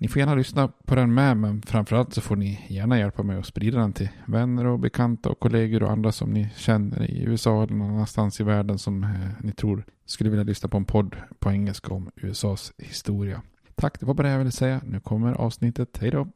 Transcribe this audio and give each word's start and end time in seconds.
Ni 0.00 0.08
får 0.08 0.20
gärna 0.20 0.34
lyssna 0.34 0.68
på 0.68 0.94
den 0.94 1.14
med, 1.14 1.36
men 1.36 1.62
framförallt 1.62 2.14
så 2.14 2.20
får 2.20 2.36
ni 2.36 2.66
gärna 2.68 2.98
hjälpa 2.98 3.22
mig 3.22 3.38
att 3.38 3.46
sprida 3.46 3.78
den 3.78 3.92
till 3.92 4.08
vänner 4.26 4.66
och 4.66 4.78
bekanta 4.78 5.28
och 5.28 5.40
kollegor 5.40 5.82
och 5.82 5.90
andra 5.90 6.12
som 6.12 6.30
ni 6.30 6.50
känner 6.56 7.10
i 7.10 7.22
USA 7.22 7.62
eller 7.62 7.74
någon 7.74 7.90
annanstans 7.90 8.40
i 8.40 8.44
världen 8.44 8.78
som 8.78 9.04
eh, 9.04 9.10
ni 9.40 9.52
tror 9.52 9.84
skulle 10.06 10.30
vilja 10.30 10.44
lyssna 10.44 10.68
på 10.68 10.76
en 10.76 10.84
podd 10.84 11.16
på 11.38 11.50
engelska 11.50 11.94
om 11.94 12.10
USAs 12.16 12.72
historia. 12.78 13.42
Tack, 13.74 14.00
det 14.00 14.06
var 14.06 14.14
bara 14.14 14.26
det 14.26 14.32
jag 14.32 14.38
ville 14.38 14.52
säga. 14.52 14.80
Nu 14.84 15.00
kommer 15.00 15.32
avsnittet. 15.32 15.98
Hej 16.00 16.10
då! 16.10 16.28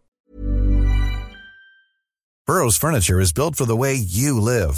Burrows 2.46 2.78
furniture 2.78 3.22
is 3.22 3.34
built 3.34 3.56
for 3.56 3.66
the 3.66 3.76
way 3.76 3.94
you 3.94 4.40
live. 4.40 4.74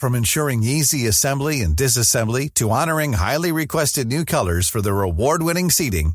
From 0.00 0.14
ensuring 0.14 0.62
easy 0.62 1.08
assembly 1.08 1.62
and 1.62 1.76
disassembly 1.76 2.48
to 2.54 2.70
honoring 2.70 3.12
highly 3.12 3.52
requested 3.52 4.06
new 4.06 4.24
colors 4.24 4.70
for 4.70 4.80
their 4.80 5.02
award-winning 5.02 5.70
seating, 5.70 6.14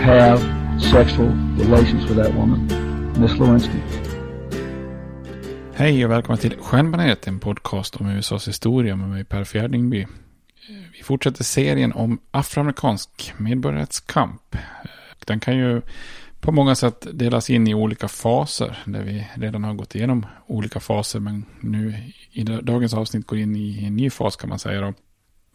have 0.00 0.40
sexual 0.80 1.28
relations 1.58 2.08
with 2.08 2.16
that 2.22 2.34
woman, 2.34 2.68
Miss 3.20 3.38
Lewinsky. 3.38 3.78
Hej 5.74 6.04
och 6.04 6.10
välkomna 6.10 6.36
till 6.36 6.56
Stjärnbaneret, 6.58 7.26
en 7.26 7.38
podcast 7.38 7.96
om 7.96 8.06
USAs 8.06 8.48
historia 8.48 8.96
med 8.96 9.08
mig 9.08 9.24
Per 9.24 9.44
Fjärdingby. 9.44 10.06
Vi 10.92 11.02
fortsätter 11.02 11.44
serien 11.44 11.92
om 11.92 12.18
afroamerikansk 12.30 13.32
medborgarrättskamp. 13.36 14.56
Den 15.26 15.40
kan 15.40 15.56
ju 15.56 15.82
på 16.40 16.52
många 16.52 16.74
sätt 16.74 17.06
delas 17.12 17.50
in 17.50 17.68
i 17.68 17.74
olika 17.74 18.08
faser, 18.08 18.78
där 18.84 19.02
vi 19.02 19.26
redan 19.34 19.64
har 19.64 19.74
gått 19.74 19.94
igenom 19.94 20.26
olika 20.46 20.80
faser, 20.80 21.20
men 21.20 21.44
nu 21.60 21.94
i 22.32 22.42
dagens 22.44 22.94
avsnitt 22.94 23.26
går 23.26 23.38
in 23.38 23.56
i 23.56 23.84
en 23.84 23.96
ny 23.96 24.10
fas 24.10 24.36
kan 24.36 24.48
man 24.48 24.58
säga. 24.58 24.80
Då. 24.80 24.94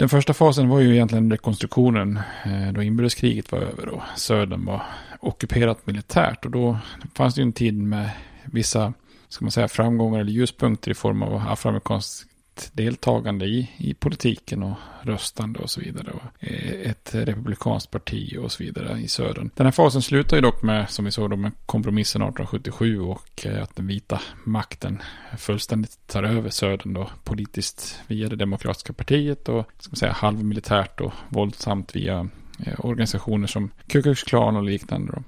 Den 0.03 0.09
första 0.09 0.34
fasen 0.34 0.69
var 0.69 0.80
ju 0.80 0.94
egentligen 0.94 1.31
rekonstruktionen 1.31 2.19
eh, 2.46 2.74
då 2.74 2.84
inbördeskriget 2.84 3.52
var 3.52 3.59
över 3.59 3.88
och 3.88 4.02
södern 4.16 4.66
var 4.66 4.81
ockuperat 5.19 5.88
militärt. 5.88 6.46
Och 6.46 6.52
då 6.52 6.78
fanns 7.14 7.36
det 7.36 7.41
ju 7.41 7.44
en 7.44 7.53
tid 7.53 7.74
med 7.74 8.09
vissa 8.46 8.94
ska 9.30 9.46
man 9.46 9.52
säga, 9.52 9.68
framgångar 9.68 10.19
eller 10.19 10.31
ljuspunkter 10.31 10.91
i 10.91 10.94
form 10.94 11.24
av 11.24 11.36
afroamerikansk 11.47 12.28
deltagande 12.74 13.46
i, 13.46 13.69
i 13.78 13.94
politiken 13.94 14.64
och 14.64 14.78
röstande 15.02 15.59
och 15.59 15.69
så 15.69 15.81
vidare. 15.81 16.12
Och 16.12 16.47
eh, 16.47 16.90
ett 16.91 17.16
republikanskt 17.16 17.91
parti 17.91 18.38
och 18.40 18.52
så 18.52 18.64
vidare 18.64 19.00
i 19.00 19.08
södern. 19.08 19.50
Den 19.56 19.66
här 19.66 19.72
fasen 19.72 20.02
slutar 20.02 20.38
ju 20.38 20.41
dock 20.41 20.64
med, 20.64 20.90
som 20.90 21.06
vi 21.06 21.12
såg 21.12 21.30
då, 21.30 21.36
med 21.36 21.52
kompromissen 21.66 22.22
1877 22.22 23.00
och 23.00 23.46
eh, 23.46 23.64
att 23.64 23.75
den 23.75 23.88
vita 23.88 24.22
makten 24.44 25.02
fullständigt 25.38 26.08
tar 26.08 26.24
över 26.24 26.50
södern 26.50 26.94
då 26.94 27.09
politiskt 27.24 28.00
via 28.08 28.30
det 28.30 28.36
demokratiska 28.36 28.94
partiet 28.94 29.50
och 29.50 29.70
ska 29.80 29.91
man 29.91 29.96
säga 29.96 30.12
halvmilitärt 30.12 31.02
och 31.02 31.14
våldsamt 31.30 31.96
via 31.96 32.30
eh, 32.66 32.85
organisationer 32.85 33.47
som 33.47 33.72
Ku 33.88 34.02
Klux 34.02 34.23
Klan 34.23 34.55
och 34.55 34.64
liknande. 34.64 35.11
Då. 35.11 35.23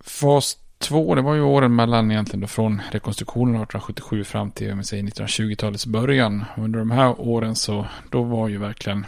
Fas 0.00 0.58
två, 0.78 1.14
det 1.14 1.22
var 1.22 1.34
ju 1.34 1.40
åren 1.40 1.74
mellan 1.74 2.10
egentligen 2.10 2.40
då 2.40 2.46
från 2.46 2.82
rekonstruktionen 2.90 3.54
1877 3.54 4.24
fram 4.24 4.50
till 4.50 4.72
1920-talets 4.72 5.86
början. 5.86 6.44
Under 6.56 6.78
de 6.78 6.90
här 6.90 7.20
åren 7.20 7.54
så 7.54 7.86
då 8.10 8.22
var 8.22 8.48
ju 8.48 8.58
verkligen 8.58 9.06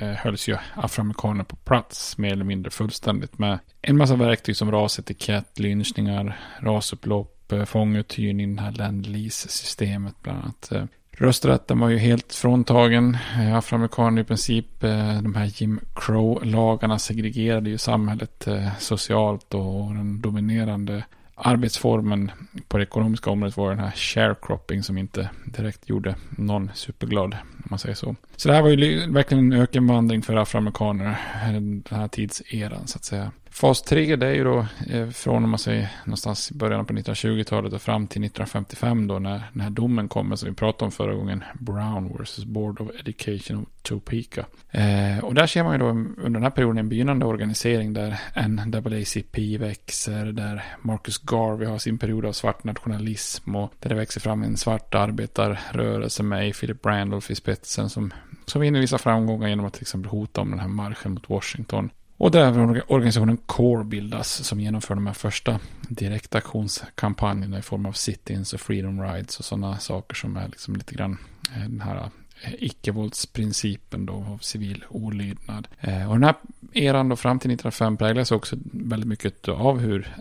eh, 0.00 0.08
hölls 0.08 0.48
ju 0.48 0.56
afroamerikaner 0.74 1.44
på 1.44 1.56
plats 1.56 2.18
mer 2.18 2.32
eller 2.32 2.44
mindre 2.44 2.70
fullständigt 2.70 3.38
med 3.38 3.58
en 3.82 3.96
massa 3.96 4.16
verktyg 4.16 4.56
som 4.56 4.70
rasetikett, 4.70 5.58
lynchningar, 5.58 6.40
rasupplopp, 6.60 7.52
eh, 7.52 7.64
fånguthyrning, 7.64 8.56
det 8.56 8.62
här 8.62 8.72
ländlis-systemet 8.72 10.14
bland 10.22 10.38
annat. 10.38 10.72
Eh. 10.72 10.84
Rösträtten 11.16 11.78
var 11.78 11.88
ju 11.88 11.98
helt 11.98 12.32
fråntagen. 12.32 13.18
Eh, 13.38 13.56
afroamerikaner 13.56 14.22
i 14.22 14.24
princip, 14.24 14.84
eh, 14.84 15.22
de 15.22 15.34
här 15.34 15.52
Jim 15.54 15.80
Crow-lagarna 15.94 16.98
segregerade 16.98 17.70
ju 17.70 17.78
samhället 17.78 18.46
eh, 18.46 18.68
socialt 18.78 19.54
och 19.54 19.94
den 19.94 20.20
dominerande 20.20 21.04
arbetsformen 21.34 22.30
på 22.68 22.76
det 22.78 22.82
ekonomiska 22.82 23.30
området 23.30 23.56
var 23.56 23.70
den 23.70 23.78
här 23.78 23.90
sharecropping 23.90 24.82
som 24.82 24.98
inte 24.98 25.30
direkt 25.44 25.88
gjorde 25.88 26.14
någon 26.30 26.70
superglad, 26.74 27.34
om 27.34 27.66
man 27.70 27.78
säger 27.78 27.94
så. 27.94 28.16
Så 28.36 28.48
det 28.48 28.54
här 28.54 28.62
var 28.62 28.68
ju 28.68 29.10
verkligen 29.12 29.52
en 29.52 29.60
ökenvandring 29.60 30.22
för 30.22 30.36
afroamerikaner, 30.36 31.16
den 31.52 31.82
här 31.90 32.08
tidseran 32.08 32.86
så 32.86 32.96
att 32.96 33.04
säga. 33.04 33.30
Fas 33.52 33.82
3 33.82 34.16
det 34.16 34.26
är 34.26 34.34
ju 34.34 34.44
då 34.44 34.66
eh, 34.90 35.08
från 35.08 35.44
om 35.44 35.50
man 35.50 35.58
säger 35.58 35.88
någonstans 36.04 36.50
i 36.50 36.54
början 36.54 36.86
på 36.86 36.92
1920-talet 36.92 37.72
och 37.72 37.82
fram 37.82 38.06
till 38.06 38.24
1955 38.24 39.06
då 39.06 39.18
när 39.18 39.42
den 39.52 39.60
här 39.60 39.70
domen 39.70 40.08
kommer 40.08 40.36
som 40.36 40.48
vi 40.48 40.54
pratade 40.54 40.84
om 40.84 40.92
förra 40.92 41.14
gången. 41.14 41.44
Brown 41.54 42.16
vs. 42.18 42.44
Board 42.44 42.80
of 42.80 42.88
Education 43.00 43.58
of 43.58 43.68
Topeka. 43.82 44.46
Eh, 44.70 45.24
och 45.24 45.34
där 45.34 45.46
ser 45.46 45.64
man 45.64 45.72
ju 45.72 45.78
då 45.78 45.86
under 45.88 46.30
den 46.30 46.42
här 46.42 46.50
perioden 46.50 46.78
en 46.78 46.88
begynnande 46.88 47.26
organisering 47.26 47.92
där 47.92 48.20
NAACP 48.48 49.58
växer, 49.58 50.24
där 50.24 50.64
Marcus 50.82 51.18
Garvey 51.18 51.68
har 51.68 51.78
sin 51.78 51.98
period 51.98 52.26
av 52.26 52.32
svart 52.32 52.64
nationalism 52.64 53.56
och 53.56 53.72
där 53.80 53.88
det 53.88 53.94
växer 53.94 54.20
fram 54.20 54.42
en 54.42 54.56
svart 54.56 54.94
arbetarrörelse 54.94 56.22
med 56.22 56.54
Philip 56.54 56.86
Randolph 56.86 57.32
i 57.32 57.34
spetsen 57.34 57.90
som 57.90 58.12
som 58.46 58.60
vinner 58.60 58.80
vissa 58.80 58.98
framgångar 58.98 59.48
genom 59.48 59.66
att 59.66 59.72
till 59.72 59.82
exempel 59.82 60.10
hota 60.10 60.40
om 60.40 60.50
den 60.50 60.58
här 60.58 60.68
marschen 60.68 61.12
mot 61.12 61.28
Washington. 61.28 61.90
Och 62.22 62.30
där 62.30 62.82
organisationen 62.92 63.36
CORE 63.46 63.84
bildas 63.84 64.44
som 64.44 64.60
genomför 64.60 64.94
de 64.94 65.06
här 65.06 65.14
första 65.14 65.60
direktaktionskampanjerna 65.88 67.58
i 67.58 67.62
form 67.62 67.86
av 67.86 67.92
sit-ins 67.92 68.54
och 68.54 68.60
freedom 68.60 69.02
rides 69.02 69.38
och 69.38 69.44
sådana 69.44 69.78
saker 69.78 70.14
som 70.14 70.36
är 70.36 70.48
liksom 70.48 70.76
lite 70.76 70.94
grann 70.94 71.18
eh, 71.56 71.62
den 71.62 71.80
här 71.80 72.10
eh, 72.42 72.52
icke-våldsprincipen 72.58 74.06
då 74.06 74.12
av 74.12 74.38
civil 74.38 74.84
olydnad. 74.88 75.68
Eh, 75.80 76.08
och 76.08 76.14
den 76.14 76.24
här 76.24 76.34
eran 76.72 77.08
då 77.08 77.16
fram 77.16 77.38
till 77.38 77.50
1905 77.50 77.96
präglas 77.96 78.32
också 78.32 78.56
väldigt 78.72 79.08
mycket 79.08 79.48
av 79.48 79.78
hur 79.78 80.16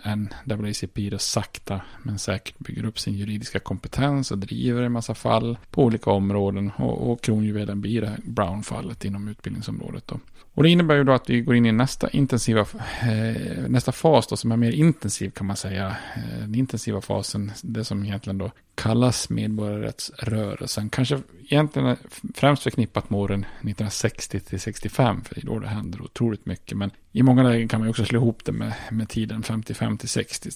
NAACP 0.45 1.09
då 1.09 1.18
sakta 1.18 1.81
men 2.04 2.19
säkert 2.19 2.59
bygger 2.59 2.86
upp 2.86 3.00
sin 3.00 3.13
juridiska 3.13 3.59
kompetens 3.59 4.31
och 4.31 4.38
driver 4.38 4.81
en 4.81 4.92
massa 4.92 5.15
fall 5.15 5.57
på 5.71 5.83
olika 5.83 6.12
områden 6.12 6.71
och, 6.77 7.12
och 7.12 7.21
kronjuvelen 7.21 7.81
blir 7.81 8.01
det 8.01 8.07
här 8.07 8.19
Brown-fallet 8.24 9.06
inom 9.06 9.27
utbildningsområdet 9.27 10.07
då. 10.07 10.19
Och 10.53 10.63
det 10.63 10.69
innebär 10.69 10.95
ju 10.95 11.03
då 11.03 11.12
att 11.12 11.30
vi 11.30 11.42
går 11.42 11.56
in 11.56 11.65
i 11.65 11.71
nästa 11.71 12.09
intensiva, 12.09 12.62
eh, 13.01 13.68
nästa 13.68 13.92
fas 13.92 14.27
då 14.27 14.38
som 14.38 14.51
är 14.51 14.57
mer 14.57 14.71
intensiv 14.71 15.30
kan 15.30 15.48
man 15.48 15.56
säga. 15.56 15.88
Eh, 16.15 16.39
den 16.39 16.56
intensiva 16.56 17.01
fasen, 17.01 17.51
det 17.62 17.83
som 17.83 18.06
egentligen 18.06 18.38
då 18.38 18.51
kallas 18.75 19.30
medborgarrättsrörelsen. 19.30 20.89
Kanske 20.89 21.21
egentligen 21.44 21.98
främst 22.36 22.63
förknippat 22.63 23.09
med 23.09 23.19
åren 23.19 23.39
1960 23.39 24.39
till 24.39 24.59
65, 24.59 25.21
för 25.24 25.36
det 25.36 25.42
är 25.42 25.45
då 25.45 25.59
det 25.59 25.68
händer 25.68 26.01
otroligt 26.01 26.45
mycket. 26.45 26.77
Men 26.77 26.92
i 27.12 27.24
många 27.24 27.44
lägen 27.44 27.68
kan 27.68 27.80
man 27.80 27.90
också 27.90 28.06
slå 28.06 28.19
ihop 28.19 28.46
det 28.46 28.52
med, 28.52 28.74
med 28.92 29.10
tiden 29.10 29.44
55 29.44 29.98
till 29.98 30.10
60, 30.10 30.50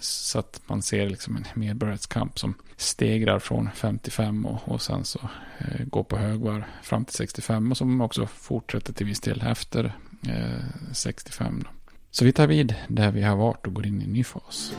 så 0.00 0.38
att 0.38 0.60
man 0.66 0.82
ser 0.82 1.10
liksom 1.10 1.36
en 1.36 1.44
medborgarrättskamp 1.54 2.38
som 2.38 2.54
stegrar 2.76 3.38
från 3.38 3.68
55 3.74 4.46
och, 4.46 4.68
och 4.68 4.82
sen 4.82 5.04
så 5.04 5.20
eh, 5.58 5.84
går 5.84 6.04
på 6.04 6.16
högvarv 6.16 6.64
fram 6.82 7.04
till 7.04 7.14
65 7.14 7.70
och 7.70 7.76
som 7.76 8.00
också 8.00 8.26
fortsätter 8.26 8.92
till 8.92 9.06
viss 9.06 9.20
del 9.20 9.42
efter 9.46 9.92
eh, 10.28 10.92
65. 10.92 11.62
Då. 11.64 11.70
Så 12.10 12.24
vi 12.24 12.32
tar 12.32 12.46
vid 12.46 12.74
där 12.88 13.10
vi 13.10 13.22
har 13.22 13.36
varit 13.36 13.66
och 13.66 13.74
går 13.74 13.86
in 13.86 14.00
i 14.00 14.04
en 14.04 14.12
ny 14.12 14.24
fas. 14.24 14.74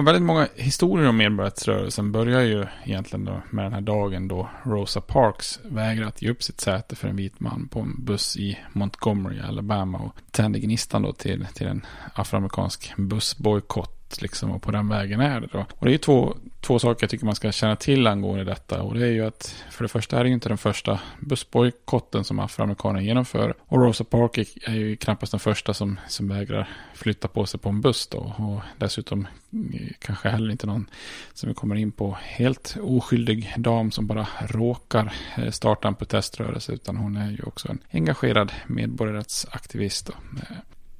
Väldigt 0.00 0.22
många 0.22 0.48
historier 0.54 1.08
om 1.08 1.16
medborgarrättsrörelsen 1.16 2.12
börjar 2.12 2.40
ju 2.40 2.66
egentligen 2.84 3.24
då 3.24 3.42
med 3.50 3.64
den 3.64 3.72
här 3.72 3.80
dagen 3.80 4.28
då 4.28 4.50
Rosa 4.62 5.00
Parks 5.00 5.60
vägrar 5.64 6.06
att 6.06 6.22
ge 6.22 6.30
upp 6.30 6.42
sitt 6.42 6.60
säte 6.60 6.96
för 6.96 7.08
en 7.08 7.16
vit 7.16 7.40
man 7.40 7.68
på 7.68 7.80
en 7.80 8.04
buss 8.04 8.36
i 8.36 8.58
Montgomery, 8.72 9.40
Alabama 9.40 9.98
och 9.98 10.16
tände 10.30 10.58
gnistan 10.58 11.02
då 11.02 11.12
till, 11.12 11.46
till 11.54 11.66
en 11.66 11.86
afroamerikansk 12.14 12.92
bussbojkott 12.96 14.01
liksom, 14.20 14.50
och 14.50 14.62
på 14.62 14.70
den 14.70 14.88
vägen 14.88 15.20
är 15.20 15.40
det 15.40 15.48
då. 15.52 15.66
Och 15.78 15.86
det 15.86 15.94
är 15.94 15.98
två, 15.98 16.36
två 16.60 16.78
saker 16.78 17.02
jag 17.02 17.10
tycker 17.10 17.26
man 17.26 17.34
ska 17.34 17.52
känna 17.52 17.76
till 17.76 18.06
angående 18.06 18.44
detta. 18.44 18.82
Och 18.82 18.94
det 18.94 19.06
är 19.06 19.10
ju 19.10 19.26
att 19.26 19.64
för 19.70 19.84
det 19.84 19.88
första 19.88 20.18
är 20.18 20.24
det 20.24 20.28
ju 20.28 20.34
inte 20.34 20.48
den 20.48 20.58
första 20.58 21.00
bussbojkotten 21.20 22.24
som 22.24 22.38
afroamerikaner 22.38 23.00
genomför. 23.00 23.54
Och 23.60 23.82
Rosa 23.82 24.04
Park 24.04 24.38
är 24.62 24.74
ju 24.74 24.96
knappast 24.96 25.32
den 25.32 25.40
första 25.40 25.74
som, 25.74 26.00
som 26.08 26.28
vägrar 26.28 26.68
flytta 26.94 27.28
på 27.28 27.46
sig 27.46 27.60
på 27.60 27.68
en 27.68 27.80
buss 27.80 28.06
då. 28.06 28.18
Och 28.18 28.60
dessutom 28.78 29.26
eh, 29.74 29.88
kanske 29.98 30.28
heller 30.28 30.50
inte 30.50 30.66
någon 30.66 30.86
som 31.32 31.48
vi 31.48 31.54
kommer 31.54 31.76
in 31.76 31.92
på 31.92 32.18
helt 32.20 32.76
oskyldig 32.82 33.54
dam 33.56 33.90
som 33.90 34.06
bara 34.06 34.26
råkar 34.40 35.12
eh, 35.36 35.50
starta 35.50 35.88
en 35.88 35.94
proteströrelse. 35.94 36.72
Utan 36.72 36.96
hon 36.96 37.16
är 37.16 37.30
ju 37.30 37.42
också 37.42 37.68
en 37.68 37.78
engagerad 37.92 38.52
medborgarrättsaktivist. 38.66 40.06
Då. 40.06 40.12
Eh, 40.38 40.56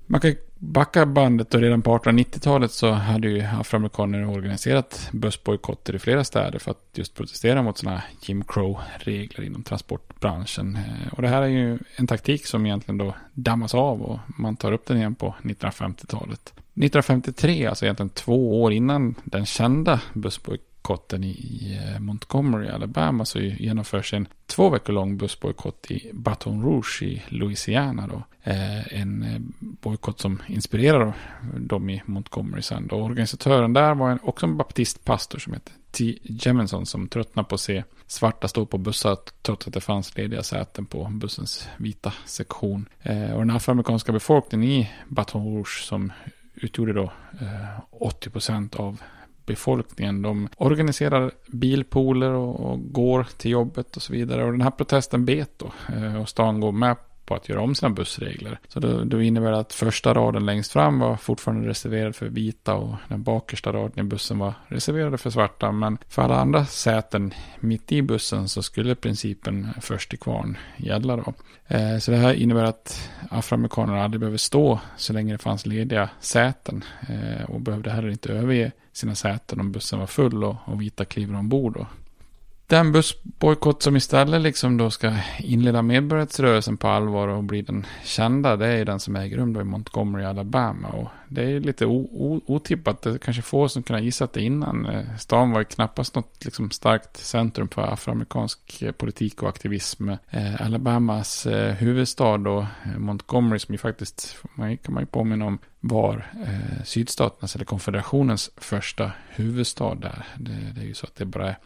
man 0.06 0.20
kan 0.20 0.34
backa 0.58 1.06
bandet 1.06 1.54
och 1.54 1.60
redan 1.60 1.82
på 1.82 1.98
1890-talet 1.98 2.72
så 2.72 2.90
hade 2.90 3.28
ju 3.28 3.42
afroamerikaner 3.42 4.28
organiserat 4.28 5.08
bussbojkotter 5.12 5.94
i 5.94 5.98
flera 5.98 6.24
städer 6.24 6.58
för 6.58 6.70
att 6.70 6.84
just 6.94 7.14
protestera 7.14 7.62
mot 7.62 7.78
sådana 7.78 8.02
Jim 8.22 8.44
Crow-regler 8.44 9.44
inom 9.44 9.62
transportbranschen. 9.62 10.76
Eh, 10.76 11.12
och 11.12 11.22
det 11.22 11.28
här 11.28 11.42
är 11.42 11.46
ju 11.46 11.78
en 11.96 12.06
taktik 12.06 12.46
som 12.46 12.66
egentligen 12.66 12.98
då 12.98 13.14
dammas 13.32 13.74
av 13.74 14.02
och 14.02 14.18
man 14.38 14.56
tar 14.56 14.72
upp 14.72 14.86
den 14.86 14.96
igen 14.96 15.14
på 15.14 15.34
1950-talet. 15.42 16.52
1953, 16.74 17.66
alltså 17.66 17.84
egentligen 17.84 18.10
två 18.10 18.62
år 18.62 18.72
innan 18.72 19.14
den 19.24 19.46
kända 19.46 20.00
bussbojkotten 20.12 20.71
bojkotten 20.82 21.24
i 21.24 21.78
eh, 21.80 22.00
Montgomery, 22.00 22.68
Alabama, 22.68 23.24
så 23.24 23.40
genomförs 23.40 24.14
en 24.14 24.28
två 24.46 24.70
veckor 24.70 24.92
lång 24.92 25.16
bussbojkott 25.16 25.90
i 25.90 26.10
Baton 26.12 26.62
Rouge 26.62 27.02
i 27.02 27.22
Louisiana. 27.28 28.06
Då. 28.06 28.22
Eh, 28.42 29.00
en 29.00 29.22
eh, 29.22 29.40
bojkott 29.58 30.20
som 30.20 30.42
inspirerar 30.46 31.14
dem 31.56 31.90
i 31.90 32.02
Montgomery 32.06 32.62
sen. 32.62 32.86
Då. 32.86 32.96
Organisatören 32.96 33.72
där 33.72 33.94
var 33.94 34.18
också 34.22 34.46
en 34.46 34.56
baptistpastor 34.56 35.38
som 35.38 35.52
heter 35.52 35.72
T. 35.90 36.18
Jemison 36.22 36.86
som 36.86 37.08
tröttnade 37.08 37.48
på 37.48 37.54
att 37.54 37.60
se 37.60 37.84
svarta 38.06 38.48
stå 38.48 38.66
på 38.66 38.78
bussar 38.78 39.16
trots 39.42 39.66
att 39.66 39.74
det 39.74 39.80
fanns 39.80 40.16
lediga 40.16 40.42
säten 40.42 40.86
på 40.86 41.04
bussens 41.04 41.68
vita 41.76 42.12
sektion. 42.26 42.88
Eh, 43.02 43.32
och 43.32 43.38
den 43.38 43.50
afroamerikanska 43.50 44.12
befolkningen 44.12 44.68
i 44.68 44.90
Baton 45.08 45.44
Rouge 45.44 45.84
som 45.84 46.12
utgjorde 46.54 46.92
då 46.92 47.12
80 47.90 48.30
procent 48.30 48.74
av 48.76 49.02
befolkningen. 49.46 50.22
De 50.22 50.48
organiserar 50.56 51.30
bilpooler 51.46 52.30
och, 52.30 52.60
och, 52.60 52.92
går 52.92 53.26
till 53.36 53.50
jobbet 53.50 53.96
och 53.96 54.02
så 54.02 54.12
vidare. 54.12 54.44
Och 54.44 54.52
den 54.52 54.60
här 54.60 54.70
protesten 54.70 55.24
bet 55.24 55.58
då. 55.58 55.72
Eh, 55.96 56.20
och 56.20 56.28
stan 56.28 56.60
går 56.60 56.72
med 56.72 56.96
på 57.24 57.34
att 57.34 57.48
göra 57.48 57.60
om 57.60 57.74
sina 57.74 57.90
bussregler. 57.90 58.58
Så 58.68 58.80
då, 58.80 59.04
då 59.04 59.22
innebär 59.22 59.50
det 59.50 59.58
att 59.58 59.72
första 59.72 60.14
raden 60.14 60.46
längst 60.46 60.72
fram 60.72 60.98
var 60.98 61.16
fortfarande 61.16 61.68
reserverad 61.68 62.16
för 62.16 62.26
vita 62.26 62.74
och 62.74 62.94
den 63.08 63.22
bakersta 63.22 63.72
raden 63.72 64.06
i 64.06 64.08
bussen 64.08 64.38
var 64.38 64.54
reserverad 64.68 65.20
för 65.20 65.30
svarta. 65.30 65.72
Men 65.72 65.98
för 66.08 66.22
alla 66.22 66.40
andra 66.40 66.64
säten 66.64 67.34
mitt 67.60 67.92
i 67.92 68.02
bussen 68.02 68.48
så 68.48 68.62
skulle 68.62 68.94
principen 68.94 69.68
först 69.80 70.10
till 70.10 70.18
kvarn 70.18 70.58
gälla 70.76 71.16
då. 71.16 71.34
Eh, 71.66 71.98
så 71.98 72.10
det 72.10 72.16
här 72.16 72.34
innebär 72.34 72.64
att 72.64 73.10
afroamerikaner 73.30 73.96
aldrig 73.96 74.20
behöver 74.20 74.38
stå 74.38 74.80
så 74.96 75.12
länge 75.12 75.34
det 75.34 75.38
fanns 75.38 75.66
lediga 75.66 76.10
säten 76.20 76.84
eh, 77.08 77.44
och 77.50 77.60
behövde 77.60 77.90
heller 77.90 78.08
inte 78.08 78.32
överge 78.32 78.72
sina 78.92 79.14
säten 79.14 79.60
om 79.60 79.72
bussen 79.72 79.98
var 79.98 80.06
full 80.06 80.44
och, 80.44 80.56
och 80.64 80.80
vita 80.80 81.04
kliver 81.04 81.34
ombord. 81.34 81.74
Då. 81.74 81.86
Den 82.72 82.92
bussbojkott 82.92 83.82
som 83.82 83.96
istället 83.96 84.42
liksom 84.42 84.76
då 84.76 84.90
ska 84.90 85.14
inleda 85.38 85.82
medborgarrättsrörelsen 85.82 86.76
på 86.76 86.88
allvar 86.88 87.28
och 87.28 87.44
bli 87.44 87.62
den 87.62 87.86
kända, 88.04 88.56
det 88.56 88.66
är 88.66 88.84
den 88.84 89.00
som 89.00 89.16
äger 89.16 89.36
rum 89.36 89.52
då 89.52 89.60
i 89.60 89.64
Montgomery, 89.64 90.24
Alabama. 90.24 90.88
Och 90.88 91.08
det 91.28 91.42
är 91.42 91.60
lite 91.60 91.86
otippat, 91.86 93.02
det 93.02 93.10
är 93.10 93.18
kanske 93.18 93.42
få 93.42 93.68
som 93.68 93.82
kunde 93.82 94.02
gissa 94.02 94.28
det 94.32 94.42
innan. 94.42 94.86
Eh, 94.86 95.16
stan 95.18 95.50
var 95.50 95.60
ju 95.60 95.64
knappast 95.64 96.14
något 96.14 96.44
liksom 96.44 96.70
starkt 96.70 97.16
centrum 97.16 97.68
för 97.68 97.82
afroamerikansk 97.82 98.82
eh, 98.82 98.92
politik 98.92 99.42
och 99.42 99.48
aktivism. 99.48 100.08
Eh, 100.08 100.62
Alabamas 100.62 101.46
eh, 101.46 101.74
huvudstad 101.74 102.38
då, 102.38 102.66
Montgomery, 102.98 103.58
som 103.58 103.74
ju 103.74 103.78
faktiskt, 103.78 104.36
kan 104.56 104.94
man 104.94 105.02
ju 105.02 105.06
påminna 105.06 105.46
om, 105.46 105.58
var 105.80 106.26
sydstaternas 106.84 107.54
eller 107.54 107.64
konfederationens 107.64 108.50
första 108.56 109.12
huvudstad 109.28 109.94
där. 109.94 110.26
Det, 110.36 110.72
det 110.74 110.80
är 110.80 110.86
ju 110.86 110.94
så 110.94 111.06
att 111.06 111.16
det 111.16 111.24
bara 111.24 111.48
är 111.48 111.56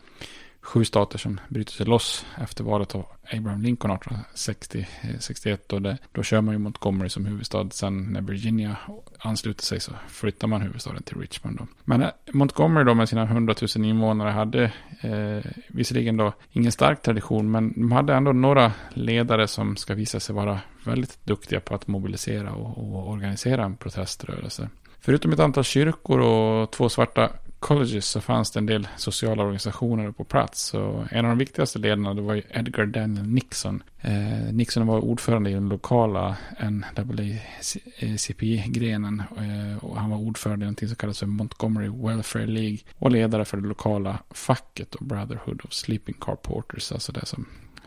sju 0.67 0.85
stater 0.85 1.19
som 1.19 1.41
bryter 1.49 1.73
sig 1.73 1.87
loss 1.87 2.27
efter 2.39 2.65
valet 2.65 2.95
av 2.95 3.07
Abraham 3.33 3.63
Lincoln 3.63 3.93
1860-61. 3.93 5.51
Eh, 5.51 5.75
och 5.77 5.83
det, 5.83 5.99
då 6.13 6.23
kör 6.23 6.41
man 6.41 6.55
ju 6.55 6.59
Montgomery 6.59 7.09
som 7.09 7.27
huvudstad. 7.27 7.71
Sen 7.71 8.13
när 8.13 8.21
Virginia 8.21 8.77
ansluter 9.19 9.65
sig 9.65 9.81
så 9.81 9.93
flyttar 10.09 10.49
man 10.49 10.63
huvudstaden 10.63 11.03
till 11.03 11.21
Richmond. 11.21 11.57
Då. 11.59 11.67
Men 11.85 12.03
eh, 12.03 12.09
Montgomery 12.33 12.85
då 12.85 12.95
med 12.95 13.09
sina 13.09 13.23
100 13.23 13.55
000 13.77 13.87
invånare 13.87 14.31
hade 14.31 14.73
eh, 15.01 15.51
visserligen 15.69 16.17
då 16.17 16.33
ingen 16.53 16.73
stark 16.73 17.03
tradition. 17.03 17.51
Men 17.51 17.73
de 17.73 17.93
hade 17.93 18.15
ändå 18.15 18.33
några 18.33 18.73
ledare 18.91 19.49
som 19.49 19.77
ska 19.77 19.95
visa 19.95 20.21
sig 20.21 20.35
vara 20.35 20.61
väldigt 20.85 21.19
duktiga 21.25 21.61
på 21.61 21.75
att 21.75 21.87
mobilisera 21.87 22.53
och, 22.53 22.79
och 22.79 23.11
organisera 23.11 23.65
en 23.65 23.77
proteströrelse. 23.77 24.69
Förutom 25.01 25.33
ett 25.33 25.41
antal 25.41 25.65
kyrkor 25.65 26.21
och 26.21 26.71
två 26.71 26.89
svarta 26.89 27.31
colleges 27.59 28.07
så 28.07 28.21
fanns 28.21 28.51
det 28.51 28.59
en 28.59 28.67
del 28.67 28.89
sociala 28.97 29.43
organisationer 29.43 30.11
på 30.11 30.25
plats. 30.25 30.75
Och 30.75 31.13
en 31.13 31.25
av 31.25 31.29
de 31.29 31.39
viktigaste 31.39 31.79
ledarna 31.79 32.15
det 32.15 32.23
var 32.23 32.35
ju 32.35 32.43
Edgar 32.51 32.87
Daniel 32.87 33.27
Nixon. 33.27 33.83
Eh, 34.01 34.53
Nixon 34.53 34.87
var 34.87 35.01
ordförande 35.01 35.51
i 35.51 35.53
den 35.53 35.69
lokala 35.69 36.37
NAACP-grenen. 36.61 39.23
Eh, 39.37 39.77
och 39.85 40.01
han 40.01 40.11
var 40.11 40.19
ordförande 40.19 40.65
i 40.65 40.67
någonting 40.67 40.89
som 40.89 40.97
kallas 40.97 41.19
för 41.19 41.27
Montgomery 41.27 41.89
Welfare 41.89 42.47
League. 42.47 42.79
Och 42.99 43.11
ledare 43.11 43.45
för 43.45 43.57
det 43.57 43.69
lokala 43.69 44.19
facket 44.31 44.95
och 44.95 45.07
Brotherhood 45.07 45.61
of 45.65 45.73
Sleeping 45.73 46.17
Car 46.21 46.37
Porters. 46.37 46.93
Alltså 46.93 47.13
det 47.13 47.27
som 47.27 47.47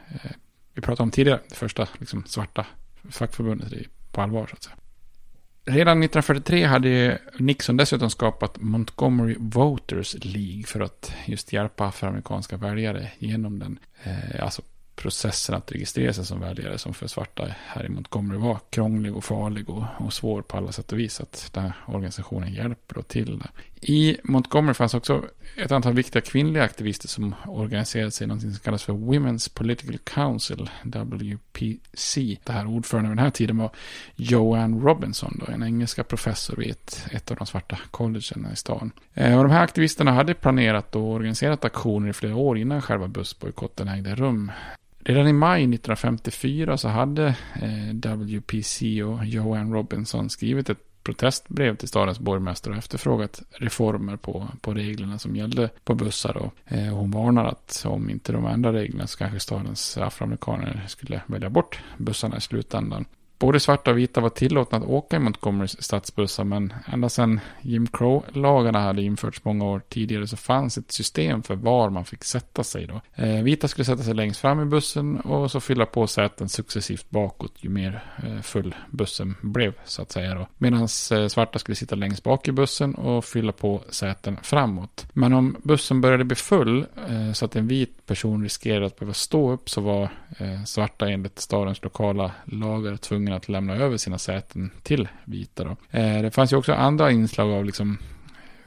eh, 0.09 0.31
vi 0.73 0.81
pratade 0.81 1.03
om 1.03 1.11
tidigare. 1.11 1.39
Det 1.49 1.55
första 1.55 1.87
liksom, 1.97 2.23
svarta 2.25 2.65
fackförbundet 3.09 3.73
på 4.11 4.21
allvar 4.21 4.47
så 4.47 4.55
att 4.55 4.63
säga. 4.63 4.75
Redan 5.69 6.03
1943 6.03 6.63
hade 6.65 7.19
Nixon 7.37 7.77
dessutom 7.77 8.09
skapat 8.09 8.61
Montgomery 8.61 9.35
Voters 9.39 10.15
League 10.21 10.63
för 10.63 10.79
att 10.79 11.13
just 11.25 11.53
hjälpa 11.53 11.87
afroamerikanska 11.87 12.57
väljare 12.57 13.11
genom 13.19 13.59
den. 13.59 13.79
Eh, 14.03 14.43
alltså 14.43 14.61
processen 15.01 15.55
att 15.55 15.71
registrera 15.71 16.13
sig 16.13 16.25
som 16.25 16.39
väljare 16.39 16.77
som 16.77 16.93
för 16.93 17.07
svarta 17.07 17.55
här 17.65 17.85
i 17.85 17.89
Montgomery 17.89 18.39
var 18.39 18.59
krånglig 18.69 19.15
och 19.15 19.23
farlig 19.23 19.69
och, 19.69 19.83
och 19.97 20.13
svår 20.13 20.41
på 20.41 20.57
alla 20.57 20.71
sätt 20.71 20.91
och 20.91 20.99
vis. 20.99 21.21
Att 21.21 21.49
den 21.53 21.63
här 21.63 21.73
organisationen 21.87 22.53
hjälper 22.53 22.95
då 22.95 23.01
till 23.01 23.39
det. 23.39 23.49
I 23.81 24.17
Montgomery 24.23 24.73
fanns 24.73 24.93
också 24.93 25.25
ett 25.57 25.71
antal 25.71 25.93
viktiga 25.93 26.21
kvinnliga 26.21 26.63
aktivister 26.63 27.07
som 27.07 27.35
organiserade 27.47 28.11
sig 28.11 28.25
i 28.25 28.27
något 28.27 28.41
som 28.41 28.53
kallas 28.53 28.83
för 28.83 28.93
Women's 28.93 29.53
Political 29.53 29.97
Council, 29.97 30.69
WPC. 30.83 32.37
Det 32.43 32.51
här 32.51 32.67
ordförande 32.67 33.09
vid 33.09 33.17
den 33.17 33.23
här 33.23 33.31
tiden 33.31 33.57
var 33.57 33.71
Joanne 34.15 34.81
Robinson, 34.81 35.41
då, 35.45 35.53
en 35.53 35.63
engelska 35.63 36.03
professor 36.03 36.55
vid 36.55 36.71
ett, 36.71 37.07
ett 37.11 37.31
av 37.31 37.37
de 37.37 37.47
svarta 37.47 37.79
collegen 37.91 38.47
i 38.53 38.55
stan. 38.55 38.91
Eh, 39.13 39.37
och 39.37 39.43
de 39.43 39.51
här 39.51 39.63
aktivisterna 39.63 40.11
hade 40.11 40.33
planerat 40.33 40.95
och 40.95 41.11
organiserat 41.11 41.65
aktioner 41.65 42.09
i 42.09 42.13
flera 42.13 42.35
år 42.35 42.57
innan 42.57 42.81
själva 42.81 43.07
bussbojkotten 43.07 43.87
ägde 43.87 44.15
rum. 44.15 44.51
Redan 45.03 45.27
i 45.27 45.33
maj 45.33 45.61
1954 45.61 46.77
så 46.77 46.87
hade 46.87 47.27
eh, 47.61 48.15
WPC 48.15 49.03
och 49.03 49.25
Joanne 49.25 49.75
Robinson 49.75 50.29
skrivit 50.29 50.69
ett 50.69 51.03
protestbrev 51.03 51.75
till 51.75 51.87
stadens 51.87 52.19
borgmästare 52.19 52.73
och 52.73 52.77
efterfrågat 52.77 53.41
reformer 53.51 54.15
på, 54.15 54.47
på 54.61 54.73
reglerna 54.73 55.19
som 55.19 55.35
gällde 55.35 55.69
på 55.83 55.95
bussar. 55.95 56.37
Och, 56.37 56.53
eh, 56.65 56.93
hon 56.93 57.11
varnar 57.11 57.45
att 57.45 57.83
om 57.87 58.09
inte 58.09 58.31
de 58.31 58.45
ändrar 58.45 58.73
reglerna 58.73 59.07
så 59.07 59.17
kanske 59.17 59.39
stadens 59.39 59.97
afroamerikaner 59.97 60.83
skulle 60.87 61.21
välja 61.25 61.49
bort 61.49 61.79
bussarna 61.97 62.37
i 62.37 62.41
slutändan. 62.41 63.05
Både 63.39 63.59
svarta 63.59 63.91
och 63.91 63.97
vita 63.97 64.21
var 64.21 64.29
tillåtna 64.29 64.77
att 64.77 64.83
åka 64.83 65.15
i 65.15 65.19
Montgomerys 65.19 65.81
stadsbussar 65.83 66.43
men 66.43 66.73
ända 66.85 67.09
sedan 67.09 67.39
Jim 67.61 67.87
Crow-lagarna 67.87 68.79
hade 68.79 69.01
införts 69.01 69.43
många 69.43 69.65
år 69.65 69.81
tidigare 69.89 70.27
så 70.27 70.37
fanns 70.37 70.77
ett 70.77 70.91
system 70.91 71.43
för 71.43 71.55
var 71.55 71.89
man 71.89 72.05
fick 72.05 72.23
sätta 72.23 72.63
sig. 72.63 72.87
Då. 72.87 73.01
Eh, 73.23 73.43
vita 73.43 73.67
skulle 73.67 73.85
sätta 73.85 74.03
sig 74.03 74.13
längst 74.13 74.39
fram 74.39 74.61
i 74.61 74.65
bussen 74.65 75.19
och 75.19 75.51
så 75.51 75.59
fylla 75.59 75.85
på 75.85 76.07
säten 76.07 76.49
successivt 76.49 77.09
bakåt 77.09 77.53
ju 77.57 77.69
mer 77.69 78.03
eh, 78.23 78.41
full 78.41 78.75
bussen 78.89 79.35
blev 79.41 79.73
så 79.85 80.01
att 80.01 80.11
säga. 80.11 80.47
Medan 80.57 80.81
eh, 80.81 81.27
svarta 81.27 81.59
skulle 81.59 81.75
sitta 81.75 81.95
längst 81.95 82.23
bak 82.23 82.47
i 82.47 82.51
bussen 82.51 82.95
och 82.95 83.25
fylla 83.25 83.51
på 83.51 83.81
säten 83.89 84.37
framåt. 84.43 85.05
Men 85.13 85.33
om 85.33 85.55
bussen 85.63 86.01
började 86.01 86.23
bli 86.23 86.35
full 86.35 86.85
eh, 87.09 87.33
så 87.33 87.45
att 87.45 87.55
en 87.55 87.67
vit 87.67 88.05
person 88.05 88.43
riskerade 88.43 88.85
att 88.85 88.99
behöva 88.99 89.13
stå 89.13 89.51
upp 89.51 89.69
så 89.69 89.81
var 89.81 90.03
eh, 90.37 90.63
svarta 90.65 91.09
enligt 91.09 91.39
stadens 91.39 91.83
lokala 91.83 92.31
lagar 92.45 92.97
tvungna 92.97 93.28
tvungen 93.29 93.37
att 93.37 93.49
lämna 93.49 93.75
över 93.75 93.97
sina 93.97 94.17
säten 94.17 94.71
till 94.83 95.07
vita. 95.25 95.63
Då. 95.63 95.77
Eh, 95.91 96.21
det 96.21 96.31
fanns 96.31 96.53
ju 96.53 96.57
också 96.57 96.73
andra 96.73 97.11
inslag 97.11 97.51
av 97.51 97.65
liksom 97.65 97.97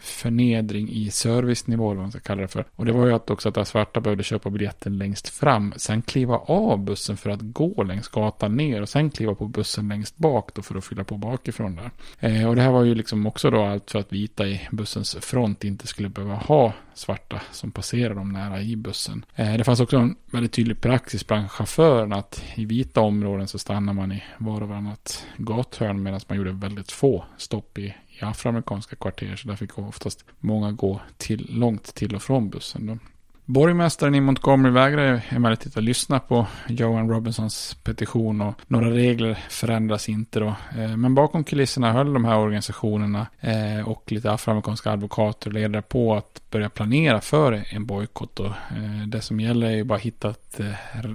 förnedring 0.03 0.89
i 0.89 1.11
servicenivå, 1.11 1.89
vad 1.89 1.97
man 1.97 2.11
ska 2.11 2.21
kalla 2.21 2.43
det 2.43 2.49
för. 2.49 2.65
Och 2.77 2.87
det 2.87 2.93
var 2.93 3.07
ju 3.07 3.13
att 3.13 3.31
också 3.31 3.49
att 3.49 3.69
svarta 3.69 4.01
behövde 4.01 4.25
köpa 4.25 4.51
biljetten 4.51 4.99
längst 4.99 5.29
fram, 5.29 5.75
sen 5.77 6.03
kliva 6.03 6.37
av 6.37 6.79
bussen 6.79 7.17
för 7.17 7.31
att 7.31 7.41
gå 7.43 7.83
längs 7.83 8.09
gatan 8.09 8.57
ner 8.57 8.83
och 8.83 8.89
sen 8.89 9.11
kliva 9.11 9.35
på 9.35 9.47
bussen 9.47 9.89
längst 9.89 10.17
bak 10.17 10.55
då 10.55 10.63
för 10.63 10.75
att 10.75 10.85
fylla 10.85 11.05
på 11.05 11.17
bakifrån 11.17 11.77
där. 11.77 11.91
Eh, 12.21 12.49
och 12.49 12.57
det 12.57 12.63
här 12.63 12.71
var 12.71 12.85
ju 12.85 12.95
liksom 12.95 13.27
också 13.27 13.51
då 13.51 13.63
allt 13.65 13.91
för 13.91 13.99
att 13.99 14.13
vita 14.13 14.47
i 14.47 14.69
bussens 14.71 15.17
front 15.21 15.65
inte 15.65 15.87
skulle 15.87 16.09
behöva 16.09 16.35
ha 16.35 16.73
svarta 16.95 17.41
som 17.51 17.71
passerar 17.71 18.15
dem 18.15 18.33
nära 18.33 18.61
i 18.61 18.77
bussen. 18.77 19.25
Eh, 19.35 19.55
det 19.55 19.65
fanns 19.65 19.81
också 19.81 19.97
en 19.97 20.17
väldigt 20.31 20.53
tydlig 20.53 20.81
praxis 20.81 21.27
bland 21.27 21.51
chaufförerna 21.51 22.17
att 22.17 22.45
i 22.55 22.65
vita 22.65 23.01
områden 23.01 23.49
så 23.49 23.59
stannar 23.59 23.93
man 23.93 24.13
i 24.13 24.23
var 24.39 24.61
och 24.61 24.69
varannat 24.69 25.27
gathörn 25.37 26.03
medan 26.03 26.21
man 26.29 26.39
gjorde 26.39 26.53
väldigt 26.53 26.93
få 26.93 27.25
stopp 27.37 27.79
i 27.79 27.95
afroamerikanska 28.27 28.97
kvarter. 28.97 29.37
Så 29.37 29.49
där 29.49 29.57
fick 29.57 29.79
oftast 29.79 30.25
många 30.41 30.73
gå 30.73 31.01
till, 31.17 31.47
långt 31.51 31.95
till 31.95 32.15
och 32.15 32.23
från 32.23 32.51
bussen. 32.51 32.87
Då. 32.87 32.99
Borgmästaren 33.45 34.15
i 34.15 34.21
Montgomery 34.21 34.73
vägrade 34.73 35.23
emellertid 35.29 35.79
att 35.79 35.85
lyssna 35.85 36.21
på 36.21 36.47
Johan 36.69 37.11
Robinsons 37.11 37.77
petition 37.85 38.41
och 38.41 38.55
några 38.67 38.91
regler 38.91 39.39
förändras 39.49 40.09
inte 40.09 40.41
då. 40.41 40.55
Eh, 40.77 40.97
men 40.97 41.15
bakom 41.15 41.45
kulisserna 41.45 41.93
höll 41.93 42.13
de 42.13 42.25
här 42.25 42.39
organisationerna 42.39 43.27
eh, 43.41 43.89
och 43.89 44.13
lite 44.13 44.33
afroamerikanska 44.33 44.91
advokater 44.91 45.51
och 45.51 45.55
ledare 45.55 45.83
på 45.83 46.15
att 46.15 46.43
börja 46.51 46.69
planera 46.71 47.21
för 47.21 47.65
en 47.71 47.87
bojkott. 47.87 48.41
Eh, 48.41 48.51
det 49.07 49.21
som 49.21 49.41
gäller 49.41 49.67
är 49.67 49.75
ju 49.75 49.85
bara 49.85 49.97
att 49.97 50.03
hitta 50.03 50.31
ett 50.31 50.61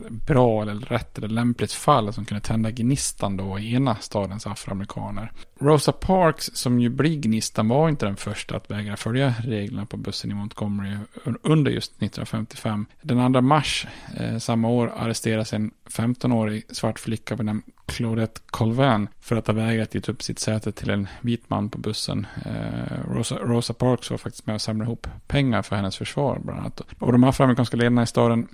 bra 0.09 0.61
eller 0.61 0.75
rätt 0.75 1.17
eller 1.17 1.27
lämpligt 1.27 1.73
fall 1.73 2.13
som 2.13 2.25
kunde 2.25 2.41
tända 2.41 2.71
gnistan 2.71 3.37
då 3.37 3.59
i 3.59 3.73
ena 3.73 3.95
stadens 3.95 4.47
afroamerikaner. 4.47 5.31
Rosa 5.59 5.91
Parks, 5.91 6.49
som 6.53 6.79
ju 6.79 6.89
blir 6.89 7.15
gnistan, 7.15 7.67
var 7.67 7.89
inte 7.89 8.05
den 8.05 8.15
första 8.15 8.55
att 8.55 8.71
vägra 8.71 8.97
följa 8.97 9.33
reglerna 9.43 9.85
på 9.85 9.97
bussen 9.97 10.31
i 10.31 10.33
Montgomery 10.33 10.97
under 11.41 11.71
just 11.71 11.91
1955. 11.91 12.85
Den 13.01 13.33
2 13.33 13.41
mars 13.41 13.87
eh, 14.17 14.37
samma 14.37 14.69
år 14.69 14.93
arresteras 14.97 15.53
en 15.53 15.71
15-årig 15.89 16.63
svart 16.69 16.99
flicka 16.99 17.35
vid 17.35 17.45
namn 17.45 17.61
Claudette 17.85 18.41
Colvin 18.45 19.07
för 19.19 19.35
att 19.35 19.47
ha 19.47 19.53
vägrat 19.53 19.95
ge 19.95 20.01
upp 20.07 20.23
sitt 20.23 20.39
säte 20.39 20.71
till 20.71 20.89
en 20.89 21.07
vit 21.21 21.49
man 21.49 21.69
på 21.69 21.77
bussen. 21.77 22.27
Eh, 22.45 23.11
Rosa, 23.11 23.35
Rosa 23.35 23.73
Parks 23.73 24.11
var 24.11 24.17
faktiskt 24.17 24.47
med 24.47 24.55
och 24.55 24.61
samlade 24.61 24.87
ihop 24.87 25.07
pengar 25.27 25.61
för 25.61 25.75
hennes 25.75 25.97
försvar 25.97 26.39
bland 26.43 26.59
annat. 26.59 26.81
Och 26.99 27.11
de 27.11 27.23
afroamerikanska 27.23 27.77
ledarna 27.77 28.03
i 28.03 28.07
staden 28.07 28.47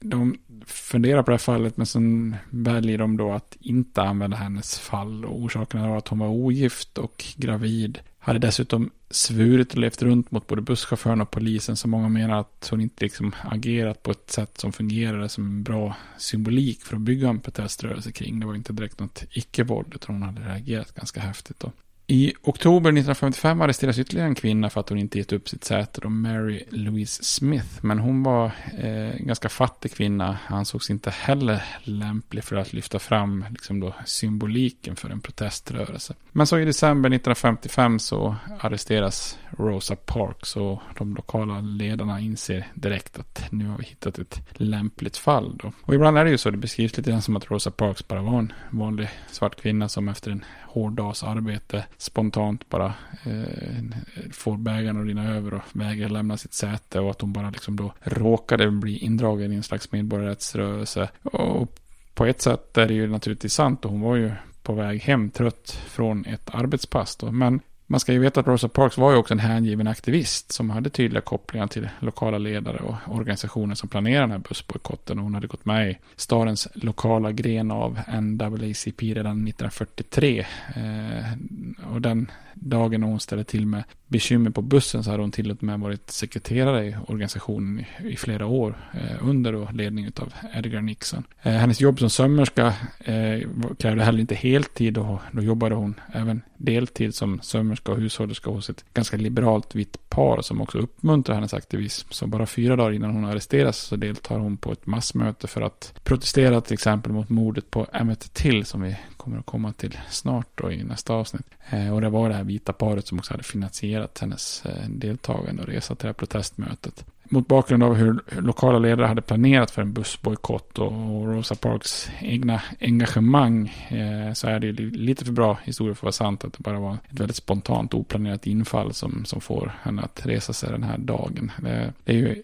de 0.00 0.38
funderar 0.66 1.22
på 1.22 1.30
det 1.30 1.34
här 1.34 1.38
fallet 1.38 1.76
men 1.76 1.86
sen 1.86 2.36
väljer 2.50 2.98
de 2.98 3.16
då 3.16 3.32
att 3.32 3.56
inte 3.60 4.02
använda 4.02 4.36
hennes 4.36 4.78
fall. 4.78 5.24
Och 5.24 5.40
orsaken 5.40 5.88
var 5.88 5.96
att 5.96 6.08
hon 6.08 6.18
var 6.18 6.28
ogift 6.28 6.98
och 6.98 7.24
gravid. 7.36 7.98
Hade 8.18 8.38
dessutom 8.38 8.90
svurit 9.10 9.72
och 9.72 9.78
levt 9.78 10.02
runt 10.02 10.30
mot 10.30 10.46
både 10.46 10.62
busschauffören 10.62 11.20
och 11.20 11.30
polisen. 11.30 11.76
Så 11.76 11.88
många 11.88 12.08
menar 12.08 12.40
att 12.40 12.68
hon 12.70 12.80
inte 12.80 13.04
liksom 13.04 13.34
agerat 13.42 14.02
på 14.02 14.10
ett 14.10 14.30
sätt 14.30 14.58
som 14.58 14.72
fungerade 14.72 15.28
som 15.28 15.44
en 15.44 15.62
bra 15.62 15.96
symbolik 16.18 16.82
för 16.82 16.96
att 16.96 17.02
bygga 17.02 17.28
en 17.28 17.40
proteströrelse 17.40 18.12
kring. 18.12 18.40
Det 18.40 18.46
var 18.46 18.54
inte 18.54 18.72
direkt 18.72 19.00
något 19.00 19.24
icke-våld 19.30 19.92
utan 19.94 20.14
hon 20.14 20.22
hade 20.22 20.48
reagerat 20.48 20.94
ganska 20.94 21.20
häftigt. 21.20 21.60
Då. 21.60 21.72
I 22.08 22.32
oktober 22.42 22.90
1955 22.90 23.60
arresteras 23.60 23.98
ytterligare 23.98 24.28
en 24.28 24.34
kvinna 24.34 24.70
för 24.70 24.80
att 24.80 24.88
hon 24.88 24.98
inte 24.98 25.18
gett 25.18 25.32
upp 25.32 25.48
sitt 25.48 25.64
säte, 25.64 26.00
då 26.00 26.08
Mary 26.08 26.64
Louise 26.70 27.24
Smith. 27.24 27.68
Men 27.80 27.98
hon 27.98 28.22
var 28.22 28.46
eh, 28.78 29.16
en 29.16 29.26
ganska 29.26 29.48
fattig 29.48 29.92
kvinna, 29.92 30.38
ansågs 30.46 30.90
inte 30.90 31.10
heller 31.10 31.62
lämplig 31.82 32.44
för 32.44 32.56
att 32.56 32.72
lyfta 32.72 32.98
fram 32.98 33.44
liksom 33.50 33.80
då, 33.80 33.94
symboliken 34.04 34.96
för 34.96 35.10
en 35.10 35.20
proteströrelse. 35.20 36.14
Men 36.32 36.46
så 36.46 36.58
i 36.58 36.64
december 36.64 37.08
1955 37.08 37.98
så 37.98 38.36
arresteras 38.60 39.38
Rosa 39.58 39.96
Parks 39.96 40.56
och 40.56 40.80
de 40.98 41.14
lokala 41.14 41.60
ledarna 41.60 42.20
inser 42.20 42.66
direkt 42.74 43.18
att 43.18 43.44
nu 43.50 43.66
har 43.66 43.78
vi 43.78 43.84
hittat 43.84 44.18
ett 44.18 44.40
lämpligt 44.52 45.16
fall. 45.16 45.56
Då. 45.56 45.72
Och 45.82 45.94
ibland 45.94 46.18
är 46.18 46.24
det 46.24 46.30
ju 46.30 46.38
så, 46.38 46.50
det 46.50 46.56
beskrivs 46.56 46.96
lite 46.96 47.10
grann 47.10 47.22
som 47.22 47.36
att 47.36 47.50
Rosa 47.50 47.70
Parks 47.70 48.08
bara 48.08 48.22
var 48.22 48.38
en 48.38 48.52
vanlig 48.70 49.08
svart 49.30 49.60
kvinna 49.60 49.88
som 49.88 50.08
efter 50.08 50.30
en 50.30 50.44
hård 50.76 50.92
dags 50.92 51.22
arbete 51.22 51.84
spontant 51.96 52.68
bara 52.68 52.94
eh, 53.24 53.42
eh, 53.42 53.84
får 54.32 54.56
bägaren 54.56 55.00
att 55.00 55.06
rinna 55.06 55.34
över 55.34 55.54
och 55.54 55.62
vägrar 55.72 56.08
lämna 56.08 56.36
sitt 56.36 56.54
säte 56.54 57.00
och 57.00 57.10
att 57.10 57.20
hon 57.20 57.32
bara 57.32 57.50
liksom 57.50 57.76
då 57.76 57.92
råkade 58.00 58.70
bli 58.70 58.98
indragen 58.98 59.52
i 59.52 59.56
en 59.56 59.62
slags 59.62 59.92
medborgarrättsrörelse. 59.92 61.08
Och 61.22 61.80
på 62.14 62.26
ett 62.26 62.42
sätt 62.42 62.78
är 62.78 62.88
det 62.88 62.94
ju 62.94 63.06
naturligtvis 63.06 63.52
sant 63.52 63.84
och 63.84 63.90
hon 63.90 64.00
var 64.00 64.16
ju 64.16 64.32
på 64.62 64.74
väg 64.74 65.00
hem 65.02 65.30
trött 65.30 65.70
från 65.86 66.24
ett 66.24 66.54
arbetspass 66.54 67.16
då. 67.16 67.32
Men 67.32 67.60
man 67.86 68.00
ska 68.00 68.12
ju 68.12 68.18
veta 68.18 68.40
att 68.40 68.46
Rosa 68.46 68.68
Parks 68.68 68.98
var 68.98 69.10
ju 69.10 69.16
också 69.16 69.34
en 69.34 69.40
hängiven 69.40 69.86
aktivist 69.86 70.52
som 70.52 70.70
hade 70.70 70.90
tydliga 70.90 71.20
kopplingar 71.20 71.66
till 71.66 71.88
lokala 72.00 72.38
ledare 72.38 72.78
och 72.78 73.16
organisationer 73.16 73.74
som 73.74 73.88
planerade 73.88 74.22
den 74.22 74.30
här 74.30 74.38
bussbojkotten. 74.38 75.18
Hon 75.18 75.34
hade 75.34 75.46
gått 75.46 75.64
med 75.64 75.90
i 75.90 75.98
stadens 76.16 76.68
lokala 76.74 77.32
gren 77.32 77.70
av 77.70 77.98
NAACP 78.08 79.02
redan 79.02 79.48
1943. 79.48 80.46
Eh, 80.76 81.92
och 81.92 82.00
den 82.00 82.30
dagen 82.54 83.02
hon 83.02 83.20
ställde 83.20 83.44
till 83.44 83.66
med 83.66 83.84
bekymmer 84.08 84.50
på 84.50 84.62
bussen 84.62 85.04
så 85.04 85.10
hade 85.10 85.22
hon 85.22 85.30
till 85.30 85.50
och 85.50 85.62
med 85.62 85.80
varit 85.80 86.10
sekreterare 86.10 86.86
i 86.86 86.96
organisationen 87.06 87.80
i, 87.80 88.08
i 88.08 88.16
flera 88.16 88.46
år 88.46 88.90
eh, 88.94 89.28
under 89.28 89.52
då 89.52 89.68
ledning 89.72 90.10
av 90.16 90.32
Edgar 90.54 90.80
Nixon. 90.80 91.24
Eh, 91.42 91.52
hennes 91.52 91.80
jobb 91.80 91.98
som 91.98 92.10
sömmerska 92.10 92.74
eh, 92.98 93.48
krävde 93.78 94.04
heller 94.04 94.20
inte 94.20 94.34
heltid 94.34 94.98
och 94.98 95.20
då 95.32 95.42
jobbade 95.42 95.74
hon 95.74 96.00
även 96.12 96.42
deltid 96.56 97.14
som 97.14 97.40
sömmerska 97.42 97.92
och 97.92 97.98
hushållerska 97.98 98.50
hos 98.50 98.70
ett 98.70 98.84
ganska 98.94 99.16
liberalt 99.16 99.74
vitt 99.74 100.08
par 100.08 100.42
som 100.42 100.60
också 100.60 100.78
uppmuntrar 100.78 101.34
hennes 101.34 101.54
aktivism. 101.54 102.08
Så 102.10 102.26
bara 102.26 102.46
fyra 102.46 102.76
dagar 102.76 102.92
innan 102.92 103.14
hon 103.14 103.24
arresteras 103.24 103.78
så 103.78 103.96
deltar 103.96 104.38
hon 104.38 104.56
på 104.56 104.72
ett 104.72 104.86
massmöte 104.86 105.46
för 105.46 105.62
att 105.62 106.00
protestera 106.04 106.60
till 106.60 106.74
exempel 106.74 107.12
mot 107.12 107.28
mordet 107.28 107.70
på 107.70 107.86
Emmett 107.92 108.34
Till 108.34 108.64
som 108.64 108.82
vi 108.82 108.96
kommer 109.26 109.38
att 109.38 109.46
komma 109.46 109.72
till 109.72 109.98
snart 110.10 110.48
då 110.54 110.72
i 110.72 110.84
nästa 110.84 111.14
avsnitt. 111.14 111.46
Eh, 111.70 111.94
och 111.94 112.00
det 112.00 112.08
var 112.08 112.28
det 112.28 112.34
här 112.34 112.44
vita 112.44 112.72
paret 112.72 113.06
som 113.06 113.18
också 113.18 113.32
hade 113.32 113.42
finansierat 113.42 114.18
hennes 114.18 114.66
eh, 114.66 114.88
deltagande 114.88 115.62
och 115.62 115.68
resa 115.68 115.94
till 115.94 116.02
det 116.02 116.08
här 116.08 116.12
protestmötet. 116.12 117.04
Mot 117.24 117.48
bakgrund 117.48 117.82
av 117.82 117.94
hur 117.94 118.20
lokala 118.40 118.78
ledare 118.78 119.06
hade 119.06 119.22
planerat 119.22 119.70
för 119.70 119.82
en 119.82 119.92
bussbojkott 119.92 120.78
och 120.78 121.26
Rosa 121.26 121.54
Parks 121.54 122.10
egna 122.20 122.62
engagemang 122.80 123.68
eh, 123.88 124.32
så 124.32 124.48
är 124.48 124.60
det 124.60 124.72
lite 124.72 125.24
för 125.24 125.32
bra 125.32 125.58
historia 125.64 125.94
för 125.94 126.00
att 126.00 126.02
vara 126.02 126.12
sant 126.12 126.44
att 126.44 126.52
det 126.52 126.62
bara 126.62 126.80
var 126.80 126.92
ett 126.92 127.20
väldigt 127.20 127.36
spontant 127.36 127.94
oplanerat 127.94 128.46
infall 128.46 128.94
som, 128.94 129.24
som 129.24 129.40
får 129.40 129.72
henne 129.82 130.02
att 130.02 130.26
resa 130.26 130.52
sig 130.52 130.70
den 130.70 130.82
här 130.82 130.98
dagen. 130.98 131.52
Det, 131.62 131.92
det 132.04 132.12
är 132.12 132.16
ju 132.16 132.42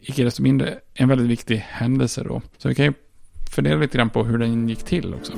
icke 0.00 0.24
desto 0.24 0.42
mindre 0.42 0.78
en 0.94 1.08
väldigt 1.08 1.28
viktig 1.28 1.56
händelse 1.56 2.24
då. 2.24 2.42
Så 2.58 2.68
vi 2.68 2.74
kan 2.74 2.84
ju 2.84 2.92
fundera 3.50 3.76
lite 3.76 3.98
grann 3.98 4.10
på 4.10 4.24
hur 4.24 4.38
den 4.38 4.68
gick 4.68 4.82
till 4.82 5.14
också. 5.14 5.32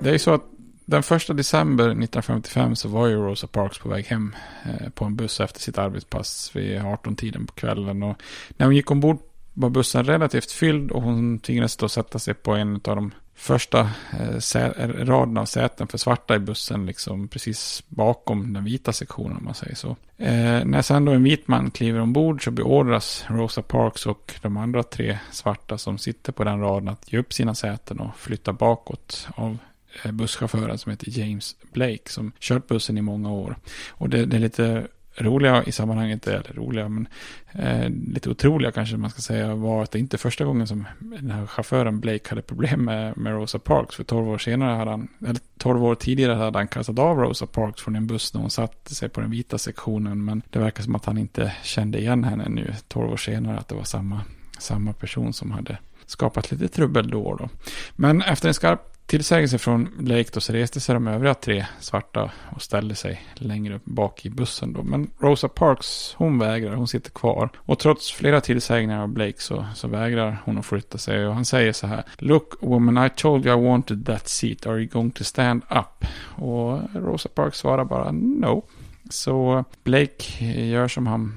Det 0.00 0.08
är 0.08 0.12
ju 0.12 0.18
så 0.18 0.34
att 0.34 0.44
den 0.84 1.02
första 1.02 1.32
december 1.32 1.84
1955 1.84 2.76
så 2.76 2.88
var 2.88 3.06
ju 3.06 3.16
Rosa 3.16 3.46
Parks 3.46 3.78
på 3.78 3.88
väg 3.88 4.06
hem 4.06 4.34
eh, 4.64 4.88
på 4.88 5.04
en 5.04 5.16
buss 5.16 5.40
efter 5.40 5.60
sitt 5.60 5.78
arbetspass 5.78 6.50
vid 6.54 6.78
18-tiden 6.78 7.46
på 7.46 7.54
kvällen. 7.54 8.02
Och 8.02 8.22
när 8.56 8.66
hon 8.66 8.76
gick 8.76 8.90
ombord 8.90 9.18
var 9.54 9.70
bussen 9.70 10.04
relativt 10.04 10.50
fylld 10.50 10.90
och 10.90 11.02
hon 11.02 11.38
tvingades 11.38 11.76
då 11.76 11.88
sätta 11.88 12.18
sig 12.18 12.34
på 12.34 12.54
en 12.54 12.74
av 12.74 12.96
de 12.96 13.10
första 13.34 13.80
eh, 13.80 14.54
raderna 14.54 15.04
raden 15.04 15.36
av 15.38 15.44
säten 15.44 15.86
för 15.86 15.98
svarta 15.98 16.36
i 16.36 16.38
bussen, 16.38 16.86
liksom 16.86 17.28
precis 17.28 17.82
bakom 17.88 18.52
den 18.52 18.64
vita 18.64 18.92
sektionen 18.92 19.36
om 19.36 19.44
man 19.44 19.54
säger 19.54 19.74
så. 19.74 19.96
Eh, 20.16 20.64
när 20.64 20.82
sen 20.82 21.04
då 21.04 21.12
en 21.12 21.22
vit 21.22 21.48
man 21.48 21.70
kliver 21.70 22.00
ombord 22.00 22.44
så 22.44 22.50
beordras 22.50 23.24
Rosa 23.28 23.62
Parks 23.62 24.06
och 24.06 24.34
de 24.42 24.56
andra 24.56 24.82
tre 24.82 25.18
svarta 25.30 25.78
som 25.78 25.98
sitter 25.98 26.32
på 26.32 26.44
den 26.44 26.60
raden 26.60 26.88
att 26.88 27.12
ge 27.12 27.18
upp 27.18 27.32
sina 27.32 27.54
säten 27.54 28.00
och 28.00 28.16
flytta 28.16 28.52
bakåt 28.52 29.28
av 29.34 29.58
Eh, 30.02 30.12
busschauffören 30.12 30.78
som 30.78 30.90
heter 30.90 31.18
James 31.18 31.56
Blake 31.72 32.10
som 32.10 32.32
kört 32.38 32.66
bussen 32.66 32.98
i 32.98 33.02
många 33.02 33.32
år. 33.32 33.56
Och 33.90 34.08
det, 34.08 34.26
det 34.26 34.36
är 34.36 34.40
lite 34.40 34.86
roliga 35.20 35.64
i 35.64 35.72
sammanhanget, 35.72 36.26
eller 36.26 36.52
roliga, 36.54 36.88
men 36.88 37.08
eh, 37.52 37.90
lite 38.14 38.30
otroliga 38.30 38.72
kanske 38.72 38.96
man 38.96 39.10
ska 39.10 39.22
säga, 39.22 39.54
var 39.54 39.82
att 39.82 39.90
det 39.90 39.98
inte 39.98 40.18
första 40.18 40.44
gången 40.44 40.66
som 40.66 40.84
den 40.98 41.30
här 41.30 41.46
chauffören 41.46 42.00
Blake 42.00 42.28
hade 42.28 42.42
problem 42.42 42.84
med, 42.84 43.16
med 43.16 43.32
Rosa 43.32 43.58
Parks. 43.58 43.96
För 43.96 44.04
tolv 44.04 44.28
år 44.28 44.38
senare 44.38 44.76
hade 44.76 44.90
han, 44.90 45.08
eller 45.26 45.40
tolv 45.58 45.84
år 45.84 45.94
tidigare 45.94 46.32
hade 46.32 46.58
han 46.58 46.68
kastat 46.68 46.98
av 46.98 47.18
Rosa 47.18 47.46
Parks 47.46 47.82
från 47.82 47.96
en 47.96 48.06
buss 48.06 48.34
när 48.34 48.40
hon 48.40 48.50
satte 48.50 48.94
sig 48.94 49.08
på 49.08 49.20
den 49.20 49.30
vita 49.30 49.58
sektionen. 49.58 50.24
Men 50.24 50.42
det 50.50 50.58
verkar 50.58 50.82
som 50.82 50.94
att 50.94 51.04
han 51.04 51.18
inte 51.18 51.52
kände 51.62 51.98
igen 51.98 52.24
henne 52.24 52.48
nu, 52.48 52.74
tolv 52.88 53.12
år 53.12 53.16
senare, 53.16 53.58
att 53.58 53.68
det 53.68 53.74
var 53.74 53.84
samma, 53.84 54.20
samma 54.58 54.92
person 54.92 55.32
som 55.32 55.50
hade 55.50 55.78
skapat 56.06 56.50
lite 56.50 56.68
trubbel 56.68 57.10
då 57.10 57.22
och 57.22 57.38
då. 57.38 57.48
Men 57.96 58.22
efter 58.22 58.48
en 58.48 58.54
skarp 58.54 58.97
tillsägelse 59.08 59.58
från 59.58 59.88
Blake 59.98 60.30
då 60.32 60.40
så 60.40 60.52
reste 60.52 60.80
sig 60.80 60.94
de 60.94 61.06
övriga 61.08 61.34
tre 61.34 61.66
svarta 61.80 62.30
och 62.54 62.62
ställde 62.62 62.94
sig 62.94 63.22
längre 63.34 63.80
bak 63.84 64.26
i 64.26 64.30
bussen 64.30 64.72
då. 64.72 64.82
Men 64.82 65.10
Rosa 65.18 65.48
Parks, 65.48 66.14
hon 66.16 66.38
vägrar, 66.38 66.74
hon 66.74 66.88
sitter 66.88 67.10
kvar. 67.10 67.50
Och 67.56 67.78
trots 67.78 68.12
flera 68.12 68.40
tillsägningar 68.40 69.02
av 69.02 69.08
Blake 69.08 69.40
så, 69.40 69.66
så 69.74 69.88
vägrar 69.88 70.42
hon 70.44 70.58
att 70.58 70.66
flytta 70.66 70.98
sig. 70.98 71.26
Och 71.26 71.34
han 71.34 71.44
säger 71.44 71.72
så 71.72 71.86
här. 71.86 72.04
Look 72.18 72.54
woman, 72.60 73.06
I 73.06 73.10
told 73.10 73.46
you 73.46 73.58
I 73.58 73.68
wanted 73.68 74.06
that 74.06 74.28
seat. 74.28 74.66
Are 74.66 74.78
you 74.78 74.86
going 74.86 75.10
to 75.10 75.24
stand 75.24 75.62
up? 75.70 76.08
Och 76.42 76.80
Rosa 76.94 77.28
Parks 77.28 77.58
svarar 77.58 77.84
bara 77.84 78.12
no. 78.12 78.64
Så 79.10 79.64
Blake 79.84 80.44
gör 80.44 80.88
som 80.88 81.06
han 81.06 81.34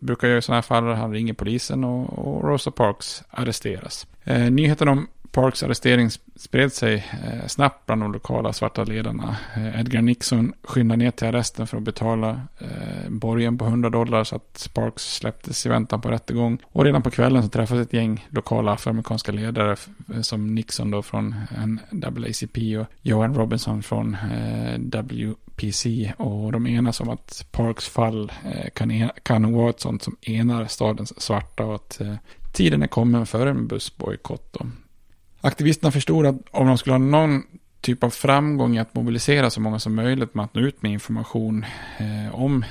brukar 0.00 0.28
göra 0.28 0.38
i 0.38 0.42
sådana 0.42 0.56
här 0.56 0.62
fall. 0.62 0.84
Han 0.84 1.12
ringer 1.12 1.32
polisen 1.32 1.84
och, 1.84 2.18
och 2.18 2.44
Rosa 2.44 2.70
Parks 2.70 3.22
arresteras. 3.30 4.06
Eh, 4.24 4.50
nyheten 4.50 4.88
om 4.88 5.06
Parks 5.34 5.62
arrestering 5.62 6.10
spred 6.36 6.72
sig 6.72 6.94
eh, 6.94 7.46
snabbt 7.46 7.86
bland 7.86 8.02
de 8.02 8.12
lokala 8.12 8.52
svarta 8.52 8.84
ledarna. 8.84 9.36
Eh, 9.56 9.80
Edgar 9.80 10.02
Nixon 10.02 10.52
skyndade 10.62 11.04
ner 11.04 11.10
till 11.10 11.26
arresten 11.26 11.66
för 11.66 11.76
att 11.76 11.82
betala 11.82 12.40
eh, 12.58 13.10
borgen 13.10 13.58
på 13.58 13.64
100 13.64 13.90
dollar 13.90 14.24
så 14.24 14.36
att 14.36 14.70
Parks 14.74 15.14
släpptes 15.14 15.66
i 15.66 15.68
väntan 15.68 16.00
på 16.00 16.10
rättegång. 16.10 16.58
Och 16.64 16.84
redan 16.84 17.02
på 17.02 17.10
kvällen 17.10 17.42
så 17.42 17.48
träffades 17.48 17.86
ett 17.86 17.92
gäng 17.92 18.26
lokala 18.30 18.72
afroamerikanska 18.72 19.32
ledare 19.32 19.76
som 20.22 20.54
Nixon 20.54 20.90
då 20.90 21.02
från 21.02 21.34
NAACP 21.90 22.78
och 22.78 22.86
Johan 23.02 23.34
Robinson 23.34 23.82
från 23.82 24.16
WPC. 24.78 26.12
Och 26.16 26.52
de 26.52 26.66
enas 26.66 27.00
om 27.00 27.08
att 27.08 27.46
Parks 27.50 27.88
fall 27.88 28.32
kan, 28.74 28.90
e-, 28.90 29.10
kan 29.22 29.52
vara 29.52 29.70
ett 29.70 29.80
sånt 29.80 30.02
som 30.02 30.16
enar 30.22 30.66
stadens 30.66 31.20
svarta 31.20 31.64
och 31.64 31.74
att 31.74 32.00
tiden 32.52 32.82
är 32.82 32.86
kommen 32.86 33.26
för 33.26 33.46
en 33.46 33.66
bussbojkott. 33.66 34.56
Aktivisterna 35.44 35.90
förstod 35.90 36.26
att 36.26 36.36
om 36.50 36.66
de 36.66 36.78
skulle 36.78 36.94
ha 36.94 36.98
någon 36.98 37.42
typ 37.80 38.04
av 38.04 38.10
framgång 38.10 38.76
i 38.76 38.78
att 38.78 38.94
mobilisera 38.94 39.50
så 39.50 39.60
många 39.60 39.78
som 39.78 39.94
möjligt 39.94 40.34
med 40.34 40.44
att 40.44 40.54
nå 40.54 40.60
ut 40.60 40.82
med 40.82 40.92
information 40.92 41.64
eh, 41.98 42.34
om 42.34 42.64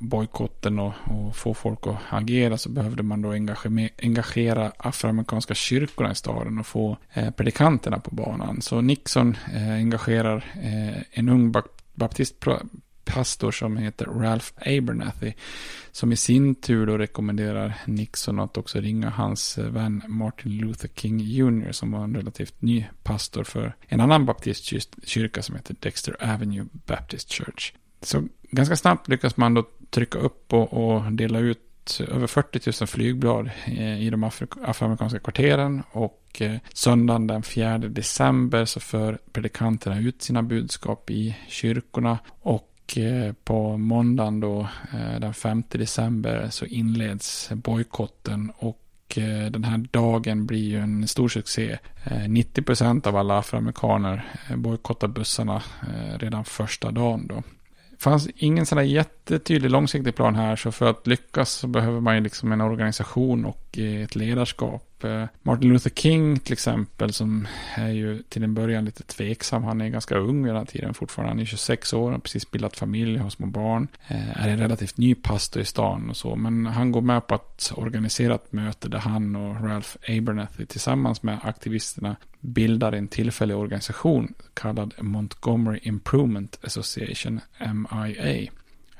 bojkotten 0.00 0.78
och, 0.78 0.92
och, 1.04 1.36
få 1.36 1.54
folk 1.54 1.86
att 1.86 1.96
agera 2.08 2.58
så 2.58 2.68
behövde 2.68 3.02
man 3.02 3.22
då 3.22 3.30
engagera, 3.30 3.88
engagera 4.02 4.72
afroamerikanska 4.76 5.54
kyrkorna 5.54 6.12
i 6.12 6.14
staden 6.14 6.58
och 6.58 6.66
få 6.66 6.96
eh, 7.12 7.30
predikanterna 7.30 7.98
på 7.98 8.14
banan. 8.14 8.62
Så 8.62 8.80
Nixon 8.80 9.36
eh, 9.54 9.72
engagerar 9.72 10.36
eh, 10.62 11.02
en 11.10 11.28
ung 11.28 11.54
baptistpredikant 11.94 12.72
pastor 13.04 13.50
som 13.50 13.76
heter 13.76 14.04
Ralph 14.04 14.46
Abernathy. 14.56 15.32
Som 15.92 16.12
i 16.12 16.16
sin 16.16 16.54
tur 16.54 16.86
då 16.86 16.98
rekommenderar 16.98 17.74
Nixon 17.86 18.40
att 18.40 18.56
också 18.56 18.80
ringa 18.80 19.10
hans 19.10 19.58
eh, 19.58 19.64
vän 19.64 20.02
Martin 20.08 20.52
Luther 20.52 20.88
King 20.88 21.20
Jr. 21.20 21.72
Som 21.72 21.90
var 21.90 22.04
en 22.04 22.14
relativt 22.14 22.62
ny 22.62 22.86
pastor 23.02 23.44
för 23.44 23.76
en 23.80 24.00
annan 24.00 24.26
baptistkyrka 24.26 25.42
som 25.42 25.56
heter 25.56 25.76
Dexter 25.80 26.16
Avenue 26.34 26.66
Baptist 26.72 27.32
Church. 27.32 27.72
Så 28.02 28.24
ganska 28.50 28.76
snabbt 28.76 29.08
lyckas 29.08 29.36
man 29.36 29.54
då 29.54 29.64
trycka 29.90 30.18
upp 30.18 30.52
och, 30.52 30.72
och 30.72 31.12
dela 31.12 31.38
ut 31.38 31.66
över 31.98 32.26
40 32.26 32.72
000 32.80 32.88
flygblad 32.88 33.50
eh, 33.66 34.02
i 34.02 34.10
de 34.10 34.24
afroamerikanska 34.24 35.18
kvarteren 35.18 35.82
och 35.92 36.42
eh, 36.42 36.56
söndagen 36.72 37.26
den 37.26 37.42
4 37.42 37.78
december 37.78 38.64
så 38.64 38.80
för 38.80 39.18
predikanterna 39.32 40.00
ut 40.00 40.22
sina 40.22 40.42
budskap 40.42 41.10
i 41.10 41.36
kyrkorna 41.48 42.18
och 42.40 42.69
Eh, 42.96 43.32
på 43.44 43.76
måndagen 43.76 44.40
då, 44.40 44.60
eh, 44.92 45.20
den 45.20 45.34
5 45.34 45.62
december, 45.68 46.48
så 46.50 46.66
inleds 46.66 47.50
bojkotten 47.52 48.52
och 48.56 48.78
eh, 49.16 49.50
den 49.50 49.64
här 49.64 49.78
dagen 49.90 50.46
blir 50.46 50.68
ju 50.68 50.78
en 50.78 51.08
stor 51.08 51.28
succé. 51.28 51.78
90% 52.28 53.06
av 53.06 53.16
alla 53.16 53.38
afroamerikaner 53.38 54.24
bojkottar 54.56 55.08
bussarna 55.08 55.62
redan 56.16 56.44
första 56.44 56.90
dagen 56.90 57.26
då. 57.26 57.42
Det 57.90 58.02
fanns 58.02 58.28
ingen 58.36 58.66
sån 58.66 58.76
där 58.76 58.84
jättetydlig 58.84 59.70
långsiktig 59.70 60.14
plan 60.14 60.34
här, 60.34 60.56
så 60.56 60.72
för 60.72 60.90
att 60.90 61.06
lyckas 61.06 61.50
så 61.50 61.66
behöver 61.66 62.00
man 62.00 62.14
ju 62.14 62.20
liksom 62.20 62.52
en 62.52 62.60
organisation 62.60 63.44
och 63.44 63.78
ett 63.78 64.14
ledarskap 64.14 64.89
Eh, 65.04 65.24
Martin 65.42 65.68
Luther 65.68 65.90
King 65.90 66.38
till 66.38 66.52
exempel 66.52 67.12
som 67.12 67.48
är 67.74 67.88
ju 67.88 68.22
till 68.22 68.44
en 68.44 68.54
början 68.54 68.84
lite 68.84 69.02
tveksam. 69.02 69.64
Han 69.64 69.80
är 69.80 69.88
ganska 69.88 70.16
ung 70.16 70.42
vid 70.42 70.52
den 70.52 70.58
här 70.58 70.64
tiden 70.64 70.94
fortfarande. 70.94 71.30
Han 71.30 71.40
är 71.40 71.44
26 71.44 71.92
år, 71.92 72.10
har 72.10 72.18
precis 72.18 72.50
bildat 72.50 72.76
familj, 72.76 73.18
har 73.18 73.30
små 73.30 73.46
barn. 73.46 73.88
Eh, 74.08 74.44
är 74.44 74.48
en 74.48 74.58
relativt 74.58 74.96
ny 74.96 75.14
pastor 75.14 75.62
i 75.62 75.64
stan 75.64 76.10
och 76.10 76.16
så. 76.16 76.36
Men 76.36 76.66
han 76.66 76.92
går 76.92 77.00
med 77.00 77.26
på 77.26 77.34
att 77.34 77.72
organisera 77.76 78.34
ett 78.34 78.52
möte 78.52 78.88
där 78.88 78.98
han 78.98 79.36
och 79.36 79.64
Ralph 79.64 79.96
Abernathy 80.08 80.66
tillsammans 80.66 81.22
med 81.22 81.38
aktivisterna 81.42 82.16
bildar 82.40 82.92
en 82.92 83.08
tillfällig 83.08 83.56
organisation 83.56 84.34
kallad 84.54 84.94
Montgomery 85.00 85.80
Improvement 85.82 86.58
Association, 86.64 87.40
MIA. 87.58 88.50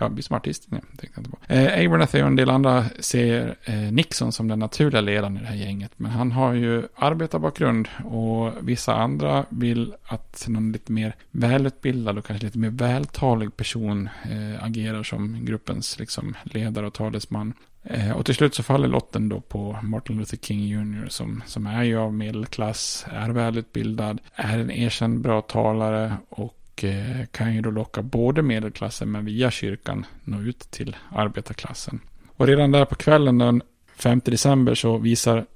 Ja, 0.00 0.22
som 0.22 0.36
artist. 0.36 0.66
Nej, 0.68 0.80
tänkte 0.80 1.08
jag 1.14 1.20
inte 1.20 1.30
på. 1.30 1.54
Eh, 1.54 1.86
Abernathy 1.86 2.22
och 2.22 2.26
en 2.26 2.36
del 2.36 2.50
andra 2.50 2.84
ser 2.98 3.56
eh, 3.64 3.74
Nixon 3.74 4.32
som 4.32 4.48
den 4.48 4.58
naturliga 4.58 5.00
ledaren 5.00 5.36
i 5.36 5.40
det 5.40 5.46
här 5.46 5.56
gänget. 5.56 5.92
Men 5.96 6.10
han 6.10 6.32
har 6.32 6.52
ju 6.52 6.82
arbetarbakgrund 6.96 7.88
och 8.04 8.52
vissa 8.60 8.94
andra 8.94 9.44
vill 9.48 9.94
att 10.04 10.44
någon 10.48 10.72
lite 10.72 10.92
mer 10.92 11.14
välutbildad 11.30 12.18
och 12.18 12.24
kanske 12.24 12.46
lite 12.46 12.58
mer 12.58 12.70
vältalig 12.70 13.56
person 13.56 14.08
eh, 14.24 14.64
agerar 14.64 15.02
som 15.02 15.44
gruppens 15.44 15.98
liksom, 15.98 16.36
ledare 16.42 16.86
och 16.86 16.94
talesman. 16.94 17.52
Eh, 17.82 18.12
och 18.12 18.26
till 18.26 18.34
slut 18.34 18.54
så 18.54 18.62
faller 18.62 18.88
lotten 18.88 19.28
då 19.28 19.40
på 19.40 19.78
Martin 19.82 20.18
Luther 20.18 20.36
King 20.36 20.66
Jr. 20.66 21.08
som, 21.08 21.42
som 21.46 21.66
är 21.66 21.82
ju 21.82 21.98
av 21.98 22.14
medelklass, 22.14 23.06
är 23.12 23.30
välutbildad, 23.30 24.18
är 24.34 24.58
en 24.58 24.70
erkänd 24.70 25.20
bra 25.20 25.40
talare 25.40 26.16
och 26.28 26.59
Eh, 26.84 27.26
kan 27.30 27.54
ju 27.54 27.60
då 27.60 27.70
locka 27.70 28.02
både 28.02 28.42
medelklassen 28.42 29.10
men 29.10 29.24
via 29.24 29.50
kyrkan 29.50 30.06
nå 30.24 30.40
ut 30.40 30.58
till 30.58 30.96
arbetarklassen. 31.10 32.00
Och 32.36 32.46
redan 32.46 32.70
där 32.70 32.84
på 32.84 32.94
kvällen 32.94 33.38
den 33.38 33.62
5 33.96 34.20
december 34.24 34.74
så 34.74 34.98
visar 34.98 35.46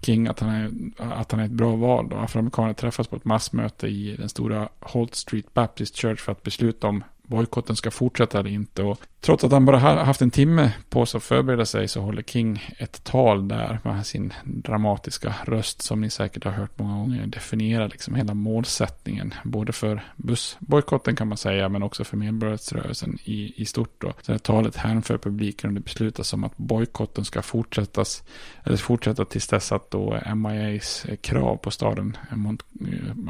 King 0.00 0.26
att 0.26 0.40
han 0.40 0.50
är, 0.50 0.70
att 0.98 1.32
han 1.32 1.40
är 1.40 1.44
ett 1.44 1.50
bra 1.50 1.76
val. 1.76 2.08
Då. 2.08 2.16
Afroamerikaner 2.16 2.72
träffas 2.72 3.06
på 3.08 3.16
ett 3.16 3.24
massmöte 3.24 3.86
i 3.86 4.16
den 4.16 4.28
stora 4.28 4.68
Holt 4.80 5.14
Street 5.14 5.54
Baptist 5.54 5.96
Church 5.96 6.20
för 6.20 6.32
att 6.32 6.42
besluta 6.42 6.88
om 6.88 7.04
bojkotten 7.32 7.76
ska 7.76 7.90
fortsätta 7.90 8.38
eller 8.38 8.50
inte. 8.50 8.82
Och 8.82 9.00
trots 9.20 9.44
att 9.44 9.52
han 9.52 9.64
bara 9.64 9.78
haft 9.78 10.22
en 10.22 10.30
timme 10.30 10.72
på 10.88 11.06
sig 11.06 11.18
att 11.18 11.24
förbereda 11.24 11.66
sig 11.66 11.88
så 11.88 12.00
håller 12.00 12.22
King 12.22 12.74
ett 12.78 13.04
tal 13.04 13.48
där 13.48 13.78
med 13.84 14.06
sin 14.06 14.32
dramatiska 14.44 15.34
röst 15.44 15.82
som 15.82 16.00
ni 16.00 16.10
säkert 16.10 16.44
har 16.44 16.52
hört 16.52 16.78
många 16.78 16.96
gånger 16.96 17.26
definiera 17.26 17.86
liksom 17.86 18.14
hela 18.14 18.34
målsättningen. 18.34 19.34
Både 19.44 19.72
för 19.72 20.04
bussbojkotten 20.16 21.16
kan 21.16 21.28
man 21.28 21.38
säga 21.38 21.68
men 21.68 21.82
också 21.82 22.04
för 22.04 22.16
medborgarrättsrörelsen 22.16 23.18
i, 23.24 23.62
i 23.62 23.64
stort. 23.64 24.00
Då. 24.00 24.12
Så 24.22 24.32
det 24.32 24.38
talet 24.38 24.76
hänför 24.76 25.18
publiken 25.18 25.70
och 25.70 25.74
det 25.74 25.80
beslutas 25.80 26.32
om 26.32 26.44
att 26.44 26.56
bojkotten 26.56 27.24
ska 27.24 27.42
fortsättas 27.42 28.22
eller 28.64 28.76
fortsätta 28.76 29.24
tills 29.24 29.48
dess 29.48 29.72
att 29.72 29.90
då 29.90 30.20
MIAs 30.34 31.06
krav 31.20 31.56
på 31.56 31.70
staden 31.70 32.16
eh, 32.30 32.36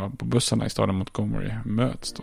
eh, 0.04 0.10
på 0.18 0.24
bussarna 0.24 0.66
i 0.66 0.70
staden 0.70 0.94
Montgomery 0.94 1.50
möts. 1.64 2.12
Då. 2.12 2.22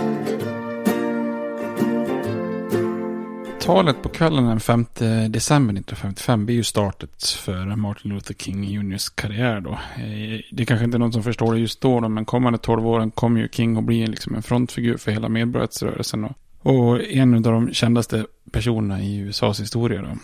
Talet 3.61 4.01
på 4.01 4.09
kvällen 4.09 4.45
den 4.45 4.59
5 4.59 4.85
december 5.29 5.73
1955 5.73 6.45
blir 6.45 6.55
ju 6.55 6.63
startet 6.63 7.23
för 7.23 7.75
Martin 7.75 8.11
Luther 8.13 8.33
King 8.33 8.63
juniors 8.63 9.09
karriär 9.09 9.61
då. 9.61 9.71
Eh, 9.71 10.41
det 10.51 10.63
är 10.63 10.65
kanske 10.65 10.85
inte 10.85 10.97
är 10.97 10.99
någon 10.99 11.13
som 11.13 11.23
förstår 11.23 11.53
det 11.53 11.59
just 11.59 11.81
då, 11.81 12.09
men 12.09 12.25
kommande 12.25 12.59
12 12.59 12.87
åren 12.87 13.11
kommer 13.11 13.41
ju 13.41 13.49
King 13.49 13.77
att 13.77 13.83
bli 13.83 14.07
liksom 14.07 14.35
en 14.35 14.43
frontfigur 14.43 14.97
för 14.97 15.11
hela 15.11 15.29
medborgarrättsrörelsen. 15.29 16.23
Och, 16.23 16.35
och 16.63 17.01
en 17.01 17.33
av 17.33 17.41
de 17.41 17.73
kändaste 17.73 18.25
personerna 18.51 19.01
i 19.01 19.17
USAs 19.17 19.61
historia 19.61 20.01
då. 20.01 20.17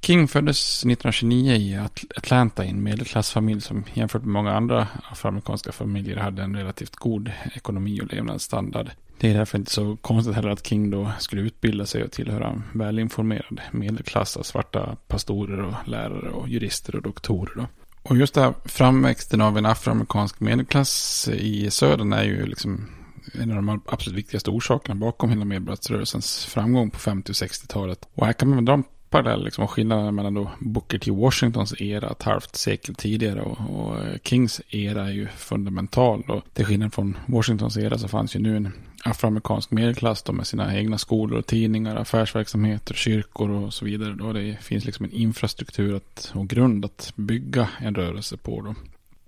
King 0.00 0.28
föddes 0.28 0.78
1929 0.78 1.52
i 1.52 1.78
Atlanta 2.16 2.64
i 2.64 2.68
en 2.68 2.82
medelklassfamilj 2.82 3.60
som 3.60 3.84
jämfört 3.94 4.22
med 4.22 4.32
många 4.32 4.52
andra 4.52 4.88
afroamerikanska 5.10 5.72
familjer 5.72 6.16
hade 6.16 6.42
en 6.42 6.56
relativt 6.56 6.96
god 6.96 7.30
ekonomi 7.54 8.00
och 8.00 8.14
levnadsstandard. 8.14 8.90
Det 9.18 9.30
är 9.30 9.34
därför 9.34 9.58
inte 9.58 9.70
så 9.70 9.96
konstigt 9.96 10.34
heller 10.34 10.48
att 10.48 10.66
King 10.66 10.90
då 10.90 11.12
skulle 11.18 11.42
utbilda 11.42 11.86
sig 11.86 12.04
och 12.04 12.12
tillhöra 12.12 12.48
en 12.48 12.62
välinformerad 12.72 13.60
medelklass 13.72 14.36
av 14.36 14.42
svarta 14.42 14.96
pastorer 15.08 15.62
och 15.62 15.74
lärare 15.88 16.30
och 16.30 16.48
jurister 16.48 16.96
och 16.96 17.02
doktorer. 17.02 17.52
Då. 17.56 17.66
Och 18.02 18.16
just 18.16 18.34
det 18.34 18.40
här 18.40 18.54
framväxten 18.64 19.40
av 19.40 19.58
en 19.58 19.66
afroamerikansk 19.66 20.40
medelklass 20.40 21.28
i 21.28 21.70
södern 21.70 22.12
är 22.12 22.24
ju 22.24 22.46
liksom 22.46 22.86
en 23.32 23.50
av 23.50 23.56
de 23.56 23.82
absolut 23.86 24.18
viktigaste 24.18 24.50
orsakerna 24.50 24.94
bakom 24.94 25.30
hela 25.30 25.44
medborgarrättsrörelsens 25.44 26.44
framgång 26.44 26.90
på 26.90 26.98
50 26.98 27.32
och 27.32 27.34
60-talet. 27.34 28.08
Och 28.14 28.26
här 28.26 28.32
kan 28.32 28.48
man 28.48 28.64
dra 28.64 28.74
en 28.74 28.84
parallell 29.10 29.44
liksom, 29.44 29.68
skillnaden 29.68 30.14
mellan 30.14 30.34
då 30.34 30.50
Booker 30.58 30.98
T. 30.98 31.10
Washingtons 31.10 31.80
era 31.80 32.10
ett 32.10 32.22
halvt 32.22 32.56
sekel 32.56 32.94
tidigare 32.94 33.42
och, 33.42 33.58
och 33.80 33.96
Kings 34.22 34.60
era 34.68 35.06
är 35.08 35.12
ju 35.12 35.28
fundamental. 35.28 36.22
Och 36.28 36.42
till 36.52 36.64
skillnad 36.64 36.94
från 36.94 37.16
Washingtons 37.26 37.76
era 37.76 37.98
så 37.98 38.08
fanns 38.08 38.36
ju 38.36 38.40
nu 38.40 38.56
en 38.56 38.72
afroamerikansk 39.04 39.70
medelklass 39.70 40.22
då 40.22 40.32
med 40.32 40.46
sina 40.46 40.76
egna 40.76 40.98
skolor 40.98 41.42
tidningar, 41.42 41.96
affärsverksamheter, 41.96 42.94
kyrkor 42.94 43.50
och 43.50 43.74
så 43.74 43.84
vidare. 43.84 44.14
Då 44.14 44.32
det 44.32 44.56
finns 44.60 44.84
liksom 44.84 45.04
en 45.04 45.12
infrastruktur 45.12 45.96
att, 45.96 46.32
och 46.34 46.48
grund 46.48 46.84
att 46.84 47.12
bygga 47.16 47.68
en 47.78 47.94
rörelse 47.94 48.36
på. 48.36 48.60
Då. 48.60 48.74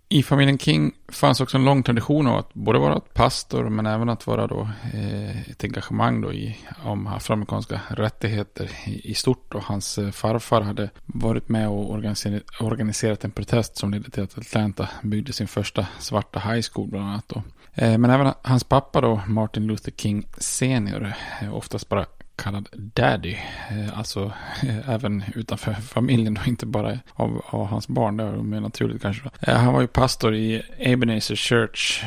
I 0.09 0.23
familjen 0.23 0.59
King 0.59 0.93
fanns 1.09 1.41
också 1.41 1.57
en 1.57 1.65
lång 1.65 1.83
tradition 1.83 2.27
av 2.27 2.39
att 2.39 2.55
både 2.55 2.79
vara 2.79 3.01
pastor 3.01 3.69
men 3.69 3.87
även 3.87 4.09
att 4.09 4.27
vara 4.27 4.47
då 4.47 4.69
eh, 4.95 5.51
ett 5.51 5.65
engagemang 5.65 6.21
då 6.21 6.33
i, 6.33 6.57
om 6.85 7.07
afroamerikanska 7.07 7.81
rättigheter 7.89 8.71
i, 8.87 9.11
i 9.11 9.15
stort. 9.15 9.55
Och 9.55 9.63
hans 9.63 9.99
eh, 9.99 10.11
farfar 10.11 10.61
hade 10.61 10.91
varit 11.07 11.49
med 11.49 11.69
och 11.69 11.91
organiserat, 11.91 12.43
organiserat 12.61 13.25
en 13.25 13.31
protest 13.31 13.77
som 13.77 13.91
ledde 13.91 14.11
till 14.11 14.23
att 14.23 14.39
Atlanta 14.39 14.89
byggde 15.03 15.33
sin 15.33 15.49
första 15.49 15.87
svarta 15.99 16.41
high 16.41 16.67
school 16.73 16.89
bland 16.89 17.09
annat. 17.09 17.29
Då. 17.29 17.43
Eh, 17.77 17.99
men 17.99 18.11
även 18.11 18.33
hans 18.43 18.65
pappa 18.65 19.01
då, 19.01 19.21
Martin 19.27 19.67
Luther 19.67 19.93
King 19.93 20.27
senior, 20.39 21.13
oftast 21.53 21.89
bara 21.89 22.07
kallad 22.37 22.69
daddy. 22.73 23.37
Eh, 23.71 23.99
alltså 23.99 24.33
eh, 24.63 24.91
även 24.91 25.25
utanför 25.35 25.73
familjen 25.95 26.37
och 26.37 26.49
inte 26.49 26.67
bara 26.67 26.99
av, 27.15 27.43
av 27.47 27.67
hans 27.67 27.89
barn. 27.89 28.17
Det 28.17 28.25
är 28.25 28.33
mer 28.33 28.61
naturligt 28.61 29.03
kanske. 29.03 29.31
Han 29.41 29.75
var 29.75 29.81
ju 29.81 29.87
pastor 29.87 30.35
i 30.35 30.63
Ebenezer 30.79 31.37
Church, 31.37 32.05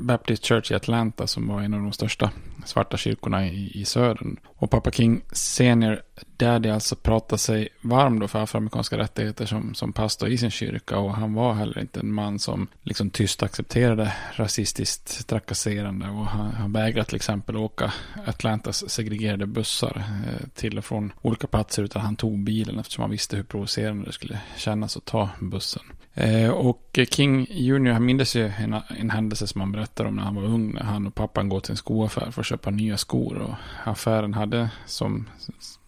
Baptist 0.00 0.46
Church 0.46 0.72
i 0.72 0.74
Atlanta 0.74 1.26
som 1.26 1.48
var 1.48 1.60
en 1.60 1.74
av 1.74 1.80
de 1.80 1.92
största 1.92 2.30
svarta 2.68 2.96
kyrkorna 2.96 3.46
i, 3.46 3.70
i 3.74 3.84
södern. 3.84 4.36
Och 4.46 4.70
pappa 4.70 4.90
King 4.90 5.22
senior 5.32 6.02
Daddy 6.36 6.68
alltså 6.68 6.96
pratade 6.96 7.38
sig 7.38 7.68
varm 7.80 8.18
då 8.18 8.28
för 8.28 8.42
afroamerikanska 8.42 8.98
rättigheter 8.98 9.46
som, 9.46 9.74
som 9.74 9.92
pastor 9.92 10.28
i 10.28 10.38
sin 10.38 10.50
kyrka. 10.50 10.98
Och 10.98 11.14
han 11.14 11.34
var 11.34 11.54
heller 11.54 11.80
inte 11.80 12.00
en 12.00 12.12
man 12.12 12.38
som 12.38 12.66
liksom 12.82 13.10
tyst 13.10 13.42
accepterade 13.42 14.12
rasistiskt 14.32 15.28
trakasserande. 15.28 16.08
Och 16.08 16.26
han, 16.26 16.50
han 16.50 16.72
vägrade 16.72 17.08
till 17.08 17.16
exempel 17.16 17.56
åka 17.56 17.92
Atlantas 18.26 18.90
segregerade 18.90 19.46
bussar 19.46 20.04
eh, 20.26 20.48
till 20.54 20.78
och 20.78 20.84
från 20.84 21.12
olika 21.22 21.46
platser. 21.46 21.82
Utan 21.82 22.02
han 22.02 22.16
tog 22.16 22.38
bilen 22.38 22.78
eftersom 22.78 23.02
han 23.02 23.10
visste 23.10 23.36
hur 23.36 23.44
provocerande 23.44 24.04
det 24.04 24.12
skulle 24.12 24.40
kännas 24.56 24.96
att 24.96 25.04
ta 25.04 25.30
bussen. 25.40 25.82
Eh, 26.18 26.50
och 26.50 26.98
King 27.10 27.46
Jr. 27.50 27.92
han 27.92 28.04
mindes 28.04 28.36
ju 28.36 28.46
en, 28.58 28.76
en 28.88 29.10
händelse 29.10 29.46
som 29.46 29.60
han 29.60 29.72
berättar 29.72 30.04
om 30.04 30.16
när 30.16 30.22
han 30.22 30.34
var 30.34 30.42
ung. 30.42 30.74
När 30.74 30.82
han 30.82 31.06
och 31.06 31.14
pappan 31.14 31.48
går 31.48 31.60
till 31.60 31.70
en 31.70 31.76
skoaffär 31.76 32.30
för 32.30 32.40
att 32.40 32.46
köpa 32.46 32.70
nya 32.70 32.96
skor. 32.96 33.38
Och 33.38 33.54
affären 33.84 34.34
hade 34.34 34.70
som, 34.86 35.28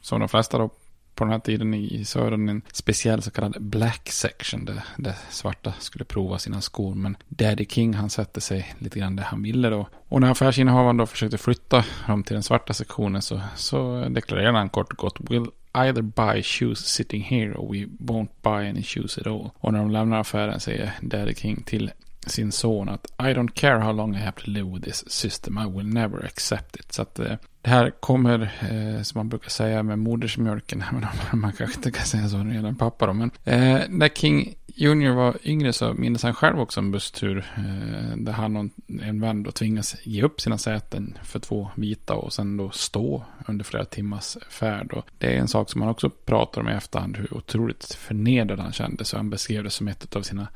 som 0.01 0.21
de 0.21 0.29
flesta 0.29 0.59
då 0.59 0.71
på 1.15 1.25
den 1.25 1.33
här 1.33 1.39
tiden 1.39 1.75
i 1.75 2.05
södern 2.05 2.49
en 2.49 2.63
speciell 2.73 3.23
så 3.23 3.31
kallad 3.31 3.57
black 3.61 4.09
section 4.09 4.65
där, 4.65 4.85
där 4.97 5.15
svarta 5.31 5.73
skulle 5.79 6.05
prova 6.05 6.39
sina 6.39 6.61
skor. 6.61 6.95
Men 6.95 7.17
Daddy 7.29 7.67
King 7.67 7.95
han 7.95 8.11
sätter 8.11 8.41
sig 8.41 8.75
lite 8.79 8.99
grann 8.99 9.17
där 9.17 9.25
han 9.25 9.43
ville 9.43 9.71
då. 9.71 9.89
Och 10.09 10.21
när 10.21 10.31
affärsinnehavaren 10.31 10.97
då 10.97 11.07
försökte 11.07 11.39
flytta 11.39 11.85
dem 12.07 12.23
till 12.23 12.35
den 12.35 12.43
svarta 12.43 12.73
sektionen 12.73 13.23
så, 13.23 13.41
så 13.57 14.09
deklarerade 14.09 14.59
han 14.59 14.69
kort 14.69 14.93
och 14.93 14.99
gott 14.99 15.31
Will 15.31 15.47
either 15.73 16.03
buy 16.03 16.43
shoes 16.43 16.87
sitting 16.87 17.23
here 17.23 17.55
or 17.55 17.73
we 17.73 17.87
won't 17.99 18.31
buy 18.43 18.69
any 18.69 18.83
shoes 18.83 19.19
at 19.19 19.27
all. 19.27 19.51
Och 19.55 19.73
när 19.73 19.79
de 19.79 19.91
lämnar 19.91 20.21
affären 20.21 20.61
säger 20.61 20.93
Daddy 21.01 21.35
King 21.35 21.63
till 21.67 21.91
sin 22.27 22.53
son 22.53 22.89
att 22.89 23.07
I 23.19 23.35
don't 23.35 23.55
care 23.55 23.79
how 23.79 23.93
long 23.93 24.15
I 24.15 24.19
have 24.19 24.41
to 24.45 24.51
live 24.51 24.71
with 24.71 24.85
this 24.85 25.05
system, 25.11 25.59
I 25.59 25.67
will 25.67 25.87
never 25.87 26.25
accept 26.25 26.77
it. 26.77 26.93
Så 26.93 27.03
att 27.03 27.19
eh, 27.19 27.37
det 27.63 27.71
här 27.71 27.91
kommer, 27.91 28.41
eh, 28.43 29.03
som 29.03 29.19
man 29.19 29.29
brukar 29.29 29.51
säga, 29.51 29.83
med 29.83 29.99
modersmjölken. 29.99 30.85
man 31.33 31.53
kanske 31.53 31.77
inte 31.77 31.91
kan 31.91 32.07
säga 32.07 32.29
så 32.29 32.37
när 32.37 32.45
det 32.45 32.55
gäller 32.55 32.69
en 32.69 32.77
pappa 32.77 33.07
då. 33.07 33.13
Men 33.13 33.31
eh, 33.45 33.81
när 33.89 34.09
King 34.09 34.55
Junior 34.81 35.15
var 35.15 35.37
yngre 35.45 35.73
så 35.73 35.95
minns 35.95 36.23
han 36.23 36.35
själv 36.35 36.61
också 36.61 36.81
en 36.81 36.91
busstur. 36.91 37.45
Eh, 37.57 38.17
där 38.17 38.33
han 38.33 38.57
och 38.57 38.67
en 39.03 39.21
vän 39.21 39.43
då 39.43 39.51
tvingas 39.51 39.97
ge 40.03 40.23
upp 40.23 40.41
sina 40.41 40.59
säten 40.59 41.19
för 41.23 41.39
två 41.39 41.71
vita 41.75 42.15
och 42.15 42.33
sen 42.33 42.57
då 42.57 42.71
stå 42.71 43.25
under 43.49 43.65
flera 43.65 43.85
timmars 43.85 44.37
färd. 44.51 44.93
Och 44.93 45.07
det 45.19 45.27
är 45.27 45.41
en 45.41 45.49
sak 45.49 45.71
som 45.71 45.81
han 45.81 45.91
också 45.91 46.11
pratar 46.11 46.61
om 46.61 46.69
i 46.69 46.73
efterhand. 46.73 47.17
Hur 47.17 47.35
otroligt 47.35 47.95
förnedrad 47.95 48.59
han 48.61 48.73
kände. 48.73 49.05
Så 49.05 49.17
han 49.17 49.31
beskrev 49.31 49.65
det 49.65 49.71
som 49.71 49.89
ett 49.89 50.17
av 50.17 50.23
sina, 50.23 50.49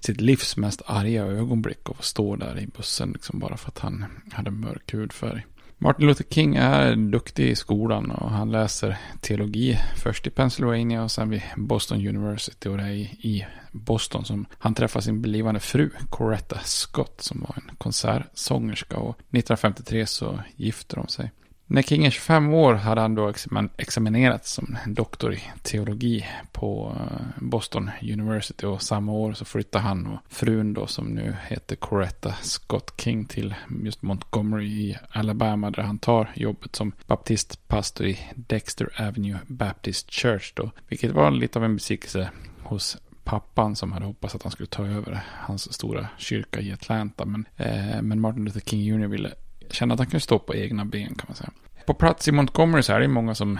sitt 0.00 0.20
livs 0.20 0.56
mest 0.56 0.82
arga 0.86 1.24
ögonblick. 1.24 1.90
Att 1.90 1.96
få 1.96 2.02
stå 2.02 2.36
där 2.36 2.58
i 2.58 2.66
bussen 2.66 3.12
liksom 3.12 3.38
bara 3.38 3.56
för 3.56 3.68
att 3.68 3.78
han 3.78 4.04
hade 4.32 4.50
mörk 4.50 4.92
hudfärg. 4.92 5.44
Martin 5.78 6.06
Luther 6.06 6.24
King 6.24 6.56
är 6.56 6.96
duktig 6.96 7.48
i 7.48 7.56
skolan 7.56 8.10
och 8.10 8.30
han 8.30 8.52
läser 8.52 8.98
teologi 9.20 9.78
först 9.96 10.26
i 10.26 10.30
Pennsylvania 10.30 11.02
och 11.02 11.10
sen 11.10 11.30
vid 11.30 11.42
Boston 11.56 12.08
University 12.08 12.68
och 12.68 12.76
det 12.76 12.82
är 12.82 12.94
i 13.26 13.46
Boston 13.72 14.24
som 14.24 14.46
han 14.58 14.74
träffar 14.74 15.00
sin 15.00 15.22
blivande 15.22 15.60
fru 15.60 15.90
Coretta 16.10 16.58
Scott 16.64 17.20
som 17.20 17.40
var 17.40 17.54
en 17.56 17.76
konsertsångerska 17.78 18.96
och 18.96 19.18
1953 19.18 20.06
så 20.06 20.40
gifter 20.56 20.96
de 20.96 21.08
sig. 21.08 21.30
När 21.66 21.82
King 21.82 22.04
är 22.04 22.10
25 22.10 22.54
år 22.54 22.74
hade 22.74 23.00
han 23.00 23.14
då 23.14 23.32
examinerats 23.76 24.52
som 24.52 24.76
doktor 24.86 25.34
i 25.34 25.42
teologi 25.62 26.26
på 26.52 26.96
eh, 27.00 27.26
Boston 27.36 27.90
University 28.02 28.66
och 28.66 28.82
samma 28.82 29.12
år 29.12 29.32
så 29.32 29.44
flyttade 29.44 29.84
han 29.84 30.06
och 30.06 30.18
frun 30.28 30.74
då 30.74 30.86
som 30.86 31.06
nu 31.06 31.36
heter 31.48 31.76
Coretta 31.76 32.34
Scott 32.42 32.94
King 33.00 33.24
till 33.24 33.54
just 33.84 34.02
Montgomery 34.02 34.66
i 34.66 34.98
Alabama 35.10 35.70
där 35.70 35.82
han 35.82 35.98
tar 35.98 36.32
jobbet 36.34 36.76
som 36.76 36.92
baptistpastor 37.06 38.06
i 38.06 38.18
Dexter 38.34 38.88
Avenue 39.08 39.38
Baptist 39.46 40.10
Church 40.10 40.52
då, 40.56 40.70
vilket 40.88 41.10
var 41.10 41.30
lite 41.30 41.58
av 41.58 41.64
en 41.64 41.76
besvikelse 41.76 42.30
hos 42.62 42.96
pappan 43.24 43.76
som 43.76 43.92
hade 43.92 44.06
hoppats 44.06 44.34
att 44.34 44.42
han 44.42 44.52
skulle 44.52 44.66
ta 44.66 44.86
över 44.86 45.24
hans 45.30 45.72
stora 45.72 46.08
kyrka 46.18 46.60
i 46.60 46.72
Atlanta. 46.72 47.24
Men, 47.24 47.46
eh, 47.56 48.02
men 48.02 48.20
Martin 48.20 48.44
Luther 48.44 48.60
King 48.60 48.80
Jr. 48.80 49.06
ville 49.06 49.32
känna 49.72 49.94
att 49.94 50.00
han 50.00 50.06
kunde 50.06 50.20
stå 50.20 50.38
på 50.38 50.54
egna 50.54 50.84
ben 50.84 51.14
kan 51.14 51.24
man 51.28 51.36
säga. 51.36 51.50
På 51.86 51.94
plats 51.94 52.28
i 52.28 52.32
Montgomery 52.32 52.82
så 52.82 52.92
är 52.92 53.00
det 53.00 53.08
många 53.08 53.34
som 53.34 53.58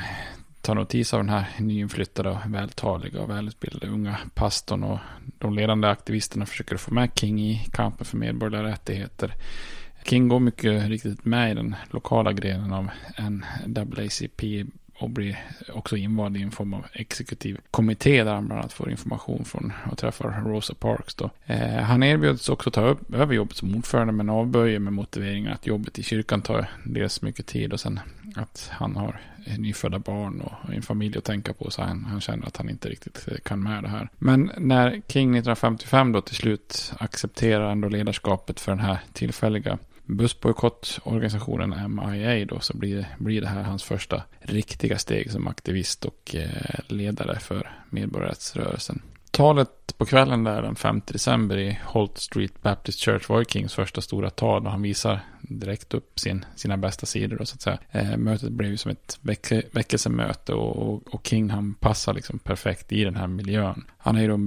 tar 0.61 0.75
notis 0.75 1.15
av 1.15 1.21
den 1.21 1.29
här 1.29 1.47
nyinflyttade 1.59 2.31
och 2.31 2.39
vältaliga 2.47 3.21
och 3.21 3.31
välutbildade 3.31 3.87
unga 3.87 4.19
pastorn 4.35 4.85
och 4.85 4.99
de 5.39 5.55
ledande 5.55 5.89
aktivisterna 5.89 6.47
försöker 6.47 6.77
få 6.77 6.95
med 6.95 7.11
King 7.15 7.41
i 7.41 7.67
kampen 7.73 8.05
för 8.05 8.17
medborgerliga 8.17 8.73
rättigheter. 8.73 9.35
King 10.05 10.29
går 10.29 10.41
mycket 10.41 10.89
riktigt 10.89 11.25
med 11.25 11.51
i 11.51 11.55
den 11.55 11.77
lokala 11.91 12.33
grenen 12.33 12.73
av 12.73 12.89
NAACP 13.67 14.43
och 14.99 15.11
blir 15.11 15.39
också 15.73 15.97
invald 15.97 16.37
i 16.37 16.43
en 16.43 16.51
form 16.51 16.75
av 16.75 16.87
exekutiv 16.93 17.61
kommitté 17.71 18.25
där 18.25 18.35
han 18.35 18.47
bland 18.47 18.61
annat 18.61 18.73
får 18.73 18.91
information 18.91 19.45
från 19.45 19.73
och 19.91 19.99
träffar 19.99 20.43
Rosa 20.47 20.75
Parks. 20.75 21.15
Då. 21.15 21.31
Eh, 21.47 21.77
han 21.77 22.03
erbjuds 22.03 22.49
också 22.49 22.71
ta 22.71 22.87
upp, 22.87 23.15
över 23.15 23.35
jobbet 23.35 23.57
som 23.57 23.77
ordförande 23.77 24.13
men 24.13 24.31
avböjer 24.31 24.79
med 24.79 24.93
motiveringen 24.93 25.53
att 25.53 25.67
jobbet 25.67 25.99
i 25.99 26.03
kyrkan 26.03 26.43
tar 26.43 26.71
dels 26.85 27.23
mycket 27.23 27.47
tid 27.47 27.73
och 27.73 27.81
sen 27.81 28.01
att 28.37 28.71
han 28.73 28.97
har 28.97 29.21
nyfödda 29.59 29.99
barn 29.99 30.41
och 30.41 30.75
en 30.75 30.83
familj 30.83 31.19
att 31.19 31.25
tänka 31.25 31.53
på 31.53 31.71
så 31.71 31.83
han, 31.83 32.05
han 32.05 32.21
känner 32.21 32.47
att 32.47 32.57
han 32.57 32.71
inte 32.71 32.89
riktigt 32.89 33.29
eh, 33.29 33.39
kan 33.39 33.63
med 33.63 33.83
det 33.83 33.89
här. 33.89 34.09
Men 34.19 34.51
när 34.59 34.91
King 34.91 35.31
1955 35.31 36.13
då 36.13 36.21
till 36.21 36.37
slut 36.37 36.93
accepterar 36.99 37.73
ändå 37.73 37.89
ledarskapet 37.89 38.61
för 38.61 38.73
den 38.73 38.81
här 38.81 38.99
tillfälliga 39.13 39.79
bussbojkottorganisationen 40.05 41.95
MIA 41.95 42.45
då 42.45 42.61
så 42.61 42.77
blir, 42.77 43.09
blir 43.19 43.41
det 43.41 43.49
här 43.49 43.63
hans 43.63 43.83
första 43.83 44.23
riktiga 44.41 44.99
steg 44.99 45.31
som 45.31 45.49
aktivist 45.49 46.05
och 46.05 46.35
eh, 46.35 46.81
ledare 46.89 47.39
för 47.39 47.71
medborgarrättsrörelsen. 47.91 49.03
Talet 49.31 49.99
på 49.99 50.05
kvällen 50.05 50.45
där 50.45 50.63
den 50.63 50.77
5 50.77 51.03
december 51.07 51.59
i 51.59 51.79
Holt 51.85 52.19
Street 52.19 52.63
Baptist 52.63 53.01
Church 53.01 53.29
var 53.29 53.45
Kings 53.45 53.75
första 53.75 54.01
stora 54.01 54.31
tal 54.31 54.65
och 54.67 54.71
han 54.71 54.83
visar 54.83 55.21
direkt 55.41 55.95
upp 55.95 56.21
sin, 56.21 56.45
sina 56.57 56.77
bästa 56.77 57.07
sidor. 57.07 57.37
Då, 57.37 57.47
så 57.47 57.55
att 57.55 57.63
säga. 57.63 57.79
Eh, 57.91 58.17
mötet 58.17 58.53
blev 58.53 58.71
ju 58.71 58.77
som 58.77 58.91
ett 58.91 59.19
väcke, 59.21 59.63
väckelsemöte 59.73 60.53
och, 60.55 60.77
och, 60.77 61.15
och, 61.15 61.27
King 61.27 61.51
han 61.51 61.75
passar 61.75 62.15
liksom 62.15 62.39
perfekt 62.39 62.93
i 62.93 63.05
den 63.05 63.17
här 63.17 63.27
miljön. 63.27 63.85
Han 63.99 64.17
är 64.17 64.23
ju 64.23 64.29
då 64.29 64.39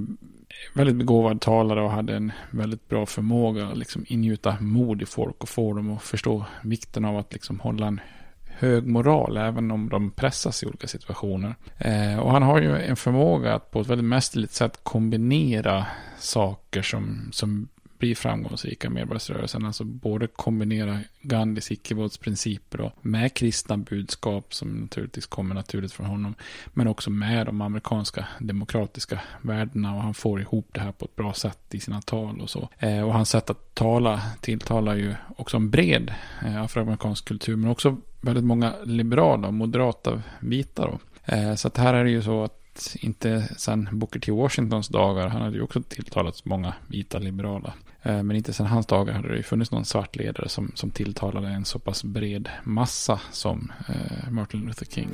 väldigt 0.74 0.96
begåvad 0.96 1.41
talare 1.41 1.82
och 1.82 1.91
hade 1.91 2.15
en 2.15 2.32
väldigt 2.52 2.89
bra 2.89 3.06
förmåga 3.06 3.67
att 3.67 3.78
liksom 3.78 4.06
ingjuta 4.08 4.58
mod 4.60 5.02
i 5.02 5.06
folk 5.06 5.43
och 5.43 5.50
få 5.50 5.74
dem 5.74 5.93
att 5.93 6.04
förstå 6.04 6.46
vikten 6.63 7.06
av 7.06 7.17
att 7.17 7.34
liksom 7.34 7.60
hålla 7.60 7.88
en 7.88 8.00
hög 8.46 8.88
moral 8.88 9.38
även 9.38 9.72
om 9.72 9.89
de 9.89 10.12
pressas 10.12 10.63
i 10.63 10.65
olika 10.65 10.88
situationer. 10.88 11.56
Eh, 11.78 12.20
och 12.20 12.32
han 12.32 12.43
har 12.43 12.62
ju 12.62 12.78
en 12.78 12.96
förmåga 12.96 13.56
att 13.56 13.72
på 13.72 13.82
ett 13.82 13.88
väldigt 13.88 14.06
mästerligt 14.06 14.54
sätt 14.54 14.80
kombinera 14.84 15.86
saker 16.17 16.82
som, 16.82 17.30
som 17.32 17.67
bli 17.98 18.16
framgångsrika 18.16 18.90
medborgarrörelsen. 18.90 19.66
Alltså 19.66 19.84
både 19.84 20.28
kombinera 20.28 21.00
Gandhis 21.22 21.72
icke-våldsprinciper 21.72 22.92
med 23.02 23.34
kristna 23.34 23.78
budskap 23.78 24.54
som 24.54 24.70
naturligtvis 24.70 25.26
kommer 25.26 25.56
naturligt 25.56 25.92
från 25.92 26.06
honom. 26.06 26.36
Men 26.68 26.88
också 26.88 27.10
med 27.10 27.46
de 27.46 27.62
amerikanska 27.62 28.28
demokratiska 28.40 29.20
värdena 29.42 29.96
och 29.96 30.02
han 30.02 30.14
får 30.14 30.42
ihop 30.42 30.70
det 30.72 30.80
här 30.80 30.92
på 30.92 31.06
ett 31.06 31.16
bra 31.16 31.34
sätt 31.34 31.60
i 31.72 31.80
sina 31.80 32.02
tal 32.02 32.42
och 32.42 32.50
så. 32.50 32.70
Eh, 32.80 33.02
och 33.02 33.14
hans 33.14 33.30
sätt 33.30 33.50
att 33.50 33.76
tala 33.76 34.22
tilltalar 34.42 34.96
ju 34.96 35.16
också 35.36 35.58
en 35.58 35.70
bred 35.70 36.14
eh, 36.46 36.62
afroamerikansk 36.64 37.26
kultur 37.26 37.56
men 37.56 37.70
också 37.70 37.98
väldigt 38.22 38.44
många 38.44 38.74
liberala 38.84 39.48
och 39.48 39.54
moderata 39.54 40.22
vita 40.40 40.86
då. 40.86 41.00
Eh, 41.34 41.56
så 41.56 41.68
att 41.68 41.78
här 41.78 41.94
är 41.94 42.04
det 42.04 42.10
ju 42.10 42.22
så 42.22 42.44
att 42.44 42.96
inte 42.96 43.50
sen 43.58 43.90
Booker 43.92 44.20
T. 44.20 44.32
Washingtons 44.32 44.88
dagar, 44.88 45.28
han 45.28 45.42
hade 45.42 45.56
ju 45.56 45.62
också 45.62 45.82
tilltalat 45.82 46.46
många 46.46 46.74
vita 46.88 47.20
liberala. 47.20 47.74
Eh, 48.08 48.24
men 48.24 48.36
inte 48.36 48.54
sedan 48.54 48.65
hans 48.65 48.86
dagar 48.86 49.13
hade 49.13 49.28
det 49.28 49.38
ju 49.38 49.43
funnits 49.43 49.72
någon 49.72 49.86
svart 49.86 50.15
ledare 50.15 50.50
som, 50.50 50.72
som 50.76 50.91
tilltalade 50.91 51.48
en 51.48 51.65
så 51.65 51.80
pass 51.80 52.04
bred 52.04 52.50
massa 52.63 53.20
som 53.32 53.72
eh, 53.89 54.32
Martin 54.32 54.62
Luther 54.62 54.86
King. 54.86 55.10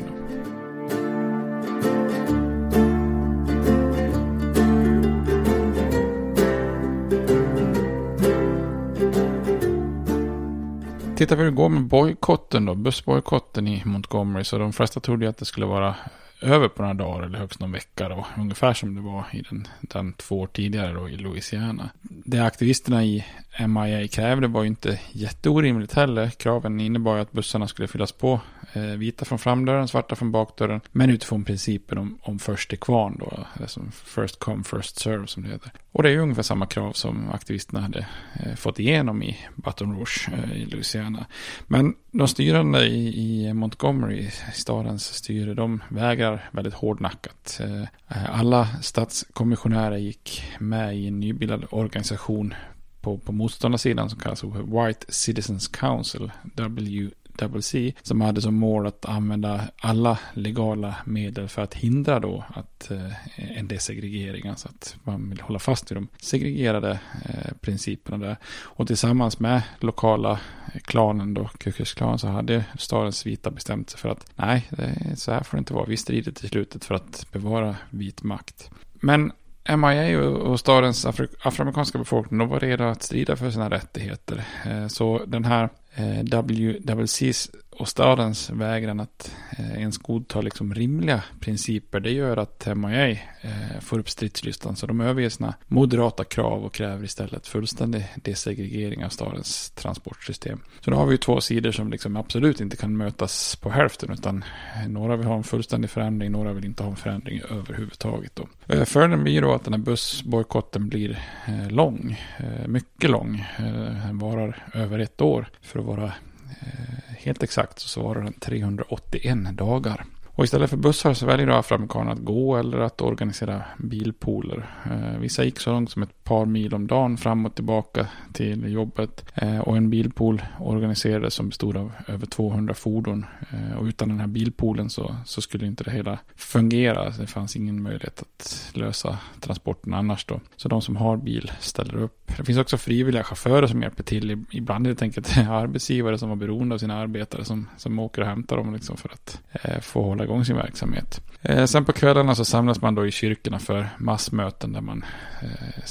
Tittar 11.16 11.36
vi 11.36 11.44
hur 11.44 11.52
det 11.52 11.56
går 11.56 11.70
med 11.70 11.84
bojkotten 11.84 12.66
då, 12.66 12.76
bussbojkotten 12.76 13.68
i 13.68 13.82
Montgomery, 13.86 14.44
så 14.44 14.58
de 14.58 14.74
flesta 14.74 15.00
trodde 15.00 15.30
att 15.30 15.38
det 15.38 15.46
skulle 15.46 15.66
vara 15.66 15.96
över 16.44 16.68
på 16.68 16.82
några 16.82 16.94
dagar 16.94 17.24
eller 17.24 17.40
högst 17.40 17.60
någon 17.60 17.72
vecka 17.72 18.10
då. 18.10 18.26
Ungefär 18.38 18.74
som 18.74 18.96
det 18.96 19.02
var 19.02 19.26
i 19.32 19.42
den, 19.42 19.68
den 19.82 20.14
två 20.14 20.40
år 20.40 20.48
tidigare 20.48 20.94
då 20.94 21.10
i 21.10 21.18
Louisiana. 21.18 21.90
Det 22.02 22.40
aktivisterna 22.40 23.04
i 23.04 23.26
MIA 23.68 24.08
krävde 24.08 24.48
var 24.48 24.64
ju 24.64 24.68
inte 24.68 25.00
jätteorimligt 25.12 25.94
heller. 25.94 26.30
Kraven 26.30 26.80
innebar 26.80 27.16
ju 27.16 27.22
att 27.22 27.32
bussarna 27.32 27.68
skulle 27.68 27.88
fyllas 27.88 28.12
på 28.12 28.40
Eh, 28.74 28.82
vita 28.82 29.26
från 29.26 29.40
framdörren, 29.40 29.88
svarta 29.88 30.16
från 30.16 30.32
bakdörren. 30.32 30.82
Men 30.92 31.10
utifrån 31.10 31.44
principen 31.44 31.98
om, 31.98 32.20
om 32.22 32.40
först 32.40 32.70
till 32.70 32.80
kvarn 32.80 33.18
då. 33.20 33.48
Som 33.68 33.92
first 33.92 34.40
come, 34.40 34.64
first 34.64 35.00
serve 35.00 35.28
som 35.28 35.44
det 35.44 35.50
heter. 35.50 35.72
Och 35.92 36.04
det 36.04 36.10
är 36.10 36.14
ju 36.14 36.20
ungefär 36.20 36.44
samma 36.44 36.66
krav 36.66 36.92
som 36.92 37.30
aktivisterna 37.30 37.82
hade 37.82 38.08
eh, 38.40 38.56
fått 38.56 38.80
igenom 38.80 39.24
i 39.24 39.38
Baton 39.56 39.96
Rouge 39.96 40.30
eh, 40.34 40.62
i 40.62 40.66
Louisiana. 40.66 41.26
Men 41.68 41.96
de 42.12 42.28
styrande 42.28 42.86
i, 42.86 43.46
i 43.48 43.54
Montgomery, 43.54 44.30
stadens 44.54 45.06
styre, 45.06 45.54
de 45.54 45.84
vägrar 45.90 46.50
väldigt 46.52 46.74
hårdnackat. 46.74 47.60
Eh, 47.62 47.82
eh 47.82 48.40
alla 48.40 48.68
stadskommissionärer 48.82 49.98
gick 49.98 50.44
med 50.60 50.98
i 50.98 51.08
en 51.08 51.20
nybildad 51.20 51.66
organisation 51.70 52.54
på, 53.02 53.18
på 53.18 53.32
motståndarsidan 53.32 54.10
som 54.10 54.20
kallas 54.20 54.44
White 54.44 55.06
Citizens 55.10 55.68
Council, 55.68 56.32
WCC. 56.44 57.23
WC 57.42 57.76
som 58.02 58.22
hade 58.22 58.42
som 58.42 58.56
mål 58.56 58.88
att 58.88 59.06
använda 59.06 59.62
alla 59.78 60.20
legala 60.34 60.96
medel 61.06 61.48
för 61.48 61.62
att 61.62 61.74
hindra 61.74 62.20
då 62.20 62.44
att 62.48 62.92
eh, 62.92 63.58
en 63.58 63.68
desegregering, 63.68 64.48
alltså 64.48 64.68
att 64.68 64.96
man 65.04 65.30
vill 65.30 65.42
hålla 65.42 65.60
fast 65.60 65.92
vid 65.92 65.98
de 65.98 66.08
segregerade 66.22 67.00
eh, 67.26 67.54
principerna 67.62 68.26
där. 68.26 68.38
Och 68.62 68.88
tillsammans 68.88 69.40
med 69.40 69.62
lokala 69.80 70.32
eh, 70.74 70.82
klanen 70.82 71.34
då, 71.34 71.50
Kukusklan, 71.58 72.20
så 72.20 72.28
hade 72.28 72.66
stadens 72.80 73.26
vita 73.26 73.52
bestämt 73.52 73.90
sig 73.90 74.00
för 74.00 74.10
att 74.10 74.26
nej, 74.36 74.70
eh, 74.78 75.16
så 75.16 75.32
här 75.32 75.44
får 75.44 75.58
det 75.58 75.60
inte 75.60 75.74
vara. 75.74 75.86
Vi 75.86 75.98
strider 75.98 76.32
till 76.32 76.50
slutet 76.50 76.86
för 76.86 76.96
att 76.96 77.28
bevara 77.32 77.76
vit 77.90 78.24
makt. 78.24 78.70
Men 78.94 79.32
MIA 79.78 80.20
och 80.22 80.60
stadens 80.60 81.06
afroamerikanska 81.06 81.98
befolkning 81.98 82.40
de 82.40 82.50
var 82.50 82.60
redo 82.60 82.84
att 82.84 83.04
strida 83.04 83.36
för 83.36 83.52
sina 83.52 83.70
rättigheter. 83.70 84.44
Eh, 84.66 84.88
så 84.88 85.26
den 85.26 85.46
här 85.46 85.70
Eh, 85.96 86.24
WWC's. 86.24 87.50
Och 87.78 87.88
stadens 87.88 88.50
vägran 88.50 89.00
att 89.00 89.36
eh, 89.58 89.80
ens 89.80 89.98
godta 89.98 90.42
liksom 90.42 90.74
rimliga 90.74 91.24
principer, 91.40 92.00
det 92.00 92.12
gör 92.12 92.38
att 92.38 92.68
MIA 92.76 93.10
eh, 93.10 93.80
får 93.82 94.00
upp 94.00 94.10
stridslistan. 94.10 94.76
Så 94.76 94.88
de 94.88 95.02
överger 95.02 95.30
sina 95.30 95.54
moderata 95.68 96.24
krav 96.24 96.66
och 96.66 96.74
kräver 96.74 97.04
istället 97.04 97.48
fullständig 97.48 98.06
desegregering 98.16 99.06
av 99.06 99.10
stadens 99.10 99.70
transportsystem. 99.70 100.60
Så 100.82 100.92
då 100.92 100.98
har 100.98 101.06
vi 101.06 101.12
ju 101.12 101.18
två 101.18 101.42
sidor 101.42 101.72
som 101.72 101.92
liksom 101.92 102.18
absolut 102.18 102.62
inte 102.62 102.78
kan 102.78 102.98
mötas 102.98 103.56
på 103.56 103.70
hälften, 103.70 104.12
utan 104.12 104.44
eh, 104.76 104.90
några 104.90 105.16
vill 105.16 105.28
ha 105.28 105.36
en 105.36 105.44
fullständig 105.44 105.90
förändring, 105.90 106.32
några 106.32 106.54
vill 106.54 106.66
inte 106.66 106.84
ha 106.84 106.90
en 106.90 106.96
förändring 106.96 107.42
överhuvudtaget. 107.50 108.36
Då. 108.36 108.48
Eh, 108.68 108.86
följden 108.86 109.24
blir 109.24 109.42
då 109.42 109.54
att 109.54 109.64
den 109.64 109.74
här 109.74 109.82
bussbojkotten 109.82 110.90
blir 110.90 111.20
eh, 111.48 111.70
lång, 111.72 112.20
eh, 112.38 112.68
mycket 112.68 113.10
lång. 113.10 113.46
Eh, 113.58 113.64
den 114.06 114.18
varar 114.18 114.68
över 114.74 115.00
ett 115.00 115.22
år 115.22 115.50
för 115.62 115.80
att 115.80 115.86
vara 115.86 116.14
Eh, 116.62 117.16
helt 117.18 117.44
exakt 117.44 117.80
så 117.80 117.88
svarar 117.88 118.22
den 118.22 118.34
381 118.34 119.52
dagar. 119.52 120.06
Och 120.36 120.44
istället 120.44 120.70
för 120.70 120.78
bussar 120.78 121.14
så 121.14 121.26
väljer 121.26 121.48
då 121.48 121.54
afroamerikaner 121.54 122.12
att 122.12 122.20
gå 122.20 122.58
eller 122.58 122.80
att 122.80 123.02
organisera 123.02 123.62
bilpooler. 123.78 124.70
Eh, 124.86 125.20
vissa 125.20 125.44
gick 125.44 125.60
så 125.60 125.72
långt 125.72 125.92
som 125.92 126.04
ett 126.04 126.24
par 126.24 126.46
mil 126.46 126.74
om 126.74 126.88
dagen 126.88 127.18
fram 127.18 127.46
och 127.46 127.56
tillbaka 127.56 128.08
till 128.34 128.74
jobbet. 128.74 129.26
Eh, 129.36 129.60
och 129.60 129.78
en 129.78 129.90
bilpool 129.90 130.42
organiserades 130.60 131.34
som 131.34 131.50
bestod 131.50 131.78
av 131.78 131.92
över 132.08 132.26
200 132.26 132.74
fordon. 132.74 133.26
Eh, 133.52 133.78
och 133.78 133.86
utan 133.86 134.10
den 134.10 134.20
här 134.20 134.28
bilpoolen 134.28 134.90
så, 134.90 135.16
så 135.26 135.42
skulle 135.42 135.66
inte 135.66 135.84
det 135.84 135.92
hela 135.92 136.20
fungera. 136.36 137.10
Det 137.10 137.28
fanns 137.28 137.56
ingen 137.56 137.84
möjlighet 137.84 138.22
att 138.22 138.72
lösa 138.74 139.18
transporten 139.40 139.94
annars 139.94 140.26
då. 140.26 140.40
Så 140.56 140.70
de 140.70 140.82
som 140.82 140.96
har 140.96 141.18
bil 141.18 141.52
ställer 141.60 141.96
upp. 141.96 142.32
Det 142.38 142.44
finns 142.44 142.60
också 142.60 142.78
frivilliga 142.78 143.24
chaufförer 143.24 143.68
som 143.68 143.82
hjälper 143.82 144.04
till. 144.04 144.46
Ibland 144.52 144.88
helt 144.88 145.02
enkelt 145.02 145.38
arbetsgivare 145.38 146.18
som 146.18 146.30
var 146.30 146.36
beroende 146.36 146.76
av 146.76 146.80
sina 146.80 146.98
arbetare 146.98 147.46
som, 147.46 147.70
som 147.78 148.00
åker 148.00 148.22
och 148.22 148.28
hämtar 148.28 148.58
dem 148.58 148.74
liksom 148.74 148.98
för 148.98 149.10
att 149.10 149.42
eh, 149.52 149.80
få 149.80 150.02
hålla 150.02 150.23
igång 150.24 150.46
sin 150.46 150.56
verksamhet. 150.56 151.22
Eh, 151.42 151.66
sen 151.66 151.86
på 151.86 151.94
kvällarna 151.94 152.36
så 152.36 152.46
samlas 152.46 152.82
man 152.82 152.96
då 152.96 153.08
i 153.08 153.12
kyrkorna 153.12 153.60
för 153.60 153.90
massmöten 153.98 154.74
där 154.74 154.82
man 154.82 155.06
eh, 155.42 155.84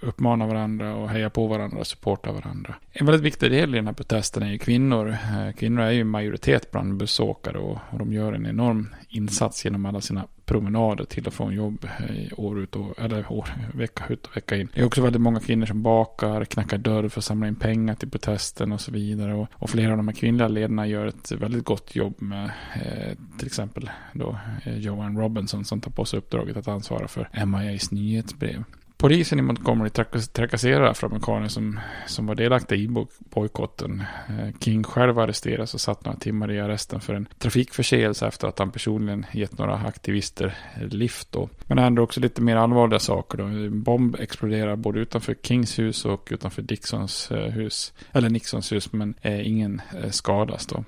uppmanar 0.00 0.46
varandra 0.46 0.94
och 0.94 1.08
hejar 1.08 1.28
på 1.28 1.46
varandra 1.46 1.78
och 1.78 1.86
supportar 1.86 2.32
varandra. 2.32 2.74
En 2.92 3.06
väldigt 3.06 3.24
viktig 3.24 3.50
del 3.50 3.74
i 3.74 3.76
den 3.76 3.86
här 3.86 3.94
protesten 3.94 4.42
är 4.42 4.52
ju 4.52 4.58
kvinnor. 4.58 5.08
Eh, 5.08 5.52
kvinnor 5.58 5.82
är 5.82 5.90
ju 5.90 6.04
majoritet 6.04 6.70
bland 6.70 6.96
bussåkare 6.96 7.58
och, 7.58 7.78
och 7.90 7.98
de 7.98 8.12
gör 8.12 8.32
en 8.32 8.46
enorm 8.46 8.94
insats 9.14 9.64
genom 9.64 9.86
alla 9.86 10.00
sina 10.00 10.26
promenader 10.44 11.04
till 11.04 11.26
och 11.26 11.34
från 11.34 11.54
jobb 11.54 11.84
eh, 11.84 12.38
år 12.38 12.60
ut 12.60 12.76
och, 12.76 12.98
eller 12.98 13.32
år, 13.32 13.48
vecka 13.74 14.04
ut 14.08 14.26
och 14.26 14.36
vecka 14.36 14.56
in. 14.56 14.68
Det 14.74 14.80
är 14.80 14.86
också 14.86 15.02
väldigt 15.02 15.22
många 15.22 15.40
kvinnor 15.40 15.66
som 15.66 15.82
bakar, 15.82 16.44
knackar 16.44 16.78
dörr 16.78 17.08
för 17.08 17.20
att 17.20 17.24
samla 17.24 17.48
in 17.48 17.54
pengar 17.54 17.94
till 17.94 18.10
protesten 18.10 18.72
och 18.72 18.80
så 18.80 18.92
vidare. 18.92 19.34
Och, 19.34 19.48
och 19.52 19.70
flera 19.70 19.90
av 19.90 19.96
de 19.96 20.08
här 20.08 20.14
kvinnliga 20.14 20.48
ledarna 20.48 20.86
gör 20.86 21.06
ett 21.06 21.32
väldigt 21.32 21.64
gott 21.64 21.96
jobb 21.96 22.14
med 22.18 22.44
eh, 22.74 23.18
till 23.38 23.46
exempel 23.46 23.90
då 24.12 24.38
eh, 24.64 24.78
Johan 24.78 25.18
Robinson 25.18 25.64
som 25.64 25.80
tar 25.80 25.90
på 25.90 26.04
sig 26.04 26.18
uppdraget 26.18 26.56
att 26.56 26.68
ansvara 26.68 27.08
för 27.08 27.46
MIAs 27.46 27.90
nyhetsbrev. 27.90 28.64
Polisen 29.04 29.38
i 29.38 29.42
Montgomery 29.42 29.90
trakasserar 30.32 30.84
afroamerikaner 30.84 31.48
som, 31.48 31.80
som 32.06 32.26
var 32.26 32.34
delaktiga 32.34 32.78
i 32.78 32.88
bojkotten. 33.18 34.02
Eh, 34.28 34.58
King 34.60 34.84
själv 34.84 35.18
arresteras 35.18 35.74
och 35.74 35.80
satt 35.80 36.04
några 36.04 36.18
timmar 36.18 36.50
i 36.50 36.60
arresten 36.60 37.00
för 37.00 37.14
en 37.14 37.28
trafikförseelse 37.38 38.26
efter 38.26 38.48
att 38.48 38.58
han 38.58 38.70
personligen 38.70 39.26
gett 39.32 39.58
några 39.58 39.74
aktivister 39.74 40.56
lift. 40.90 41.32
Då. 41.32 41.48
Men 41.66 41.76
det 41.76 41.82
händer 41.82 42.02
också 42.02 42.20
lite 42.20 42.42
mer 42.42 42.56
allvarliga 42.56 42.98
saker. 42.98 43.38
Då. 43.38 43.44
En 43.44 43.82
bomb 43.82 44.16
exploderar 44.20 44.76
både 44.76 45.00
utanför 45.00 45.34
Kings 45.42 45.78
hus 45.78 46.04
och 46.04 46.28
utanför 46.30 46.62
Dixons 46.62 47.30
eh, 47.30 47.50
hus. 47.50 47.92
Eller 48.12 48.30
Nixons 48.30 48.72
hus, 48.72 48.92
men 48.92 49.14
eh, 49.22 49.48
ingen 49.48 49.82
skadas 50.10 50.66
då. 50.66 50.84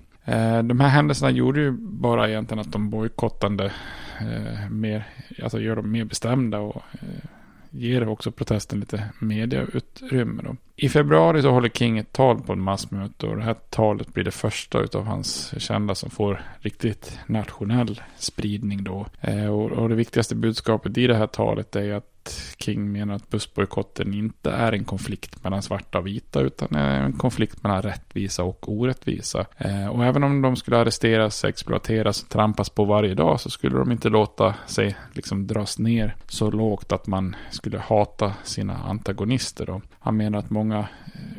De 0.62 0.80
här 0.80 0.88
händelserna 0.88 1.30
gjorde 1.30 1.60
ju 1.60 1.70
bara 1.80 2.28
egentligen 2.28 2.60
att 2.60 2.72
de 2.72 2.90
bojkottande 2.90 3.72
eh, 4.20 4.70
mer, 4.70 5.04
alltså 5.42 5.60
gör 5.60 5.76
dem 5.76 5.90
mer 5.90 6.04
bestämda 6.04 6.58
och 6.58 6.82
eh, 6.92 7.28
ger 7.70 8.08
också 8.08 8.30
protesten 8.30 8.80
lite 8.80 9.08
mediautrymme. 9.18 10.42
Då. 10.42 10.56
I 10.76 10.88
februari 10.88 11.42
så 11.42 11.50
håller 11.50 11.68
King 11.68 11.98
ett 11.98 12.12
tal 12.12 12.40
på 12.40 12.52
en 12.52 12.60
massmöte 12.60 13.26
och 13.26 13.36
det 13.36 13.42
här 13.42 13.56
talet 13.70 14.14
blir 14.14 14.24
det 14.24 14.30
första 14.30 14.78
av 14.78 15.04
hans 15.04 15.54
kända 15.62 15.94
som 15.94 16.10
får 16.10 16.40
riktigt 16.60 17.18
nationell 17.26 18.00
spridning 18.16 18.84
då. 18.84 19.06
Eh, 19.20 19.46
och, 19.46 19.88
det 19.88 19.94
viktigaste 19.94 20.34
budskapet 20.34 20.98
i 20.98 21.06
det 21.06 21.16
här 21.16 21.26
talet 21.26 21.76
är 21.76 21.92
att 21.92 22.15
King 22.58 22.92
menar 22.92 23.14
att 23.14 23.30
bussbojkotten 23.30 24.14
inte 24.14 24.50
är 24.50 24.72
en 24.72 24.84
konflikt 24.84 25.44
mellan 25.44 25.62
svarta 25.62 25.98
och 25.98 26.06
vita 26.06 26.40
utan 26.40 26.74
en 26.76 27.12
konflikt 27.12 27.62
mellan 27.62 27.82
rättvisa 27.82 28.42
och 28.42 28.72
orättvisa. 28.72 29.46
Eh, 29.58 29.86
och 29.86 30.04
även 30.04 30.24
om 30.24 30.42
de 30.42 30.56
skulle 30.56 30.78
arresteras, 30.78 31.44
exploateras 31.44 32.22
och 32.22 32.28
trampas 32.28 32.70
på 32.70 32.84
varje 32.84 33.14
dag 33.14 33.40
så 33.40 33.50
skulle 33.50 33.78
de 33.78 33.92
inte 33.92 34.08
låta 34.08 34.54
sig 34.66 34.96
liksom 35.12 35.46
dras 35.46 35.78
ner 35.78 36.16
så 36.28 36.50
lågt 36.50 36.92
att 36.92 37.06
man 37.06 37.36
skulle 37.50 37.78
hata 37.78 38.34
sina 38.44 38.76
antagonister. 38.76 39.66
Då. 39.66 39.80
Han 39.98 40.16
menar 40.16 40.38
att 40.38 40.50
många 40.50 40.78
av 40.78 40.86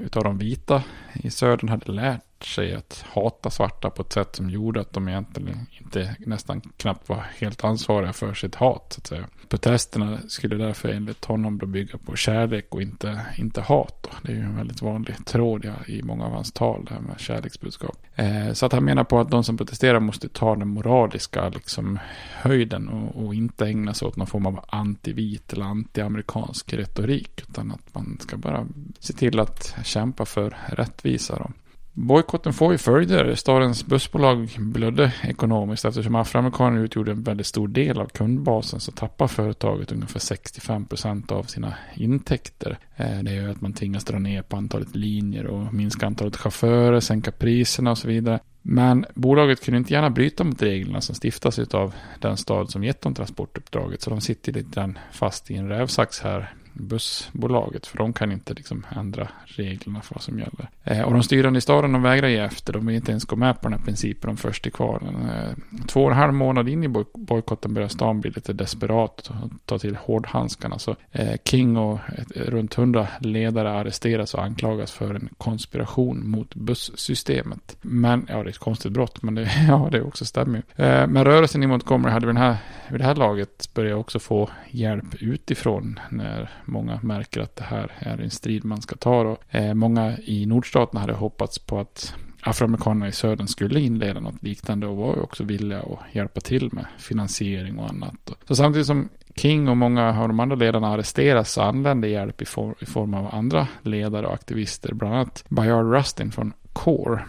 utav 0.06 0.24
de 0.24 0.38
vita 0.38 0.84
i 1.14 1.30
södern 1.30 1.70
hade 1.70 1.92
lärt 1.92 2.27
sig 2.44 2.76
att 2.76 3.06
hata 3.08 3.50
svarta 3.50 3.90
på 3.90 4.02
ett 4.02 4.14
sätt 4.14 4.36
som 4.36 4.50
gjorde 4.50 4.82
att 4.82 4.94
de 4.94 5.08
egentligen 5.08 5.68
inte 5.82 6.16
nästan 6.20 6.62
knappt 6.62 7.10
var 7.10 7.26
helt 7.38 7.64
ansvariga 7.64 8.14
för 8.14 8.34
sitt 8.34 8.56
hat. 8.56 8.94
Så 8.94 9.00
att 9.00 9.08
säga. 9.08 9.28
Protesterna 9.50 10.20
skulle 10.28 10.56
därför 10.56 10.90
enligt 10.90 11.26
honom 11.26 11.58
då 11.58 11.66
bygga 11.66 11.98
på 11.98 12.16
kärlek 12.16 12.66
och 12.70 12.82
inte, 12.82 13.22
inte 13.38 13.62
hat. 13.62 13.98
Då. 14.02 14.10
Det 14.22 14.32
är 14.32 14.36
ju 14.36 14.44
en 14.44 14.56
väldigt 14.56 14.82
vanlig 14.82 15.26
tråd 15.26 15.72
i 15.88 16.04
många 16.04 16.26
av 16.26 16.32
hans 16.32 16.52
tal, 16.52 16.86
det 16.86 16.94
här 16.94 17.02
med 17.02 17.20
kärleksbudskap. 17.20 17.98
Eh, 18.16 18.54
så 18.54 18.66
att 18.66 18.72
han 18.72 18.84
menar 18.84 19.04
på 19.04 19.20
att 19.20 19.32
de 19.32 19.44
som 19.44 19.58
protesterar 19.58 20.00
måste 20.00 20.30
ta 20.30 20.56
den 20.56 20.68
moraliska 20.68 21.50
liksom, 21.50 22.00
höjden 22.34 22.90
och, 22.90 23.26
och 23.26 23.36
inte 23.36 23.66
ägna 23.66 23.94
sig 23.94 24.08
åt 24.08 24.16
någon 24.16 24.28
form 24.28 24.46
av 24.46 24.66
antivit 24.70 25.54
eller 25.54 25.66
antiamerikansk 25.66 26.74
retorik. 26.74 27.42
Utan 27.50 27.72
att 27.72 27.94
man 27.94 28.18
ska 28.22 28.38
bara 28.38 28.68
se 29.00 29.14
till 29.14 29.40
att 29.40 29.76
kämpa 29.84 30.26
för 30.26 30.58
rättvisa. 30.68 31.36
Då. 31.36 31.52
Bojkotten 32.00 32.54
får 32.54 32.72
ju 32.72 32.78
följder. 32.78 33.36
Stadens 33.36 33.86
bussbolag 33.86 34.50
blödde 34.58 35.14
ekonomiskt 35.24 35.86
eftersom 35.86 36.16
afroamerikaner 36.16 36.80
utgjorde 36.80 37.12
en 37.12 37.24
väldigt 37.24 37.48
stor 37.48 37.68
del 37.68 38.00
av 38.00 38.06
kundbasen 38.06 38.80
så 38.80 38.92
tappar 38.92 39.28
företaget 39.28 39.92
ungefär 39.92 40.20
65 40.20 40.86
procent 40.86 41.32
av 41.32 41.44
sina 41.44 41.74
intäkter. 41.96 42.78
Eh, 42.96 43.20
det 43.24 43.34
gör 43.34 43.50
att 43.50 43.62
man 43.62 43.74
tvingas 43.74 44.04
dra 44.04 44.20
ner 44.20 44.42
på 44.42 44.58
antalet 44.58 44.96
linjer 44.96 45.46
och 45.46 45.74
minska 45.74 46.06
antalet 46.06 46.36
chaufförer, 46.36 47.00
sänka 47.00 47.32
priserna 47.32 47.92
och 47.92 47.98
så 47.98 48.08
vidare. 48.08 48.40
Men 48.62 49.06
bolaget 49.14 49.64
kunde 49.64 49.78
inte 49.78 49.94
gärna 49.94 50.10
bryta 50.10 50.44
mot 50.44 50.62
reglerna 50.62 51.02
som 51.02 51.16
stiftas 51.16 51.60
av 51.60 51.94
den 52.20 52.38
stad 52.38 52.72
som 52.72 52.84
gett 52.84 53.02
dem 53.02 53.14
transportuppdraget. 53.14 54.02
Så 54.02 54.10
de 54.10 54.22
sitter 54.22 54.54
lite 54.54 54.94
fast 55.12 55.52
i 55.52 55.56
en 55.56 55.70
rävsax 55.70 56.20
här 56.20 56.54
bussbolaget. 56.80 57.88
För 57.88 57.98
de 57.98 58.14
kan 58.14 58.32
inte 58.32 58.54
liksom 58.54 58.86
ändra 58.96 59.28
reglerna 59.46 60.02
för 60.02 60.16
vad 60.16 60.22
som 60.22 60.40
gäller. 60.40 60.70
Eh, 60.84 61.02
och 61.02 61.14
de 61.14 61.24
styrande 61.24 61.58
i 61.58 61.62
staden 61.62 61.92
de 61.92 62.02
vägrar 62.02 62.28
ge 62.28 62.38
efter. 62.38 62.74
De 62.74 62.86
vill 62.86 62.96
inte 62.96 63.12
ens 63.12 63.26
gå 63.26 63.36
med 63.36 63.62
på 63.62 63.70
den 63.70 63.80
här 63.80 63.86
principen 63.86 64.30
om 64.30 64.38
först 64.38 64.64
till 64.64 64.72
kvar. 64.72 65.02
Eh, 65.04 65.78
två 65.88 66.04
och 66.04 66.12
en 66.12 66.18
halv 66.18 66.34
månad 66.34 66.70
in 66.70 66.84
i 66.84 66.88
bojkotten 67.14 67.74
börjar 67.74 67.88
stan 67.88 68.22
bli 68.22 68.32
lite 68.32 68.54
desperat 68.54 69.30
och 69.30 69.50
ta 69.66 69.80
till 69.80 69.96
hårdhandskarna. 69.96 70.80
Så 70.80 70.96
eh, 71.12 71.36
King 71.46 71.78
och 71.78 72.00
runt 72.36 72.74
hundra 72.74 73.08
ledare 73.20 73.72
arresteras 73.72 74.34
och 74.34 74.44
anklagas 74.44 74.92
för 74.92 75.14
en 75.14 75.30
konspiration 75.38 76.30
mot 76.30 76.56
bussystemet. 76.56 77.78
Men, 77.82 78.26
ja 78.30 78.36
det 78.36 78.42
är 78.42 78.50
ett 78.50 78.58
konstigt 78.58 78.92
brott, 78.92 79.22
men 79.22 79.36
det, 79.36 79.52
ja, 79.68 79.90
det 79.92 80.02
också 80.02 80.26
stämmer 80.26 80.58
ju. 80.58 80.86
Eh, 80.86 81.08
men 81.08 81.26
rörelsen 81.26 81.64
i 81.64 81.68
Montgomery 81.68 82.12
hade 82.12 82.26
vid, 82.26 82.36
den 82.36 82.44
här, 82.44 82.58
vid 82.90 83.02
det 83.02 83.06
här 83.06 83.16
laget 83.16 83.70
börjat 83.74 83.98
också 83.98 84.20
få 84.20 84.50
hjälp 84.70 85.16
utifrån 85.20 86.00
när 86.10 86.50
många 86.68 87.00
märker 87.04 87.42
att 87.42 87.56
det 87.56 87.64
här 87.64 87.92
är 88.00 88.18
en 88.18 88.32
strid 88.32 88.66
man 88.66 88.82
ska 88.82 88.96
ta. 88.96 89.24
Då. 89.24 89.38
Eh, 89.50 89.74
många 89.74 90.18
i 90.18 90.46
nordstaterna 90.46 91.00
hade 91.00 91.14
hoppats 91.14 91.60
på 91.60 91.80
att 91.80 92.16
afroamerikanerna 92.42 93.08
i 93.08 93.12
södern 93.12 93.48
skulle 93.48 93.80
inleda 93.80 94.20
något 94.20 94.44
liknande 94.44 94.88
och 94.88 94.98
var 94.98 95.16
ju 95.16 95.22
också 95.22 95.44
villiga 95.44 95.80
att 95.80 96.16
hjälpa 96.16 96.42
till 96.42 96.70
med 96.72 96.86
finansiering 96.98 97.80
och 97.80 97.90
annat. 97.90 98.32
Så 98.48 98.56
samtidigt 98.56 98.88
som 98.88 99.10
King 99.36 99.68
och 99.68 99.78
många 99.78 100.22
av 100.22 100.28
de 100.28 100.40
andra 100.40 100.56
ledarna 100.56 100.88
arresteras 100.88 101.52
så 101.52 101.62
anländer 101.62 102.08
hjälp 102.08 102.42
i, 102.42 102.46
for, 102.46 102.76
i 102.80 102.86
form 102.86 103.14
av 103.14 103.36
andra 103.36 103.68
ledare 103.82 104.28
och 104.28 104.34
aktivister, 104.34 104.94
bland 104.94 105.16
annat 105.16 105.44
Bayard 105.50 105.92
Rustin 105.94 106.32
från 106.32 106.54
CORE 106.74 107.26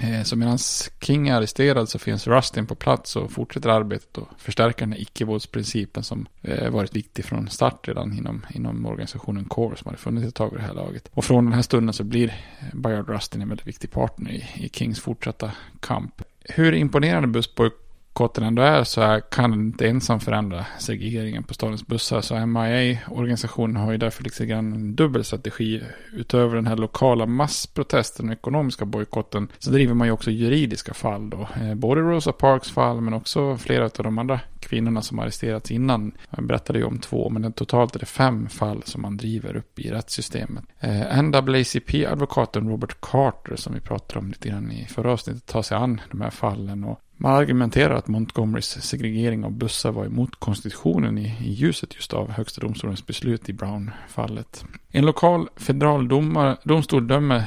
Eh, 0.00 0.22
så 0.22 0.36
medan 0.36 0.58
King 1.00 1.28
är 1.28 1.34
arresterad 1.34 1.88
så 1.88 1.98
finns 1.98 2.26
Rustin 2.26 2.66
på 2.66 2.74
plats 2.74 3.16
och 3.16 3.32
fortsätter 3.32 3.68
arbetet 3.68 4.18
och 4.18 4.28
förstärker 4.38 4.80
den 4.80 4.92
här 4.92 5.00
icke-våldsprincipen 5.00 6.02
som 6.02 6.26
eh, 6.42 6.70
varit 6.70 6.96
viktig 6.96 7.24
från 7.24 7.48
start 7.48 7.88
redan 7.88 8.12
inom, 8.18 8.46
inom 8.50 8.86
organisationen 8.86 9.44
CORE 9.44 9.76
som 9.76 9.86
hade 9.86 9.98
funnits 9.98 10.28
ett 10.28 10.34
tag 10.34 10.50
vid 10.50 10.60
det 10.60 10.66
här 10.66 10.74
laget. 10.74 11.10
Och 11.14 11.24
från 11.24 11.44
den 11.44 11.54
här 11.54 11.62
stunden 11.62 11.92
så 11.92 12.04
blir 12.04 12.34
Bayard 12.72 13.08
Rustin 13.08 13.42
en 13.42 13.48
väldigt 13.48 13.66
viktig 13.66 13.90
partner 13.90 14.30
i, 14.30 14.64
i 14.64 14.68
Kings 14.68 15.00
fortsatta 15.00 15.50
kamp. 15.80 16.22
Hur 16.44 16.74
imponerande 16.74 17.28
Busboy 17.28 17.70
bojkotten 18.12 18.44
ändå 18.44 18.62
är 18.62 18.84
så 18.84 19.00
är, 19.00 19.20
kan 19.20 19.50
den 19.50 19.60
inte 19.60 19.88
ensam 19.88 20.20
förändra 20.20 20.66
segregeringen 20.78 21.42
på 21.42 21.54
stadens 21.54 21.86
bussar. 21.86 22.20
Så 22.20 22.46
MIA-organisationen 22.46 23.76
har 23.76 23.92
ju 23.92 23.98
därför 23.98 24.24
lite 24.24 24.46
grann 24.46 24.72
en 24.72 24.96
dubbel 24.96 25.24
strategi. 25.24 25.82
Utöver 26.12 26.56
den 26.56 26.66
här 26.66 26.76
lokala 26.76 27.26
massprotesten 27.26 28.28
och 28.28 28.32
ekonomiska 28.32 28.84
bojkotten 28.84 29.48
så 29.58 29.70
driver 29.70 29.94
man 29.94 30.06
ju 30.06 30.12
också 30.12 30.30
juridiska 30.30 30.94
fall 30.94 31.30
då. 31.30 31.48
Eh, 31.60 31.74
både 31.74 32.00
Rosa 32.00 32.32
Parks 32.32 32.70
fall 32.70 33.00
men 33.00 33.14
också 33.14 33.56
flera 33.56 33.84
av 33.84 33.90
de 34.04 34.18
andra 34.18 34.40
kvinnorna 34.60 35.02
som 35.02 35.18
arresterats 35.18 35.70
innan. 35.70 36.12
Jag 36.30 36.46
berättade 36.46 36.78
ju 36.78 36.84
om 36.84 36.98
två 36.98 37.30
men 37.30 37.52
totalt 37.52 37.96
är 37.96 38.00
det 38.00 38.06
fem 38.06 38.48
fall 38.48 38.82
som 38.84 39.02
man 39.02 39.16
driver 39.16 39.56
upp 39.56 39.78
i 39.78 39.90
rättssystemet. 39.90 40.64
Eh, 40.80 41.22
NAACP-advokaten 41.22 42.68
Robert 42.68 42.96
Carter 43.00 43.56
som 43.56 43.74
vi 43.74 43.80
pratade 43.80 44.18
om 44.18 44.28
lite 44.28 44.48
grann 44.48 44.72
i 44.72 44.86
förra 44.86 45.12
avsnittet 45.12 45.46
tar 45.46 45.62
sig 45.62 45.76
an 45.76 46.00
de 46.10 46.20
här 46.20 46.30
fallen 46.30 46.84
och 46.84 47.00
man 47.22 47.34
argumenterar 47.34 47.94
att 47.94 48.08
Montgomerys 48.08 48.82
segregering 48.82 49.44
av 49.44 49.52
bussar 49.52 49.92
var 49.92 50.04
emot 50.04 50.30
konstitutionen 50.38 51.18
i, 51.18 51.36
i 51.40 51.52
ljuset 51.52 51.94
just 51.94 52.12
av 52.12 52.30
Högsta 52.30 52.60
domstolens 52.60 53.06
beslut 53.06 53.48
i 53.48 53.52
Brown-fallet. 53.52 54.64
En 54.88 55.06
lokal 55.06 55.48
federal 55.56 56.08
domar, 56.08 56.56
domstol 56.64 57.06
dömer 57.06 57.44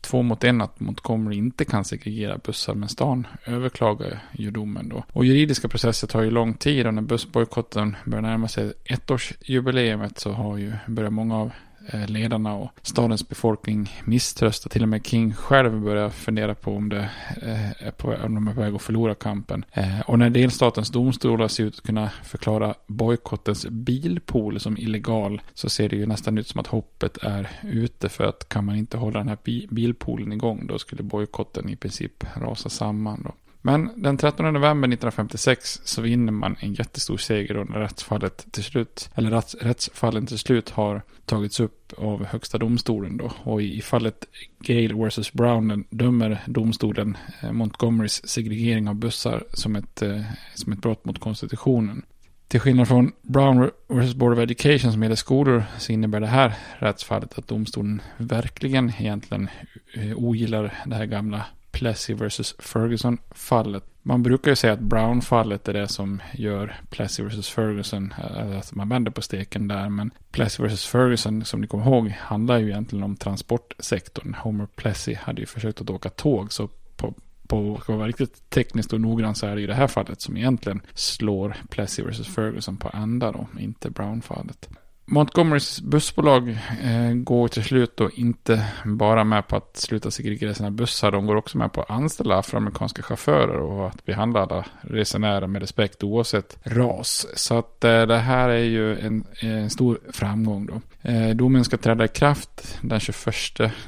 två 0.00 0.22
mot 0.22 0.44
en 0.44 0.60
att 0.60 0.80
Montgomery 0.80 1.36
inte 1.36 1.64
kan 1.64 1.84
segregera 1.84 2.38
bussar, 2.38 2.74
men 2.74 2.88
stan 2.88 3.26
överklagar 3.46 4.18
ju 4.32 4.50
domen 4.50 4.88
då. 4.88 5.04
Och 5.12 5.24
juridiska 5.24 5.68
processer 5.68 6.06
tar 6.06 6.22
ju 6.22 6.30
lång 6.30 6.54
tid 6.54 6.86
och 6.86 6.94
när 6.94 7.02
bussbojkotten 7.02 7.96
börjar 8.04 8.22
närma 8.22 8.48
sig 8.48 8.72
ettårsjubileet 8.84 10.18
så 10.18 10.32
har 10.32 10.58
ju 10.58 10.72
börjat 10.86 11.12
många 11.12 11.36
av 11.36 11.50
Eh, 11.88 12.08
ledarna 12.08 12.54
och 12.54 12.70
stadens 12.82 13.28
befolkning 13.28 13.90
misströstar. 14.04 14.70
Till 14.70 14.82
och 14.82 14.88
med 14.88 15.06
King 15.06 15.34
själv 15.34 15.80
börjar 15.80 16.10
fundera 16.10 16.54
på 16.54 16.76
om, 16.76 16.88
det 16.88 17.10
eh, 17.42 17.86
är 17.86 17.90
på, 17.90 18.14
om 18.24 18.34
de 18.34 18.48
är 18.48 18.54
på 18.54 18.60
väg 18.60 18.74
att 18.74 18.82
förlora 18.82 19.14
kampen. 19.14 19.64
Eh, 19.72 20.00
och 20.00 20.18
när 20.18 20.30
delstatens 20.30 20.90
domstolar 20.90 21.48
ser 21.48 21.64
ut 21.64 21.78
att 21.78 21.86
kunna 21.86 22.10
förklara 22.24 22.74
bojkottens 22.86 23.66
bilpool 23.66 24.60
som 24.60 24.78
illegal 24.78 25.40
så 25.54 25.68
ser 25.68 25.88
det 25.88 25.96
ju 25.96 26.06
nästan 26.06 26.38
ut 26.38 26.48
som 26.48 26.60
att 26.60 26.66
hoppet 26.66 27.18
är 27.22 27.50
ute 27.62 28.08
för 28.08 28.24
att 28.24 28.48
kan 28.48 28.64
man 28.64 28.76
inte 28.76 28.96
hålla 28.96 29.18
den 29.18 29.28
här 29.28 29.38
bilpoolen 29.74 30.32
igång 30.32 30.66
då 30.66 30.78
skulle 30.78 31.02
bojkotten 31.02 31.68
i 31.68 31.76
princip 31.76 32.24
rasa 32.34 32.68
samman. 32.68 33.22
Då. 33.24 33.45
Men 33.66 33.90
den 33.96 34.16
13 34.16 34.52
november 34.52 34.88
1956 34.88 35.80
så 35.84 36.02
vinner 36.02 36.32
man 36.32 36.56
en 36.60 36.74
jättestor 36.74 37.16
seger 37.16 37.56
och 37.56 37.70
när 37.70 37.78
rättsfallet 37.78 38.46
till 38.52 38.64
slut, 38.64 39.10
eller 39.14 39.30
rätts, 39.30 39.54
rättsfallen 39.54 40.26
till 40.26 40.38
slut 40.38 40.70
har 40.70 41.02
tagits 41.24 41.60
upp 41.60 41.92
av 41.96 42.24
högsta 42.24 42.58
domstolen 42.58 43.16
då. 43.16 43.32
Och 43.42 43.62
i 43.62 43.80
fallet 43.80 44.24
Gale 44.58 44.94
vs 44.94 45.32
Brown 45.32 45.84
dömer 45.90 46.42
domstolen 46.46 47.16
eh, 47.42 47.52
Montgomerys 47.52 48.28
segregering 48.28 48.88
av 48.88 48.94
bussar 48.94 49.44
som 49.52 49.76
ett, 49.76 50.02
eh, 50.02 50.20
som 50.54 50.72
ett 50.72 50.82
brott 50.82 51.04
mot 51.04 51.20
konstitutionen. 51.20 52.02
Till 52.48 52.60
skillnad 52.60 52.88
från 52.88 53.12
Brown 53.22 53.70
vs 53.88 54.14
Board 54.14 54.32
of 54.32 54.38
Education 54.38 54.92
som 54.92 55.02
gäller 55.02 55.16
skolor 55.16 55.64
så 55.78 55.92
innebär 55.92 56.20
det 56.20 56.26
här 56.26 56.54
rättsfallet 56.78 57.38
att 57.38 57.48
domstolen 57.48 58.02
verkligen 58.16 58.92
egentligen 58.98 59.48
eh, 59.94 60.16
ogillar 60.16 60.74
det 60.86 60.94
här 60.94 61.06
gamla 61.06 61.44
Plessy 61.76 62.14
vs 62.14 62.54
Ferguson-fallet. 62.58 63.84
Man 64.02 64.22
brukar 64.22 64.50
ju 64.50 64.56
säga 64.56 64.72
att 64.72 64.80
Brown-fallet 64.80 65.68
är 65.68 65.72
det 65.72 65.88
som 65.88 66.22
gör 66.34 66.80
Plessy 66.90 67.22
vs 67.22 67.48
Ferguson, 67.48 68.14
eh, 68.18 68.58
att 68.58 68.74
man 68.74 68.88
vänder 68.88 69.10
på 69.10 69.22
steken 69.22 69.68
där. 69.68 69.88
Men 69.88 70.10
Plessy 70.30 70.62
vs 70.62 70.86
Ferguson, 70.86 71.44
som 71.44 71.60
ni 71.60 71.66
kommer 71.66 71.86
ihåg, 71.86 72.08
handlar 72.08 72.58
ju 72.58 72.68
egentligen 72.68 73.04
om 73.04 73.16
transportsektorn. 73.16 74.34
Homer 74.34 74.66
Plessy 74.66 75.14
hade 75.14 75.40
ju 75.40 75.46
försökt 75.46 75.80
att 75.80 75.90
åka 75.90 76.10
tåg, 76.10 76.52
så 76.52 76.68
på, 76.96 77.14
på 77.46 77.76
att 77.76 77.88
vara 77.88 78.08
riktigt 78.08 78.50
tekniskt 78.50 78.92
och 78.92 79.00
noggrann 79.00 79.34
så 79.34 79.46
är 79.46 79.54
det 79.54 79.60
ju 79.60 79.66
det 79.66 79.74
här 79.74 79.86
fallet 79.86 80.20
som 80.20 80.36
egentligen 80.36 80.80
slår 80.94 81.56
Plessy 81.70 82.02
vs 82.02 82.34
Ferguson 82.34 82.76
på 82.76 82.90
ända 82.94 83.32
då, 83.32 83.46
inte 83.60 83.90
Brown-fallet. 83.90 84.68
Montgomerys 85.08 85.80
bussbolag 85.80 86.48
eh, 86.82 87.12
går 87.14 87.48
till 87.48 87.64
slut 87.64 87.96
då 87.96 88.10
inte 88.10 88.66
bara 88.84 89.24
med 89.24 89.48
på 89.48 89.56
att 89.56 89.76
sluta 89.76 90.10
segregera 90.10 90.54
sina 90.54 90.70
bussar. 90.70 91.10
De 91.10 91.26
går 91.26 91.36
också 91.36 91.58
med 91.58 91.72
på 91.72 91.82
att 91.82 91.90
anställa 91.90 92.38
afroamerikanska 92.38 93.02
chaufförer 93.02 93.58
och 93.58 93.88
att 93.88 94.04
behandla 94.04 94.42
alla 94.42 94.64
resenärer 94.80 95.46
med 95.46 95.60
respekt 95.62 96.02
oavsett 96.02 96.58
ras. 96.62 97.26
Så 97.34 97.58
att 97.58 97.84
eh, 97.84 98.06
det 98.06 98.18
här 98.18 98.48
är 98.48 98.64
ju 98.64 98.98
en, 98.98 99.24
en 99.40 99.70
stor 99.70 99.98
framgång 100.12 100.66
då. 100.66 100.80
Eh, 101.10 101.30
domen 101.30 101.64
ska 101.64 101.76
träda 101.76 102.04
i 102.04 102.08
kraft 102.08 102.78
den 102.80 103.00
21 103.00 103.34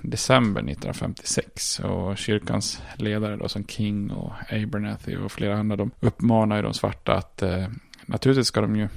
december 0.02 0.60
1956 0.60 1.80
och 1.80 2.18
kyrkans 2.18 2.82
ledare 2.96 3.36
då 3.36 3.48
som 3.48 3.66
King 3.66 4.10
och 4.10 4.32
Abernathy 4.50 5.16
och 5.16 5.32
flera 5.32 5.58
andra 5.58 5.76
de 5.76 5.90
uppmanar 6.00 6.56
ju 6.56 6.62
de 6.62 6.74
svarta 6.74 7.12
att 7.12 7.42
eh, 7.42 7.66
naturligtvis 8.06 8.46
ska 8.46 8.60
de 8.60 8.76
ju 8.76 8.88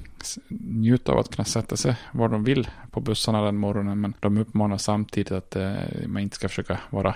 njuta 0.50 1.12
av 1.12 1.20
att 1.20 1.36
kunna 1.36 1.46
sätta 1.46 1.78
sig 1.78 1.96
var 2.12 2.30
de 2.30 2.44
vill 2.44 2.68
på 2.92 3.02
bussarna 3.02 3.42
den 3.42 3.58
morgonen. 3.58 4.02
Men 4.02 4.14
de 4.20 4.38
uppmanar 4.38 4.78
samtidigt 4.78 5.32
att 5.32 5.56
eh, 5.56 5.74
man 6.08 6.22
inte 6.22 6.36
ska 6.36 6.50
försöka 6.50 6.80
vara 6.90 7.16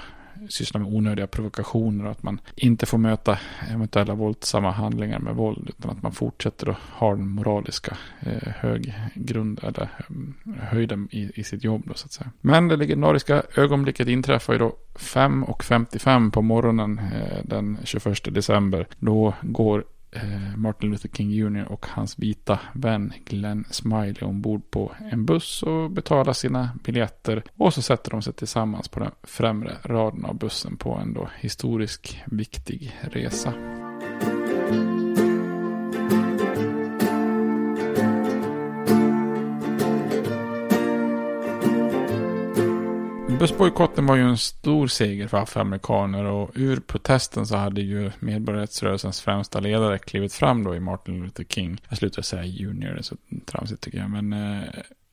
syssla 0.50 0.80
med 0.80 0.94
onödiga 0.94 1.28
provokationer 1.28 2.06
och 2.06 2.12
att 2.12 2.24
man 2.24 2.42
inte 2.56 2.86
får 2.86 2.98
möta 2.98 3.40
eventuella 3.72 4.14
våldsamma 4.14 4.72
handlingar 4.72 5.20
med 5.20 5.36
våld 5.36 5.70
utan 5.70 5.92
att 5.92 6.04
man 6.04 6.12
fortsätter 6.12 6.70
att 6.70 6.78
ha 6.78 7.10
den 7.10 7.30
moraliska 7.30 7.98
eh, 8.20 8.50
höggrund 8.56 9.60
eller 9.64 9.82
eh, 9.82 10.64
höjden 10.64 11.08
i, 11.12 11.32
i 11.36 11.44
sitt 11.44 11.64
jobb 11.64 11.84
då 11.86 11.94
så 11.94 12.06
att 12.06 12.14
säga. 12.14 12.32
Men 12.42 12.68
det 12.68 12.76
legendariska 12.76 13.44
ögonblicket 13.56 14.08
inträffar 14.08 14.54
ju 14.54 14.60
då 14.60 14.76
5.55 14.96 16.32
på 16.32 16.42
morgonen 16.42 17.00
eh, 17.00 17.40
den 17.44 17.78
21 17.84 18.34
december. 18.34 18.88
Då 19.00 19.34
går 19.42 19.84
Eh, 20.12 20.58
Martin 20.58 20.90
Luther 20.90 21.10
King 21.10 21.32
Jr. 21.32 21.66
och 21.72 21.86
hans 21.90 22.20
vita 22.20 22.60
vän 22.74 23.14
Glenn 23.26 23.66
Smiley 23.70 24.22
ombord 24.22 24.72
på 24.72 24.92
en 25.12 25.26
buss 25.26 25.64
och 25.64 25.92
betalar 25.92 26.34
sina 26.34 26.70
biljetter. 26.84 27.44
Och 27.58 27.74
så 27.74 27.82
sätter 27.82 28.12
de 28.12 28.22
sig 28.22 28.34
tillsammans 28.34 28.88
på 28.88 29.00
den 29.00 29.12
främre 29.24 29.78
raden 29.84 30.26
av 30.26 30.38
bussen 30.38 30.78
på 30.78 30.94
en 30.94 31.14
då 31.14 31.30
historisk 31.40 32.24
viktig 32.26 32.96
resa. 33.02 33.54
Bussbojkotten 43.40 44.06
var 44.06 44.16
ju 44.16 44.22
en 44.22 44.38
stor 44.38 44.88
seger 44.88 45.28
för 45.28 45.38
afroamerikaner 45.38 46.24
och 46.24 46.52
ur 46.56 46.80
protesten 46.80 47.48
så 47.48 47.56
hade 47.56 47.82
ju 47.82 48.12
medborgarrättsrörelsens 48.20 49.22
främsta 49.22 49.60
ledare 49.60 49.98
klivit 49.98 50.34
fram 50.34 50.64
då 50.64 50.76
i 50.76 50.80
Martin 50.80 51.24
Luther 51.24 51.44
King. 51.44 51.82
Jag 51.90 51.98
slutar 51.98 52.22
säga 52.22 52.44
junior, 52.44 52.92
det 52.92 53.00
är 53.00 53.04
så 53.04 53.16
tramsigt 53.46 53.82
tycker 53.82 53.98
jag. 53.98 54.10
Men 54.10 54.34
eh, 54.34 54.64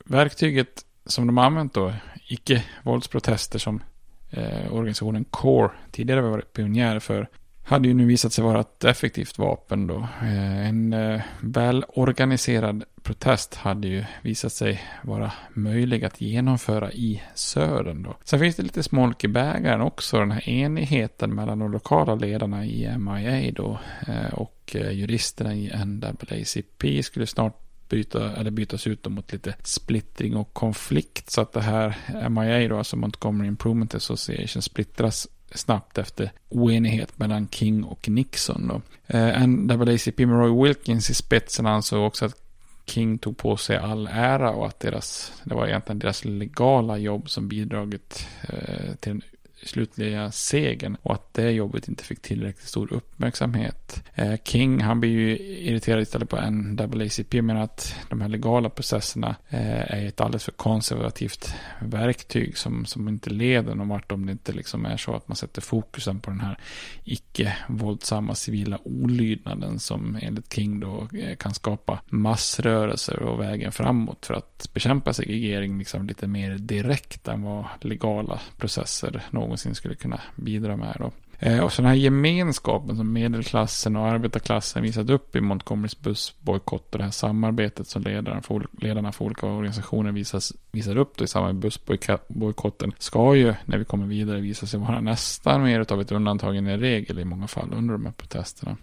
verktyget 0.05 0.85
som 1.07 1.27
de 1.27 1.39
använt 1.39 1.75
då, 1.75 1.93
icke-våldsprotester 2.29 3.59
som 3.59 3.83
eh, 4.31 4.73
organisationen 4.73 5.25
CORE 5.25 5.70
tidigare 5.91 6.20
varit 6.20 6.53
pionjär 6.53 6.99
för, 6.99 7.29
hade 7.65 7.89
ju 7.89 7.95
nu 7.95 8.05
visat 8.05 8.33
sig 8.33 8.45
vara 8.45 8.61
ett 8.61 8.85
effektivt 8.85 9.39
vapen 9.39 9.87
då. 9.87 10.09
Eh, 10.23 10.69
en 10.69 10.93
eh, 10.93 11.21
välorganiserad 11.41 12.85
protest 13.03 13.55
hade 13.55 13.89
ju 13.89 14.05
visat 14.23 14.53
sig 14.53 14.83
vara 15.03 15.33
möjlig 15.55 16.05
att 16.05 16.21
genomföra 16.21 16.93
i 16.93 17.23
södern 17.35 18.03
då. 18.03 18.17
Sen 18.25 18.41
finns 18.41 18.57
det 18.57 18.63
lite 18.63 18.83
smolk 18.83 19.25
i 19.25 19.29
bägaren 19.29 19.81
också, 19.81 20.19
den 20.19 20.31
här 20.31 20.49
enigheten 20.49 21.35
mellan 21.35 21.59
de 21.59 21.73
lokala 21.73 22.15
ledarna 22.15 22.65
i 22.67 22.99
MIA 22.99 23.53
då 23.53 23.79
eh, 24.09 24.35
och 24.35 24.77
juristerna 24.91 25.55
i 25.55 25.73
NAACP 25.85 27.05
skulle 27.05 27.27
snart 27.27 27.59
byta, 27.89 28.37
eller 28.37 28.51
bytas 28.51 28.87
ut 28.87 29.09
mot 29.09 29.33
lite 29.33 29.55
splittring 29.63 30.37
och 30.37 30.55
konflikt. 30.55 31.31
Så 31.31 31.41
att 31.41 31.53
det 31.53 31.61
här 31.61 31.97
MIA 32.29 32.69
då, 32.69 32.79
alltså 32.79 32.97
Montgomery 32.97 33.49
Improvement 33.49 33.95
Association, 33.95 34.63
splittras 34.63 35.29
snabbt 35.55 35.99
efter 35.99 36.33
oenighet 36.49 37.19
mellan 37.19 37.49
King 37.49 37.85
och 37.85 38.09
Nixon. 38.09 38.69
Då. 38.69 38.81
Eh, 39.17 39.47
NAACP 39.47 40.27
med 40.27 40.39
Roy 40.39 40.63
Wilkins 40.65 41.11
i 41.11 41.15
spetsen 41.15 41.67
ansåg 41.67 42.07
också 42.07 42.25
att 42.25 42.43
King 42.87 43.19
tog 43.19 43.37
på 43.37 43.57
sig 43.57 43.77
all 43.77 44.09
ära 44.13 44.51
och 44.51 44.67
att 44.67 44.81
deras, 44.81 45.33
det 45.45 45.55
var 45.55 45.67
egentligen 45.67 45.99
deras 45.99 46.25
legala 46.25 46.99
jobb 46.99 47.31
som 47.31 47.49
bidragit 47.49 48.27
eh, 48.49 48.95
till 49.01 49.13
den 49.13 49.23
slutliga 49.63 50.31
segern 50.31 50.97
och 51.03 51.15
att 51.15 51.35
det 51.35 51.51
jobbet 51.51 51.89
inte 51.89 52.05
fick 52.05 52.23
tillräckligt 52.23 52.69
stor 52.69 52.93
uppmärksamhet. 52.93 54.03
Eh, 54.15 54.35
King 54.45 54.81
han 54.81 55.01
blir 55.01 55.11
ju 55.11 55.39
irriterad 55.39 56.03
istället 56.03 56.29
på 56.29 56.51
NAACP 56.51 57.43
menar 57.43 57.63
att 57.63 57.95
de 58.09 58.21
här 58.21 58.29
legala 58.29 58.69
processerna 58.69 59.37
eh, 59.49 59.95
är 59.95 60.07
ett 60.07 60.21
alldeles 60.21 60.45
för 60.45 60.53
konservativt 60.53 61.55
verktyg 61.81 62.59
som, 62.59 62.85
som 62.85 63.09
inte 63.09 63.31
leder 63.31 63.75
någon 63.75 63.89
vart 63.89 64.13
om 64.13 64.27
det 64.27 64.33
inte 64.33 64.53
liksom 64.53 64.87
är 64.87 64.97
så 64.97 65.15
att 65.15 65.29
man 65.29 65.37
sätter 65.37 65.61
fokusen 65.61 66.21
på 66.21 66.31
den 66.31 66.41
här 66.41 66.59
icke-våldsamma 67.05 68.35
civila 68.35 68.79
olydnaden 68.85 69.79
som 69.79 70.19
enligt 70.23 70.53
King 70.55 70.81
då 70.81 71.09
eh, 71.19 71.37
kan 71.37 71.55
skapa 71.55 72.01
massrörelser 72.09 73.23
och 73.23 73.41
vägen 73.41 73.73
framåt 73.73 74.27
för 74.27 74.35
att 74.35 74.71
bekämpa 74.75 75.13
segregering 75.13 75.79
liksom 75.79 76.07
lite 76.07 76.27
mer 76.27 76.59
direkt 76.59 77.29
än 77.29 77.43
vad 77.43 77.65
legala 77.81 78.41
processer 78.57 79.23
någon 79.31 79.52
någonsin 79.53 79.75
skulle 79.75 79.95
kunna 79.95 80.21
bidra 80.37 80.77
med. 80.77 80.97
Då. 80.99 81.13
Eh, 81.39 81.65
och 81.65 81.73
så 81.73 81.83
den 81.83 81.89
här 81.89 81.97
gemenskapen 81.97 82.97
som 82.97 83.13
medelklassen 83.13 83.97
och 83.97 84.07
arbetarklassen 84.07 84.83
visat 84.83 85.11
upp 85.11 85.37
i 85.37 85.41
Montgomerys 85.41 86.01
bussbojkott 86.01 86.93
och 86.93 86.99
det 86.99 87.05
här 87.05 87.11
samarbetet 87.11 87.87
som 87.87 88.03
ledarna 88.03 88.43
för, 88.43 88.67
ledarna 88.73 89.13
för 89.13 89.25
olika 89.25 89.47
organisationer 89.47 90.13
visas, 90.13 90.53
visar 90.73 90.97
upp 90.97 91.17
då 91.17 91.25
i 91.25 91.29
samband 91.29 91.55
med 91.55 91.63
bussbojkotten 91.63 92.93
ska 92.99 93.35
ju 93.35 93.55
när 93.65 93.79
vi 93.79 93.85
kommer 93.85 94.07
vidare 94.07 94.41
visa 94.41 94.67
sig 94.67 94.81
vara 94.81 95.01
nästan 95.01 95.63
mer 95.63 95.93
av 95.93 96.01
ett 96.01 96.13
undantag 96.13 96.57
än 96.57 96.67
en 96.67 96.81
regel 96.81 97.19
i 97.19 97.25
många 97.25 97.47
fall 97.47 97.73
under 97.73 97.93
de 97.93 98.05
här 98.05 98.13
protesterna. 98.13 98.77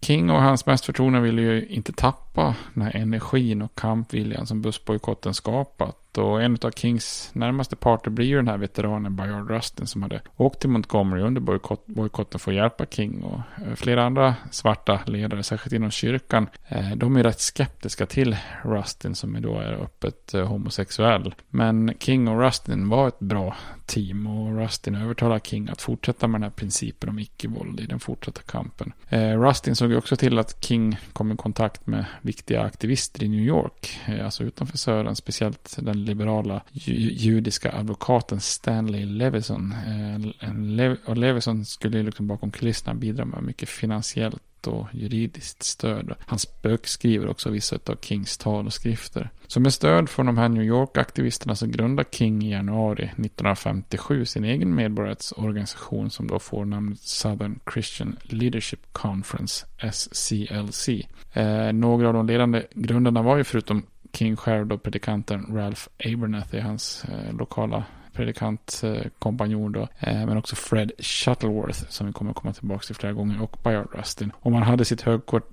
King 0.00 0.30
och 0.30 0.42
hans 0.42 0.66
mest 0.66 0.84
förtroende 0.84 1.20
ville 1.20 1.42
ju 1.42 1.66
inte 1.66 1.92
tappa 1.92 2.54
den 2.74 2.82
här 2.82 2.96
energin 2.96 3.62
och 3.62 3.74
kampviljan 3.74 4.46
som 4.46 4.62
bussbojkotten 4.62 5.34
skapat. 5.34 6.09
Och 6.18 6.42
en 6.42 6.58
av 6.62 6.70
Kings 6.70 7.30
närmaste 7.32 7.76
parter 7.76 8.10
blir 8.10 8.26
ju 8.26 8.36
den 8.36 8.48
här 8.48 8.58
veteranen 8.58 9.16
Bayard 9.16 9.50
Rustin 9.50 9.86
som 9.86 10.02
hade 10.02 10.20
åkt 10.36 10.60
till 10.60 10.70
Montgomery 10.70 11.22
under 11.22 11.40
bojkotten 11.86 12.40
för 12.40 12.50
att 12.50 12.56
hjälpa 12.56 12.86
King. 12.86 13.22
Och 13.22 13.40
eh, 13.66 13.74
flera 13.74 14.04
andra 14.04 14.34
svarta 14.50 15.00
ledare, 15.06 15.42
särskilt 15.42 15.72
inom 15.72 15.90
kyrkan, 15.90 16.46
eh, 16.68 16.90
de 16.96 17.16
är 17.16 17.22
rätt 17.22 17.40
skeptiska 17.40 18.06
till 18.06 18.36
Rustin 18.64 19.14
som 19.14 19.42
då 19.42 19.58
är 19.58 19.72
öppet 19.72 20.34
eh, 20.34 20.46
homosexuell. 20.46 21.34
Men 21.48 21.94
King 21.98 22.28
och 22.28 22.40
Rustin 22.40 22.88
var 22.88 23.08
ett 23.08 23.18
bra 23.18 23.56
team 23.86 24.26
och 24.26 24.56
Rustin 24.56 24.94
övertalar 24.94 25.38
King 25.38 25.68
att 25.68 25.82
fortsätta 25.82 26.26
med 26.26 26.40
den 26.40 26.42
här 26.42 26.56
principen 26.56 27.08
om 27.08 27.18
icke-våld 27.18 27.80
i 27.80 27.86
den 27.86 28.00
fortsatta 28.00 28.40
kampen. 28.42 28.92
Rustin 29.38 29.76
såg 29.76 29.90
ju 29.90 29.96
också 29.96 30.16
till 30.16 30.38
att 30.38 30.64
King 30.64 30.98
kom 31.12 31.32
i 31.32 31.36
kontakt 31.36 31.86
med 31.86 32.04
viktiga 32.22 32.62
aktivister 32.62 33.24
i 33.24 33.28
New 33.28 33.40
York, 33.40 34.00
alltså 34.24 34.44
utanför 34.44 34.78
södern, 34.78 35.16
speciellt 35.16 35.76
den 35.80 35.99
liberala 36.04 36.62
judiska 36.72 37.72
advokaten 37.72 38.40
Stanley 38.40 39.06
Levison. 39.06 39.74
Eh, 39.86 40.92
och 41.04 41.16
Levison 41.16 41.64
skulle 41.64 42.02
liksom 42.02 42.26
bakom 42.26 42.50
kulisserna 42.50 42.94
bidra 42.94 43.24
med 43.24 43.42
mycket 43.42 43.68
finansiellt 43.68 44.42
och 44.66 44.86
juridiskt 44.92 45.62
stöd. 45.62 46.14
Han 46.26 46.38
spökskriver 46.38 47.28
också 47.28 47.50
vissa 47.50 47.76
av 47.86 47.96
Kings 48.00 48.38
tal 48.38 48.66
och 48.66 48.72
skrifter. 48.72 49.30
Så 49.46 49.60
med 49.60 49.74
stöd 49.74 50.08
från 50.08 50.26
de 50.26 50.38
här 50.38 50.48
New 50.48 50.62
York-aktivisterna 50.62 51.54
så 51.54 51.66
grundar 51.66 52.04
King 52.10 52.42
i 52.42 52.50
januari 52.50 53.04
1957 53.04 54.24
sin 54.24 54.44
egen 54.44 54.74
medborgarrättsorganisation 54.74 56.10
som 56.10 56.26
då 56.26 56.38
får 56.38 56.64
namnet 56.64 57.00
Southern 57.00 57.60
Christian 57.72 58.16
Leadership 58.22 58.80
Conference, 58.92 59.66
SCLC. 59.92 60.88
Eh, 61.32 61.72
några 61.72 62.08
av 62.08 62.14
de 62.14 62.26
ledande 62.26 62.62
grundarna 62.74 63.22
var 63.22 63.36
ju 63.36 63.44
förutom 63.44 63.82
King 64.12 64.36
själv 64.36 64.66
då 64.66 64.78
predikanten 64.78 65.46
Ralph 65.56 65.82
Abernathy, 66.04 66.60
hans 66.60 67.04
eh, 67.04 67.34
lokala 67.34 67.84
predikantkompanjon 68.12 69.72
då. 69.72 69.88
Eh, 69.98 70.26
men 70.26 70.36
också 70.36 70.56
Fred 70.56 70.92
Shuttleworth 70.98 71.84
som 71.88 72.06
vi 72.06 72.12
kommer 72.12 72.32
komma 72.32 72.52
tillbaka 72.52 72.86
till 72.86 72.94
flera 72.94 73.12
gånger 73.12 73.42
och 73.42 73.56
Bayard 73.64 73.88
Rustin. 73.94 74.32
Och 74.36 74.52
man 74.52 74.62
hade 74.62 74.84
sitt 74.84 75.02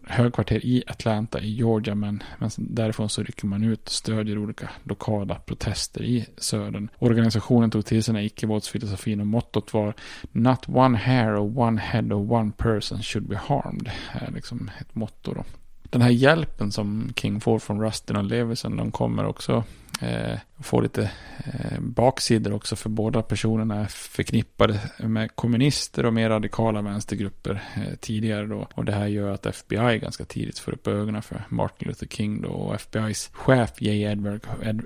högkvarter 0.07 0.65
i 0.65 0.83
Atlanta 0.87 1.39
i 1.39 1.53
Georgia 1.53 1.95
men, 1.95 2.23
men 2.37 2.49
därifrån 2.57 3.09
så 3.09 3.23
rycker 3.23 3.47
man 3.47 3.63
ut 3.63 3.85
och 3.85 3.91
stödjer 3.91 4.37
olika 4.37 4.69
lokala 4.83 5.35
protester 5.35 6.03
i 6.03 6.25
södern. 6.37 6.89
Organisationen 6.99 7.71
tog 7.71 7.85
till 7.85 8.03
sig 8.03 8.13
den 8.13 8.19
här 8.19 8.27
icke-våldsfilosofin 8.27 9.19
och 9.19 9.27
mottot 9.27 9.73
var 9.73 9.93
Not 10.31 10.69
one 10.69 10.97
hair 10.97 11.35
or 11.35 11.59
one 11.59 11.81
head 11.81 12.13
or 12.13 12.31
one 12.31 12.51
person 12.57 13.03
should 13.03 13.27
be 13.27 13.37
harmed. 13.37 13.91
Är 14.11 14.31
liksom 14.31 14.71
ett 14.79 14.95
motto 14.95 15.33
då 15.33 15.43
den 15.89 16.01
här 16.01 16.09
hjälpen 16.09 16.71
som 16.71 17.13
King 17.15 17.41
får 17.41 17.59
från 17.59 17.81
Rustin 17.81 18.15
och 18.15 18.23
Levison, 18.23 18.77
de 18.77 18.91
kommer 18.91 19.25
också 19.25 19.63
eh, 20.01 20.39
få 20.59 20.81
lite 20.81 21.11
eh, 21.45 21.79
baksidor 21.79 22.53
också 22.53 22.75
för 22.75 22.89
båda 22.89 23.21
personerna 23.21 23.75
är 23.75 23.85
förknippade 23.85 24.79
med 24.97 25.35
kommunister 25.35 26.05
och 26.05 26.13
mer 26.13 26.29
radikala 26.29 26.81
vänstergrupper 26.81 27.63
eh, 27.75 27.95
tidigare 27.99 28.45
då. 28.45 28.67
Och 28.73 28.85
det 28.85 28.91
här 28.91 29.07
gör 29.07 29.31
att 29.31 29.45
FBI 29.45 29.99
ganska 29.99 30.25
tidigt 30.25 30.59
får 30.59 30.71
upp 30.71 30.87
ögonen 30.87 31.21
för 31.21 31.43
Martin 31.49 31.87
Luther 31.87 32.07
King 32.07 32.41
då. 32.41 32.49
Och 32.49 32.81
FBIs 32.81 33.29
chef 33.33 33.81
J. 33.81 34.03
Edward, 34.03 34.41
Ed, 34.63 34.85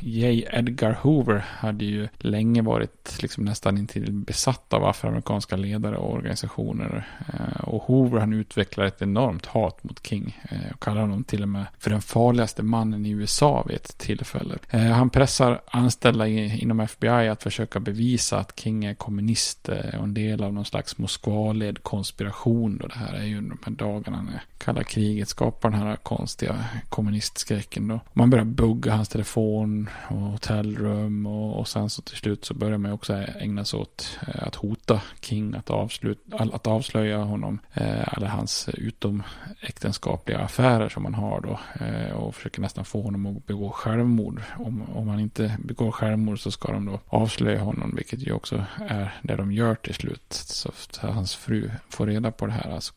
J. 0.00 0.46
Edgar 0.52 0.98
Hoover 1.02 1.44
hade 1.48 1.84
ju 1.84 2.08
länge 2.18 2.62
varit 2.62 3.22
liksom 3.22 3.44
nästan 3.44 3.78
intill 3.78 4.12
besatt 4.12 4.72
av 4.72 4.84
afroamerikanska 4.84 5.56
ledare 5.56 5.96
och 5.96 6.12
organisationer. 6.14 7.08
Eh, 7.28 7.64
och 7.64 7.82
Hoover 7.82 8.20
han 8.20 8.32
utvecklar 8.32 8.84
ett 8.84 9.02
enormt 9.02 9.46
hat 9.46 9.84
mot 9.84 10.06
King 10.06 10.40
eh, 10.42 10.72
och 10.74 10.82
kallar 10.82 11.00
honom 11.00 11.24
till 11.24 11.42
och 11.42 11.48
med 11.48 11.66
för 11.78 11.90
den 11.90 12.02
farligaste 12.02 12.62
mannen 12.62 13.06
i 13.06 13.10
USA 13.10 13.64
vid 13.68 13.76
ett 13.76 13.98
tillfälle. 13.98 14.49
Eh, 14.70 14.80
han 14.80 15.10
pressar 15.10 15.60
anställda 15.66 16.28
inom 16.28 16.80
FBI 16.80 17.28
att 17.28 17.42
försöka 17.42 17.80
bevisa 17.80 18.38
att 18.38 18.60
King 18.60 18.84
är 18.84 18.94
kommunist 18.94 19.68
eh, 19.68 19.98
och 19.98 20.04
en 20.04 20.14
del 20.14 20.42
av 20.42 20.52
någon 20.52 20.64
slags 20.64 20.98
Moskvaled 20.98 21.82
konspiration. 21.82 22.78
Då 22.78 22.86
det 22.86 22.98
här 22.98 23.14
är 23.14 23.24
ju 23.24 23.40
de 23.40 23.58
här 23.64 23.72
dagarna 23.72 24.22
när 24.22 24.42
kalla 24.64 24.84
kriget 24.84 25.28
skapar 25.28 25.70
den 25.70 25.80
här 25.80 25.96
konstiga 25.96 26.64
kommunistskräcken. 26.88 27.88
Då. 27.88 28.00
Man 28.12 28.30
börjar 28.30 28.44
bugga 28.44 28.92
hans 28.92 29.08
telefon 29.08 29.90
och 30.08 30.16
hotellrum 30.16 31.26
och, 31.26 31.58
och 31.58 31.68
sen 31.68 31.90
så 31.90 32.02
till 32.02 32.16
slut 32.16 32.44
så 32.44 32.54
börjar 32.54 32.78
man 32.78 32.92
också 32.92 33.14
ägna 33.14 33.64
sig 33.64 33.80
åt 33.80 34.18
eh, 34.28 34.46
att 34.46 34.54
hota 34.54 35.00
King 35.20 35.54
att, 35.54 35.70
avsluta, 35.70 36.36
att 36.36 36.66
avslöja 36.66 37.18
honom 37.18 37.58
eh, 37.74 38.14
eller 38.16 38.26
hans 38.26 38.68
utomäktenskapliga 38.74 40.38
affärer 40.38 40.88
som 40.88 41.04
han 41.04 41.14
har 41.14 41.40
då 41.40 41.84
eh, 41.84 42.12
och 42.12 42.34
försöker 42.34 42.60
nästan 42.60 42.84
få 42.84 43.02
honom 43.02 43.26
att 43.26 43.46
begå 43.46 43.70
självmord. 43.70 44.39
Om, 44.56 44.82
om 44.82 45.08
han 45.08 45.20
inte 45.20 45.56
begår 45.58 45.92
självmord 45.92 46.40
så 46.40 46.50
ska 46.50 46.72
de 46.72 46.86
då 46.86 47.00
avslöja 47.06 47.60
honom, 47.60 47.94
vilket 47.96 48.26
ju 48.26 48.32
också 48.32 48.64
är 48.88 49.20
det 49.22 49.36
de 49.36 49.52
gör 49.52 49.74
till 49.74 49.94
slut. 49.94 50.32
Så 50.32 50.72
hans 51.00 51.34
fru 51.34 51.70
får 51.88 52.06
reda 52.06 52.30
på 52.30 52.46
det 52.46 52.52
här, 52.52 52.70
alltså 52.70 52.92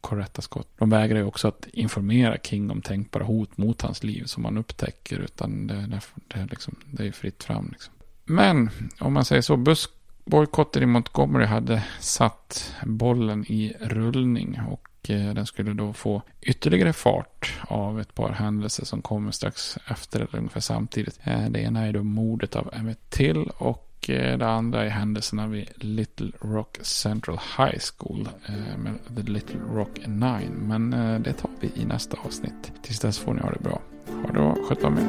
Coretta 0.00 0.42
Scott. 0.42 0.68
De 0.78 0.90
vägrar 0.90 1.18
ju 1.18 1.24
också 1.24 1.48
att 1.48 1.66
informera 1.72 2.38
King 2.38 2.70
om 2.70 2.82
tänkbara 2.82 3.24
hot 3.24 3.56
mot 3.56 3.82
hans 3.82 4.04
liv 4.04 4.24
som 4.24 4.44
han 4.44 4.58
upptäcker, 4.58 5.18
utan 5.18 5.66
det, 5.66 5.74
det, 5.74 6.00
det, 6.28 6.40
är, 6.40 6.46
liksom, 6.46 6.74
det 6.90 7.06
är 7.06 7.12
fritt 7.12 7.44
fram. 7.44 7.68
Liksom. 7.72 7.94
Men 8.24 8.70
om 9.00 9.12
man 9.12 9.24
säger 9.24 9.42
så, 9.42 9.56
bussbojkotten 9.56 10.82
i 10.82 10.86
Montgomery 10.86 11.44
hade 11.44 11.84
satt 12.00 12.74
bollen 12.82 13.44
i 13.48 13.72
rullning 13.80 14.60
och 14.68 14.88
Eh, 15.10 15.34
den 15.34 15.46
skulle 15.46 15.72
då 15.72 15.92
få 15.92 16.22
ytterligare 16.40 16.92
fart 16.92 17.60
av 17.68 18.00
ett 18.00 18.14
par 18.14 18.32
händelser 18.32 18.84
som 18.84 19.02
kommer 19.02 19.30
strax 19.30 19.78
efter 19.88 20.20
eller 20.20 20.38
ungefär 20.38 20.60
samtidigt. 20.60 21.20
Eh, 21.24 21.48
det 21.50 21.60
ena 21.60 21.86
är 21.86 21.92
då 21.92 22.02
mordet 22.02 22.56
av 22.56 22.70
Emmett 22.72 23.10
Till 23.10 23.50
och 23.58 24.10
eh, 24.10 24.38
det 24.38 24.46
andra 24.46 24.84
är 24.84 24.88
händelserna 24.88 25.46
vid 25.46 25.68
Little 25.76 26.30
Rock 26.40 26.78
Central 26.82 27.38
High 27.58 27.78
School 27.78 28.28
med 28.76 28.94
The 29.16 29.22
Little 29.22 29.60
Rock 29.60 30.06
Nine. 30.06 30.54
Men 30.60 30.90
det 31.22 31.32
tar 31.32 31.50
vi 31.60 31.70
i 31.74 31.84
nästa 31.84 32.16
avsnitt. 32.24 32.72
Tills 32.82 33.00
dess 33.00 33.18
får 33.18 33.34
ni 33.34 33.40
ha 33.40 33.50
det 33.50 33.60
bra. 33.60 33.80
Ha 34.06 34.26
det 34.26 34.32
bra, 34.32 34.56
sköt 34.68 34.84
om 34.84 34.98
er. 34.98 35.08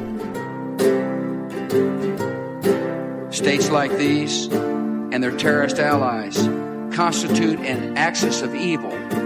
States 3.32 3.70
like 3.70 3.98
these 3.98 4.48
and 5.12 5.22
their 5.22 5.38
terrorist 5.38 5.78
allies 5.78 6.48
constitute 6.96 7.58
an 7.60 7.96
axis 7.96 8.42
of 8.42 8.54
evil 8.54 9.25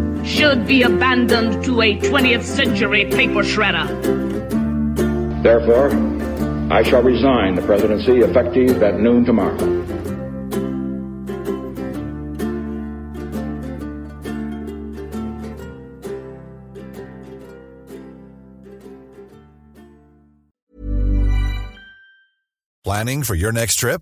should 0.25 0.67
be 0.67 0.83
abandoned 0.83 1.63
to 1.65 1.81
a 1.81 1.97
20th 1.97 2.43
century 2.43 3.05
paper 3.05 3.43
shredder. 3.43 3.87
Therefore, 5.43 5.91
I 6.71 6.83
shall 6.83 7.01
resign 7.01 7.55
the 7.55 7.61
presidency 7.63 8.19
effective 8.19 8.81
at 8.83 8.99
noon 8.99 9.25
tomorrow. 9.25 9.57
Planning 22.83 23.23
for 23.23 23.35
your 23.35 23.51
next 23.51 23.75
trip? 23.75 24.01